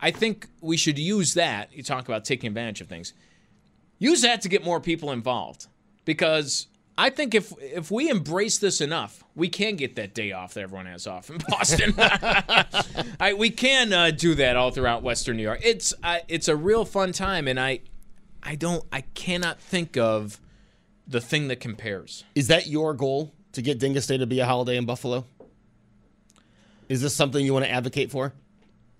I 0.00 0.10
think 0.10 0.48
we 0.62 0.78
should 0.78 0.98
use 0.98 1.34
that. 1.34 1.72
You 1.74 1.82
talk 1.82 2.08
about 2.08 2.24
taking 2.24 2.48
advantage 2.48 2.80
of 2.80 2.88
things. 2.88 3.12
Use 3.98 4.22
that 4.22 4.40
to 4.42 4.48
get 4.48 4.64
more 4.64 4.80
people 4.80 5.12
involved, 5.12 5.66
because 6.06 6.68
I 6.96 7.10
think 7.10 7.34
if 7.34 7.52
if 7.60 7.90
we 7.90 8.08
embrace 8.08 8.56
this 8.56 8.80
enough, 8.80 9.22
we 9.36 9.50
can 9.50 9.76
get 9.76 9.94
that 9.96 10.14
day 10.14 10.32
off 10.32 10.54
that 10.54 10.62
everyone 10.62 10.86
has 10.86 11.06
off 11.06 11.28
in 11.28 11.36
Boston. 11.48 11.94
I, 13.20 13.34
we 13.36 13.50
can 13.50 13.92
uh, 13.92 14.10
do 14.10 14.34
that 14.36 14.56
all 14.56 14.70
throughout 14.70 15.02
Western 15.02 15.36
New 15.36 15.42
York. 15.42 15.60
It's 15.62 15.92
uh, 16.02 16.20
it's 16.28 16.48
a 16.48 16.56
real 16.56 16.86
fun 16.86 17.12
time, 17.12 17.46
and 17.46 17.60
I 17.60 17.80
I 18.42 18.54
don't 18.54 18.84
I 18.90 19.02
cannot 19.02 19.60
think 19.60 19.98
of 19.98 20.40
the 21.06 21.20
thing 21.20 21.48
that 21.48 21.60
compares. 21.60 22.24
Is 22.34 22.48
that 22.48 22.68
your 22.68 22.94
goal 22.94 23.34
to 23.52 23.62
get 23.62 23.78
Dingus 23.78 24.06
Day 24.06 24.18
to 24.18 24.26
be 24.26 24.40
a 24.40 24.46
holiday 24.46 24.76
in 24.76 24.86
Buffalo? 24.86 25.24
Is 26.88 27.02
this 27.02 27.14
something 27.14 27.44
you 27.44 27.52
want 27.52 27.64
to 27.64 27.70
advocate 27.70 28.10
for? 28.10 28.32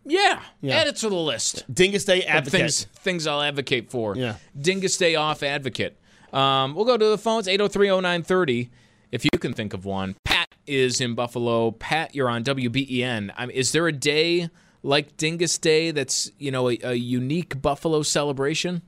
Yeah, 0.05 0.41
Yeah. 0.63 0.77
add 0.77 0.87
it 0.87 0.97
to 0.97 1.09
the 1.09 1.17
list. 1.17 1.65
Dingus 1.73 2.05
Day 2.05 2.23
advocate. 2.23 2.61
Things 2.61 2.85
things 2.97 3.27
I'll 3.27 3.43
advocate 3.43 3.91
for. 3.91 4.17
Yeah. 4.17 4.37
Dingus 4.59 4.97
Day 4.97 5.15
off 5.15 5.43
advocate. 5.43 5.99
Um, 6.33 6.75
we'll 6.75 6.85
go 6.85 6.97
to 6.97 7.05
the 7.07 7.19
phones 7.19 7.47
8030930 7.49 8.71
if 9.13 9.25
you 9.25 9.31
can 9.39 9.53
think 9.53 9.75
of 9.75 9.85
one. 9.85 10.15
Pat 10.25 10.49
is 10.67 11.01
in 11.01 11.15
Buffalo. 11.15 11.73
Pat, 11.73 12.15
you're 12.15 12.29
on 12.31 12.45
WBEN. 12.45 13.33
I 13.37 13.47
mean, 13.47 13.57
is 13.57 13.73
there 13.73 13.87
a 13.89 13.93
day 13.93 14.49
like 14.83 15.17
Dingus 15.17 15.59
Day 15.59 15.91
that's 15.91 16.31
you 16.39 16.51
know 16.51 16.71
a, 16.71 16.79
a 16.83 16.95
unique 16.95 17.61
Buffalo 17.61 18.03
celebration? 18.03 18.83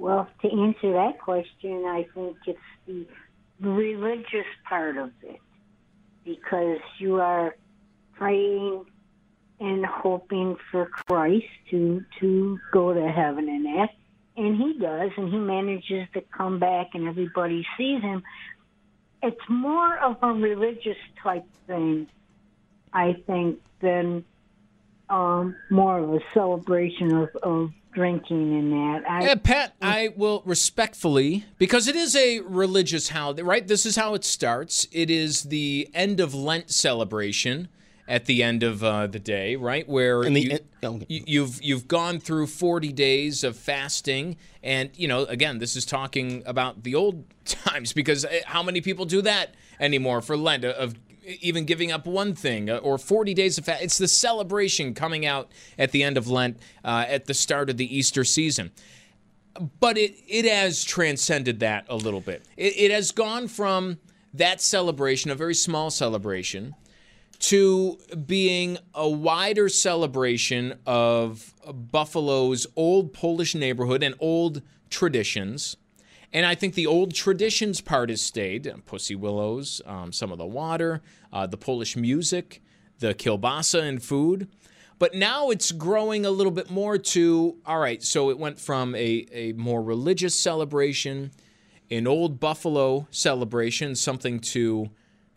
Well, 0.00 0.26
to 0.40 0.48
answer 0.48 0.94
that 0.94 1.20
question, 1.20 1.84
I 1.84 2.06
think 2.14 2.38
it's 2.46 2.58
the 2.86 3.06
religious 3.60 4.46
part 4.66 4.96
of 4.96 5.10
it 5.22 5.40
because 6.24 6.78
you 6.98 7.16
are 7.16 7.54
praying 8.14 8.86
and 9.60 9.84
hoping 9.84 10.56
for 10.70 10.86
Christ 10.86 11.44
to 11.70 12.02
to 12.18 12.58
go 12.72 12.94
to 12.94 13.08
heaven 13.08 13.46
and 13.50 13.66
that, 13.66 13.90
and 14.38 14.56
he 14.56 14.78
does, 14.78 15.10
and 15.18 15.30
he 15.30 15.36
manages 15.36 16.08
to 16.14 16.22
come 16.22 16.58
back, 16.58 16.94
and 16.94 17.06
everybody 17.06 17.66
sees 17.76 18.00
him. 18.00 18.22
It's 19.22 19.48
more 19.50 19.98
of 19.98 20.16
a 20.22 20.32
religious 20.32 20.96
type 21.22 21.44
thing, 21.66 22.08
I 22.90 23.22
think, 23.26 23.60
than 23.80 24.24
um, 25.10 25.56
more 25.68 25.98
of 25.98 26.14
a 26.14 26.20
celebration 26.32 27.14
of, 27.14 27.36
of 27.42 27.70
drinking 27.92 28.54
and 28.58 28.72
that. 28.72 29.10
I, 29.10 29.22
Yeah, 29.24 29.34
Pat, 29.36 29.74
I 29.82 30.10
will 30.16 30.42
respectfully, 30.44 31.44
because 31.58 31.88
it 31.88 31.96
is 31.96 32.14
a 32.16 32.40
religious 32.40 33.08
holiday, 33.10 33.42
right? 33.42 33.66
This 33.66 33.84
is 33.86 33.96
how 33.96 34.14
it 34.14 34.24
starts. 34.24 34.86
It 34.92 35.10
is 35.10 35.44
the 35.44 35.88
end 35.94 36.20
of 36.20 36.34
Lent 36.34 36.70
celebration 36.70 37.68
at 38.08 38.24
the 38.26 38.42
end 38.42 38.62
of 38.62 38.82
uh, 38.82 39.06
the 39.06 39.18
day, 39.20 39.54
right? 39.56 39.88
Where 39.88 40.22
the- 40.24 40.40
you, 40.40 40.58
oh, 40.82 41.00
you- 41.08 41.24
you've 41.26 41.62
you've 41.62 41.86
gone 41.88 42.18
through 42.18 42.46
40 42.48 42.92
days 42.92 43.44
of 43.44 43.56
fasting, 43.56 44.36
and 44.62 44.90
you 44.94 45.06
know, 45.08 45.24
again, 45.24 45.58
this 45.58 45.76
is 45.76 45.84
talking 45.84 46.42
about 46.46 46.82
the 46.82 46.94
old 46.94 47.24
times 47.44 47.92
because 47.92 48.24
uh, 48.24 48.40
how 48.46 48.62
many 48.62 48.80
people 48.80 49.04
do 49.04 49.22
that 49.22 49.54
anymore 49.78 50.20
for 50.22 50.36
Lent 50.36 50.64
of 50.64 50.94
even 51.40 51.64
giving 51.64 51.92
up 51.92 52.06
one 52.06 52.34
thing 52.34 52.70
uh, 52.70 52.78
or 52.78 52.98
40 52.98 53.34
days 53.34 53.58
of 53.58 53.64
fast. 53.64 53.82
It's 53.82 53.98
the 53.98 54.08
celebration 54.08 54.94
coming 54.94 55.26
out 55.26 55.50
at 55.78 55.92
the 55.92 56.02
end 56.02 56.16
of 56.16 56.28
Lent, 56.28 56.58
uh, 56.84 57.04
at 57.08 57.26
the 57.26 57.34
start 57.34 57.70
of 57.70 57.76
the 57.76 57.96
Easter 57.96 58.24
season 58.24 58.70
but 59.80 59.98
it 59.98 60.14
it 60.28 60.44
has 60.44 60.84
transcended 60.84 61.60
that 61.60 61.86
a 61.88 61.96
little 61.96 62.20
bit. 62.20 62.44
It, 62.56 62.74
it 62.76 62.90
has 62.90 63.10
gone 63.10 63.48
from 63.48 63.98
that 64.34 64.60
celebration, 64.60 65.30
a 65.30 65.34
very 65.34 65.54
small 65.54 65.90
celebration, 65.90 66.74
to 67.40 67.98
being 68.26 68.78
a 68.94 69.08
wider 69.08 69.68
celebration 69.68 70.78
of 70.86 71.54
Buffalo's 71.72 72.66
old 72.76 73.12
Polish 73.12 73.54
neighborhood 73.54 74.02
and 74.02 74.14
old 74.20 74.62
traditions. 74.88 75.76
And 76.32 76.46
I 76.46 76.54
think 76.54 76.74
the 76.74 76.86
old 76.86 77.14
traditions 77.14 77.80
part 77.80 78.08
has 78.08 78.22
stayed. 78.22 78.66
uh, 78.66 78.74
Pussy 78.86 79.16
Willows, 79.16 79.82
um, 79.84 80.12
some 80.12 80.30
of 80.30 80.38
the 80.38 80.46
water, 80.46 81.02
uh, 81.32 81.46
the 81.46 81.56
Polish 81.56 81.96
music, 81.96 82.62
the 83.00 83.14
kielbasa 83.14 83.82
and 83.82 84.02
food. 84.02 84.48
But 84.98 85.14
now 85.14 85.50
it's 85.50 85.72
growing 85.72 86.26
a 86.26 86.30
little 86.30 86.52
bit 86.52 86.70
more 86.70 86.98
to 86.98 87.56
all 87.64 87.78
right, 87.78 88.02
so 88.02 88.30
it 88.30 88.38
went 88.38 88.60
from 88.60 88.94
a, 88.94 89.26
a 89.32 89.52
more 89.54 89.82
religious 89.82 90.38
celebration, 90.38 91.32
an 91.90 92.06
old 92.06 92.38
Buffalo 92.38 93.08
celebration, 93.10 93.96
something 93.96 94.38
to 94.40 94.90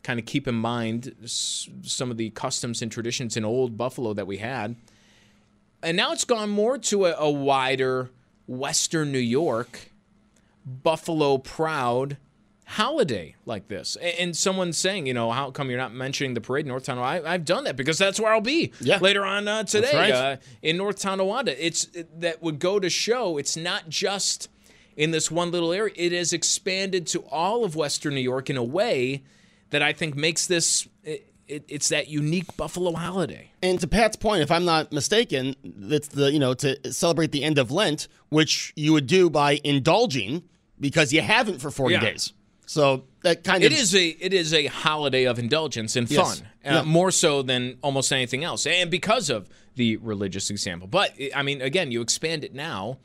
kind 0.04 0.20
of 0.20 0.26
keep 0.26 0.50
in 0.50 0.56
mind 0.56 1.16
some 1.26 2.12
of 2.12 2.18
the 2.18 2.30
customs 2.32 2.82
and 2.82 2.92
traditions 2.92 3.38
in 3.38 3.46
old 3.46 3.78
Buffalo 3.78 4.14
that 4.14 4.28
we 4.28 4.38
had. 4.38 4.76
And 5.82 5.96
now 5.96 6.12
it's 6.12 6.26
gone 6.26 6.50
more 6.50 6.78
to 6.78 7.06
a, 7.06 7.16
a 7.18 7.32
wider 7.32 8.12
Western 8.48 9.14
New 9.14 9.18
York, 9.18 9.93
Buffalo 10.66 11.38
proud 11.38 12.18
holiday 12.66 13.36
like 13.46 13.68
this. 13.68 13.98
And 13.98 14.36
someone's 14.36 14.78
saying, 14.78 15.06
you 15.06 15.14
know, 15.14 15.32
how 15.32 15.52
come 15.52 15.70
you're 15.70 15.78
not 15.80 15.94
mentioning 15.94 16.34
the 16.34 16.42
parade 16.42 16.66
in 16.66 16.70
North 16.70 16.84
Tonawanda? 16.86 17.28
I, 17.28 17.34
I've 17.34 17.46
done 17.46 17.66
that 17.66 17.76
because 17.76 17.98
that's 17.98 18.20
where 18.20 18.32
I'll 18.34 18.42
be 18.42 18.72
Yeah. 18.80 19.00
later 19.00 19.26
on 19.26 19.48
uh, 19.48 19.64
today 19.64 19.94
right. 19.94 20.12
uh, 20.12 20.38
in 20.62 20.78
North 20.78 21.00
Tonawanda. 21.00 21.64
It's 21.64 21.86
it, 21.94 22.22
that 22.22 22.42
would 22.42 22.60
go 22.60 22.80
to 22.80 22.90
show 22.90 23.38
it's 23.38 23.58
not 23.58 23.90
just 23.90 24.50
in 24.96 25.12
this 25.12 25.30
one 25.30 25.52
little 25.52 25.74
area. 25.74 25.94
It 25.96 26.12
has 26.14 26.34
expanded 26.34 27.06
to 27.08 27.20
all 27.26 27.66
of 27.66 27.76
Western 27.76 28.16
New 28.16 28.22
York 28.22 28.50
in 28.50 28.58
a 28.58 28.64
way 28.64 29.24
that 29.72 29.82
I 29.82 29.92
think 29.94 30.16
makes 30.16 30.48
this. 30.48 30.88
It, 31.04 31.30
it, 31.46 31.66
it's 31.68 31.90
that 31.90 32.08
unique 32.08 32.56
Buffalo 32.56 32.94
holiday. 32.94 33.52
And 33.62 33.78
to 33.82 33.88
Pat's 33.88 34.16
point, 34.16 34.42
if 34.44 34.50
I'm 34.50 34.64
not 34.64 34.94
mistaken, 34.94 35.58
that's 35.64 36.08
the 36.08 36.32
you 36.32 36.40
know 36.40 36.54
to 36.56 36.94
celebrate 36.94 37.34
the 37.34 37.44
end 37.44 37.58
of 37.58 37.70
Lent, 37.70 38.08
which 38.30 38.72
you 38.78 38.94
would 38.94 39.08
do 39.08 39.30
by 39.30 39.60
indulging 39.66 40.44
because 40.84 41.12
you 41.12 41.22
haven't 41.22 41.60
for 41.60 41.72
40 41.72 41.96
Yeah. 41.96 42.02
days. 42.02 42.34
So 42.66 43.06
that 43.24 43.44
kind 43.44 43.64
of 43.64 43.72
is 43.74 43.94
a 43.96 44.08
it 44.08 44.34
is 44.34 44.54
a 44.54 44.68
holiday 44.68 45.24
of 45.26 45.40
indulgence 45.40 45.96
and 45.96 46.10
Yes. 46.10 46.40
fun, 46.40 46.48
Yeah. 46.64 46.80
uh, 46.80 46.84
more 46.84 47.12
so 47.12 47.42
than 47.42 47.78
almost 47.82 48.12
anything 48.14 48.44
else, 48.44 48.66
and 48.68 48.90
because 48.92 49.30
of 49.30 49.50
the 49.76 49.98
religious 49.98 50.50
example. 50.50 50.88
But 50.88 51.14
I 51.36 51.42
mean, 51.44 51.62
again, 51.62 51.92
you 51.92 52.02
expand 52.02 52.44
it 52.44 52.54
now. 52.54 53.00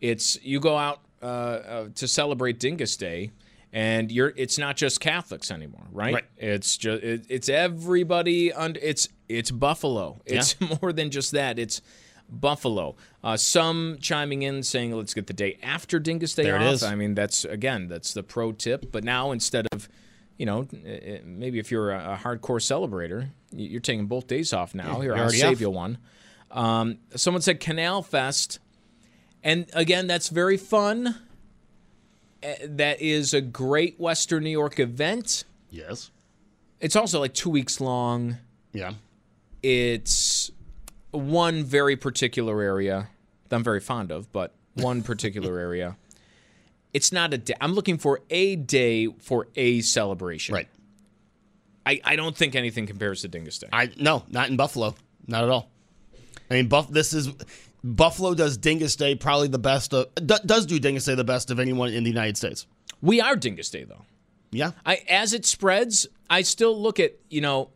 It's 0.00 0.38
you 0.42 0.60
go 0.60 0.76
out 0.76 1.00
uh, 1.22 1.26
uh, 1.26 1.88
to 1.96 2.06
celebrate 2.08 2.58
Dingus 2.60 2.96
Day, 2.96 3.30
and 3.72 4.10
you're 4.12 4.32
it's 4.36 4.58
not 4.58 4.76
just 4.76 5.00
Catholics 5.00 5.50
anymore, 5.50 5.86
right? 5.92 6.14
Right. 6.14 6.24
It's 6.38 6.76
just 6.76 7.02
it, 7.02 7.26
it's 7.28 7.48
everybody 7.48 8.52
under 8.52 8.78
it's 8.82 9.08
it's 9.28 9.50
Buffalo. 9.50 10.20
It's 10.24 10.56
more 10.82 10.92
than 10.92 11.10
just 11.10 11.32
that. 11.32 11.58
It's 11.58 11.82
Buffalo. 12.30 12.96
Uh, 13.24 13.36
some 13.36 13.98
chiming 14.00 14.42
in 14.42 14.62
saying, 14.62 14.92
"Let's 14.96 15.14
get 15.14 15.26
the 15.26 15.32
day 15.32 15.58
after 15.62 15.98
Dingus 15.98 16.34
Day 16.34 16.44
There 16.44 16.58
off." 16.58 16.74
is. 16.74 16.82
I 16.82 16.94
mean, 16.94 17.14
that's 17.14 17.44
again, 17.44 17.88
that's 17.88 18.12
the 18.14 18.22
pro 18.22 18.52
tip. 18.52 18.90
But 18.92 19.04
now 19.04 19.32
instead 19.32 19.66
of, 19.72 19.88
you 20.38 20.46
know, 20.46 20.62
uh, 20.72 21.18
maybe 21.24 21.58
if 21.58 21.70
you're 21.70 21.90
a, 21.92 22.18
hardcore 22.22 22.60
celebrator, 22.60 23.28
you're 23.52 23.80
taking 23.80 24.06
both 24.06 24.26
days 24.26 24.52
off 24.52 24.74
now. 24.74 25.00
Here, 25.00 25.14
I'll 25.14 25.30
save 25.30 25.42
have. 25.42 25.60
you 25.60 25.70
one. 25.70 25.98
Um, 26.50 26.98
someone 27.14 27.42
said 27.42 27.60
Canal 27.60 28.02
Fest, 28.02 28.58
and 29.44 29.66
again, 29.72 30.06
that's 30.06 30.28
very 30.28 30.56
fun. 30.56 31.16
Uh, 32.42 32.54
That 32.64 33.00
is 33.02 33.34
a 33.34 33.40
great 33.40 34.00
Western 34.00 34.44
New 34.44 34.50
York 34.50 34.78
event. 34.80 35.44
yes, 35.70 36.10
It's 36.80 36.96
also 36.96 37.20
like 37.20 37.34
two 37.34 37.50
weeks 37.50 37.80
long. 37.80 38.38
yeah, 38.72 38.94
It's 39.62 40.50
one 41.10 41.64
very 41.64 41.96
particular 41.96 42.60
area 42.62 43.08
that 43.48 43.56
I'm 43.56 43.64
very 43.64 43.80
fond 43.80 44.10
of, 44.10 44.32
but 44.32 44.54
one 44.74 45.02
particular 45.02 45.58
area. 45.68 45.96
It's 46.92 47.12
not 47.12 47.32
a 47.32 47.38
day. 47.38 47.54
I'm 47.60 47.72
looking 47.72 47.98
for 47.98 48.20
a 48.30 48.56
day 48.56 49.06
for 49.20 49.48
a 49.54 49.80
celebration. 49.80 50.54
right. 50.54 50.68
I, 51.86 52.00
I 52.04 52.16
don't 52.16 52.36
think 52.36 52.54
anything 52.54 52.86
compares 52.86 53.22
to 53.22 53.28
Dingus 53.28 53.58
Day. 53.58 53.68
I 53.72 53.90
no, 53.96 54.24
not 54.28 54.50
in 54.50 54.56
Buffalo, 54.56 54.94
not 55.26 55.44
at 55.44 55.50
all. 55.50 55.70
I 56.50 56.54
mean, 56.54 56.68
Buff. 56.68 56.88
This 56.90 57.14
is 57.14 57.30
Buffalo 57.82 58.34
does 58.34 58.58
Dingus 58.58 58.96
Day 58.96 59.14
probably 59.14 59.48
the 59.48 59.58
best. 59.58 59.94
Of, 59.94 60.14
d- 60.14 60.36
does 60.44 60.66
do 60.66 60.78
Dingus 60.78 61.06
Day 61.06 61.14
the 61.14 61.24
best 61.24 61.50
of 61.50 61.58
anyone 61.58 61.88
in 61.92 62.04
the 62.04 62.10
United 62.10 62.36
States. 62.36 62.66
We 63.00 63.20
are 63.20 63.34
Dingus 63.34 63.70
Day 63.70 63.84
though. 63.84 64.02
Yeah, 64.50 64.72
I 64.84 64.96
as 65.08 65.32
it 65.32 65.46
spreads, 65.46 66.06
I 66.28 66.42
still 66.42 66.78
look 66.80 67.00
at, 67.00 67.12
you 67.30 67.40
know, 67.40 67.70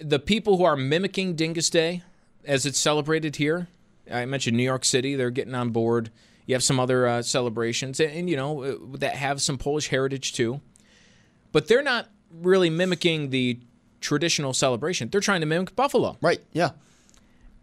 the 0.00 0.18
people 0.20 0.56
who 0.56 0.64
are 0.64 0.76
mimicking 0.76 1.34
Dingus 1.34 1.70
Day 1.70 2.02
as 2.46 2.66
it's 2.66 2.78
celebrated 2.78 3.36
here. 3.36 3.68
I 4.10 4.24
mentioned 4.26 4.56
New 4.56 4.64
York 4.64 4.84
City, 4.84 5.14
they're 5.14 5.30
getting 5.30 5.54
on 5.54 5.70
board. 5.70 6.10
You 6.46 6.54
have 6.54 6.62
some 6.62 6.78
other 6.78 7.06
uh, 7.06 7.22
celebrations 7.22 8.00
and, 8.00 8.12
and 8.12 8.30
you 8.30 8.36
know 8.36 8.62
uh, 8.62 8.76
that 8.98 9.14
have 9.16 9.40
some 9.40 9.56
Polish 9.56 9.88
heritage 9.88 10.32
too. 10.34 10.60
But 11.52 11.68
they're 11.68 11.82
not 11.82 12.08
really 12.30 12.68
mimicking 12.68 13.30
the 13.30 13.60
traditional 14.00 14.52
celebration. 14.52 15.08
They're 15.08 15.20
trying 15.20 15.40
to 15.40 15.46
mimic 15.46 15.74
Buffalo, 15.74 16.18
right. 16.20 16.40
Yeah, 16.52 16.70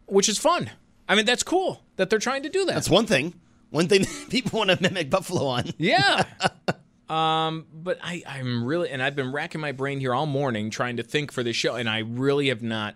which 0.07 0.27
is 0.27 0.37
fun. 0.37 0.71
I 1.07 1.15
mean, 1.15 1.25
that's 1.25 1.43
cool 1.43 1.83
that 1.97 2.09
they're 2.09 2.19
trying 2.19 2.43
to 2.43 2.49
do 2.49 2.65
that. 2.65 2.73
that's 2.73 2.89
one 2.89 3.05
thing. 3.05 3.33
One 3.69 3.87
thing 3.87 4.05
people 4.29 4.59
want 4.59 4.69
to 4.69 4.81
mimic 4.81 5.09
Buffalo 5.09 5.45
on. 5.45 5.71
Yeah. 5.77 6.23
um, 7.09 7.67
but 7.73 7.99
I, 8.01 8.23
I'm 8.25 8.63
really, 8.63 8.89
and 8.89 9.01
I've 9.03 9.15
been 9.15 9.31
racking 9.31 9.61
my 9.61 9.71
brain 9.71 9.99
here 9.99 10.13
all 10.13 10.25
morning 10.25 10.69
trying 10.69 10.97
to 10.97 11.03
think 11.03 11.31
for 11.31 11.43
this 11.43 11.55
show, 11.55 11.75
and 11.75 11.89
I 11.89 11.99
really 11.99 12.49
have 12.49 12.61
not 12.61 12.95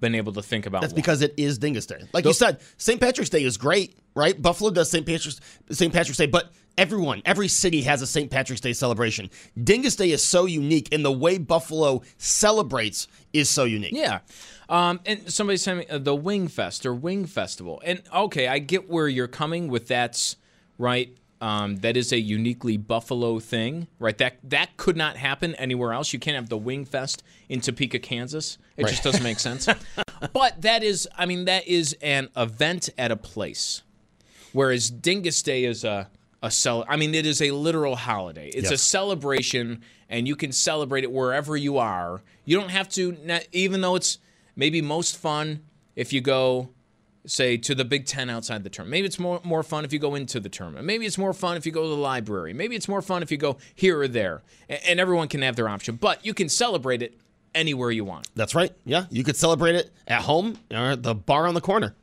been 0.00 0.14
able 0.14 0.32
to 0.34 0.42
think 0.42 0.66
about 0.66 0.82
That's 0.82 0.92
because 0.92 1.22
it 1.22 1.34
is 1.36 1.58
Dingus 1.58 1.86
Day. 1.86 2.02
Like 2.12 2.24
you 2.24 2.32
said, 2.32 2.60
St. 2.76 3.00
Patrick's 3.00 3.30
Day 3.30 3.42
is 3.42 3.56
great, 3.56 3.98
right? 4.14 4.40
Buffalo 4.40 4.70
does 4.70 4.90
St. 4.90 5.06
Patrick's 5.06 5.40
St. 5.70 5.92
Patrick's 5.92 6.18
Day, 6.18 6.26
but 6.26 6.52
everyone, 6.78 7.22
every 7.24 7.48
city 7.48 7.82
has 7.82 8.02
a 8.02 8.06
St. 8.06 8.30
Patrick's 8.30 8.60
Day 8.60 8.72
celebration. 8.72 9.30
Dingus 9.62 9.96
Day 9.96 10.10
is 10.10 10.22
so 10.22 10.44
unique, 10.44 10.92
and 10.92 11.04
the 11.04 11.12
way 11.12 11.38
Buffalo 11.38 12.02
celebrates 12.18 13.08
is 13.32 13.48
so 13.48 13.64
unique. 13.64 13.92
Yeah. 13.94 14.20
Um, 14.68 15.00
and 15.06 15.32
somebody 15.32 15.56
sent 15.56 15.78
me 15.78 15.86
uh, 15.86 15.98
the 15.98 16.14
Wing 16.14 16.48
Fest 16.48 16.84
or 16.84 16.94
Wing 16.94 17.26
Festival. 17.26 17.80
And 17.84 18.02
okay, 18.14 18.48
I 18.48 18.58
get 18.58 18.90
where 18.90 19.08
you're 19.08 19.28
coming 19.28 19.68
with 19.68 19.88
that's 19.88 20.36
right. 20.78 21.16
Um, 21.40 21.76
that 21.76 21.96
is 21.98 22.12
a 22.12 22.18
uniquely 22.18 22.78
Buffalo 22.78 23.38
thing, 23.40 23.88
right? 23.98 24.16
That 24.16 24.38
that 24.44 24.76
could 24.78 24.96
not 24.96 25.16
happen 25.16 25.54
anywhere 25.56 25.92
else. 25.92 26.12
You 26.12 26.18
can't 26.18 26.34
have 26.36 26.48
the 26.48 26.56
Wing 26.56 26.86
Fest 26.86 27.22
in 27.48 27.60
Topeka, 27.60 27.98
Kansas. 27.98 28.56
It 28.76 28.86
just 28.88 29.02
doesn't 29.02 29.22
make 29.22 29.38
sense. 29.38 29.68
but 30.32 30.62
that 30.62 30.82
is, 30.82 31.06
I 31.16 31.26
mean, 31.26 31.44
that 31.44 31.68
is 31.68 31.94
an 32.00 32.30
event 32.36 32.88
at 32.96 33.10
a 33.10 33.16
place. 33.16 33.82
Whereas 34.52 34.90
Dingus 34.90 35.42
Day 35.42 35.64
is 35.64 35.84
a 35.84 36.08
a 36.42 36.50
cel- 36.50 36.84
I 36.88 36.96
mean, 36.96 37.14
it 37.14 37.26
is 37.26 37.42
a 37.42 37.50
literal 37.50 37.96
holiday. 37.96 38.48
It's 38.48 38.70
a 38.70 38.78
celebration, 38.78 39.82
and 40.08 40.26
you 40.26 40.36
can 40.36 40.52
celebrate 40.52 41.04
it 41.04 41.12
wherever 41.12 41.56
you 41.56 41.78
are. 41.78 42.22
You 42.44 42.58
don't 42.58 42.70
have 42.70 42.88
to, 42.90 43.16
even 43.52 43.80
though 43.80 43.96
it's 43.96 44.18
maybe 44.54 44.80
most 44.80 45.16
fun 45.16 45.64
if 45.96 46.12
you 46.12 46.20
go, 46.20 46.70
say, 47.26 47.56
to 47.58 47.74
the 47.74 47.84
Big 47.84 48.06
Ten 48.06 48.30
outside 48.30 48.64
the 48.64 48.70
tournament. 48.70 48.92
Maybe 48.92 49.06
it's 49.06 49.18
more 49.18 49.40
more 49.44 49.62
fun 49.62 49.84
if 49.84 49.92
you 49.92 49.98
go 49.98 50.14
into 50.14 50.40
the 50.40 50.48
tournament. 50.48 50.86
Maybe 50.86 51.06
it's 51.06 51.18
more 51.18 51.32
fun 51.32 51.56
if 51.56 51.66
you 51.66 51.72
go 51.72 51.82
to 51.82 51.88
the 51.88 51.94
library. 51.96 52.52
Maybe 52.52 52.76
it's 52.76 52.88
more 52.88 53.02
fun 53.02 53.22
if 53.22 53.30
you 53.30 53.36
go 53.36 53.58
here 53.74 54.00
or 54.00 54.08
there. 54.08 54.42
And 54.68 54.98
everyone 55.00 55.28
can 55.28 55.42
have 55.42 55.56
their 55.56 55.68
option, 55.68 55.96
but 55.96 56.24
you 56.24 56.34
can 56.34 56.48
celebrate 56.48 57.02
it 57.02 57.18
anywhere 57.54 57.90
you 57.90 58.04
want. 58.04 58.28
That's 58.34 58.54
right. 58.54 58.72
Yeah, 58.84 59.06
you 59.10 59.24
could 59.24 59.36
celebrate 59.36 59.74
it 59.74 59.90
at 60.06 60.22
home 60.22 60.58
or 60.70 60.92
at 60.92 61.02
the 61.02 61.14
bar 61.14 61.46
on 61.46 61.54
the 61.54 61.60
corner. 61.60 61.94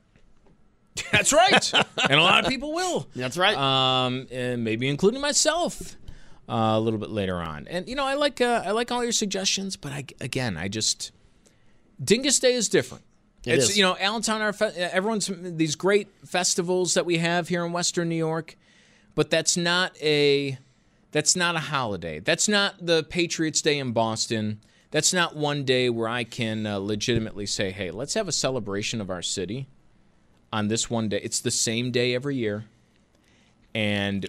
That's 1.12 1.34
right, 1.34 1.74
and 2.10 2.20
a 2.20 2.24
lot 2.24 2.44
of 2.44 2.50
people 2.50 2.74
will. 2.74 3.08
That's 3.16 3.38
right. 3.38 3.58
um, 3.58 4.28
and 4.32 4.64
maybe 4.64 4.88
including 4.88 5.22
myself 5.22 5.96
uh, 6.48 6.74
a 6.76 6.80
little 6.80 7.00
bit 7.00 7.10
later 7.10 7.38
on. 7.38 7.68
And 7.68 7.88
you 7.88 7.96
know, 7.96 8.06
I 8.06 8.16
like 8.16 8.42
uh, 8.42 8.64
I 8.66 8.72
like 8.72 8.92
all 8.92 9.04
your 9.04 9.14
suggestions, 9.14 9.76
but 9.76 9.92
I, 9.92 10.06
again, 10.22 10.58
I 10.58 10.68
just 10.68 11.12
Dingus 12.04 12.40
Day 12.40 12.54
is 12.54 12.70
different. 12.70 13.04
It 13.46 13.56
it's 13.56 13.70
is. 13.70 13.78
you 13.78 13.84
know 13.84 13.98
Allentown. 14.00 14.42
Our 14.42 14.54
fe- 14.54 14.74
everyone's 14.76 15.30
these 15.34 15.76
great 15.76 16.08
festivals 16.26 16.94
that 16.94 17.06
we 17.06 17.18
have 17.18 17.48
here 17.50 17.66
in 17.66 17.74
Western 17.74 18.10
New 18.10 18.16
York, 18.16 18.58
but 19.16 19.30
that's 19.30 19.58
not 19.58 19.96
a 20.02 20.58
that's 21.12 21.36
not 21.36 21.56
a 21.56 21.60
holiday. 21.60 22.20
That's 22.20 22.48
not 22.48 22.86
the 22.86 23.04
Patriots 23.04 23.62
Day 23.62 23.80
in 23.80 23.92
Boston. 23.92 24.62
That's 24.92 25.14
not 25.14 25.36
one 25.36 25.64
day 25.64 25.90
where 25.90 26.08
I 26.08 26.24
can 26.24 26.66
uh, 26.66 26.78
legitimately 26.78 27.46
say, 27.46 27.72
"Hey, 27.72 27.92
let's 27.92 28.14
have 28.14 28.28
a 28.28 28.32
celebration 28.32 29.02
of 29.02 29.10
our 29.10 29.22
city 29.22 29.68
on 30.52 30.70
this 30.70 30.90
one 30.90 31.10
day." 31.10 31.20
It's 31.22 31.42
the 31.42 31.52
same 31.52 31.92
day 31.92 32.16
every 32.16 32.36
year, 32.38 32.66
and 33.76 34.28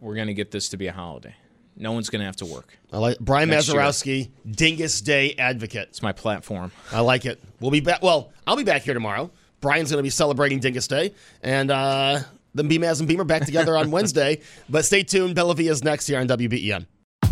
we're 0.00 0.14
going 0.14 0.28
to 0.28 0.34
get 0.34 0.50
this 0.50 0.68
to 0.70 0.76
be 0.76 0.86
a 0.86 0.92
holiday. 0.92 1.34
No 1.80 1.92
one's 1.92 2.10
going 2.10 2.20
to 2.20 2.26
have 2.26 2.36
to 2.36 2.46
work. 2.46 2.76
I 2.92 2.98
like 2.98 3.18
Brian. 3.18 3.48
Mazurowski, 3.48 4.30
Dingus 4.48 5.00
Day 5.00 5.34
advocate. 5.38 5.88
It's 5.88 6.02
my 6.02 6.12
platform. 6.12 6.72
I 6.92 7.00
like 7.00 7.24
it. 7.24 7.40
We'll 7.58 7.70
be 7.70 7.80
back. 7.80 8.02
Well, 8.02 8.32
I'll 8.46 8.56
be 8.56 8.64
back 8.64 8.82
here 8.82 8.94
tomorrow. 8.94 9.30
Brian's 9.60 9.90
going 9.90 9.98
to 9.98 10.02
be 10.02 10.10
celebrating 10.10 10.58
Dingus 10.58 10.86
Day, 10.88 11.14
and 11.42 11.70
uh, 11.70 12.20
then 12.54 12.68
Beamaz 12.68 13.00
and 13.00 13.08
Beamer 13.08 13.24
back 13.24 13.44
together 13.44 13.76
on 13.76 13.90
Wednesday. 13.96 14.40
But 14.68 14.84
stay 14.84 15.02
tuned. 15.02 15.34
Bella 15.34 15.54
Villa 15.54 15.72
is 15.72 15.82
next 15.84 16.06
here 16.06 16.18
on 16.18 16.28
WBEN. 16.28 16.86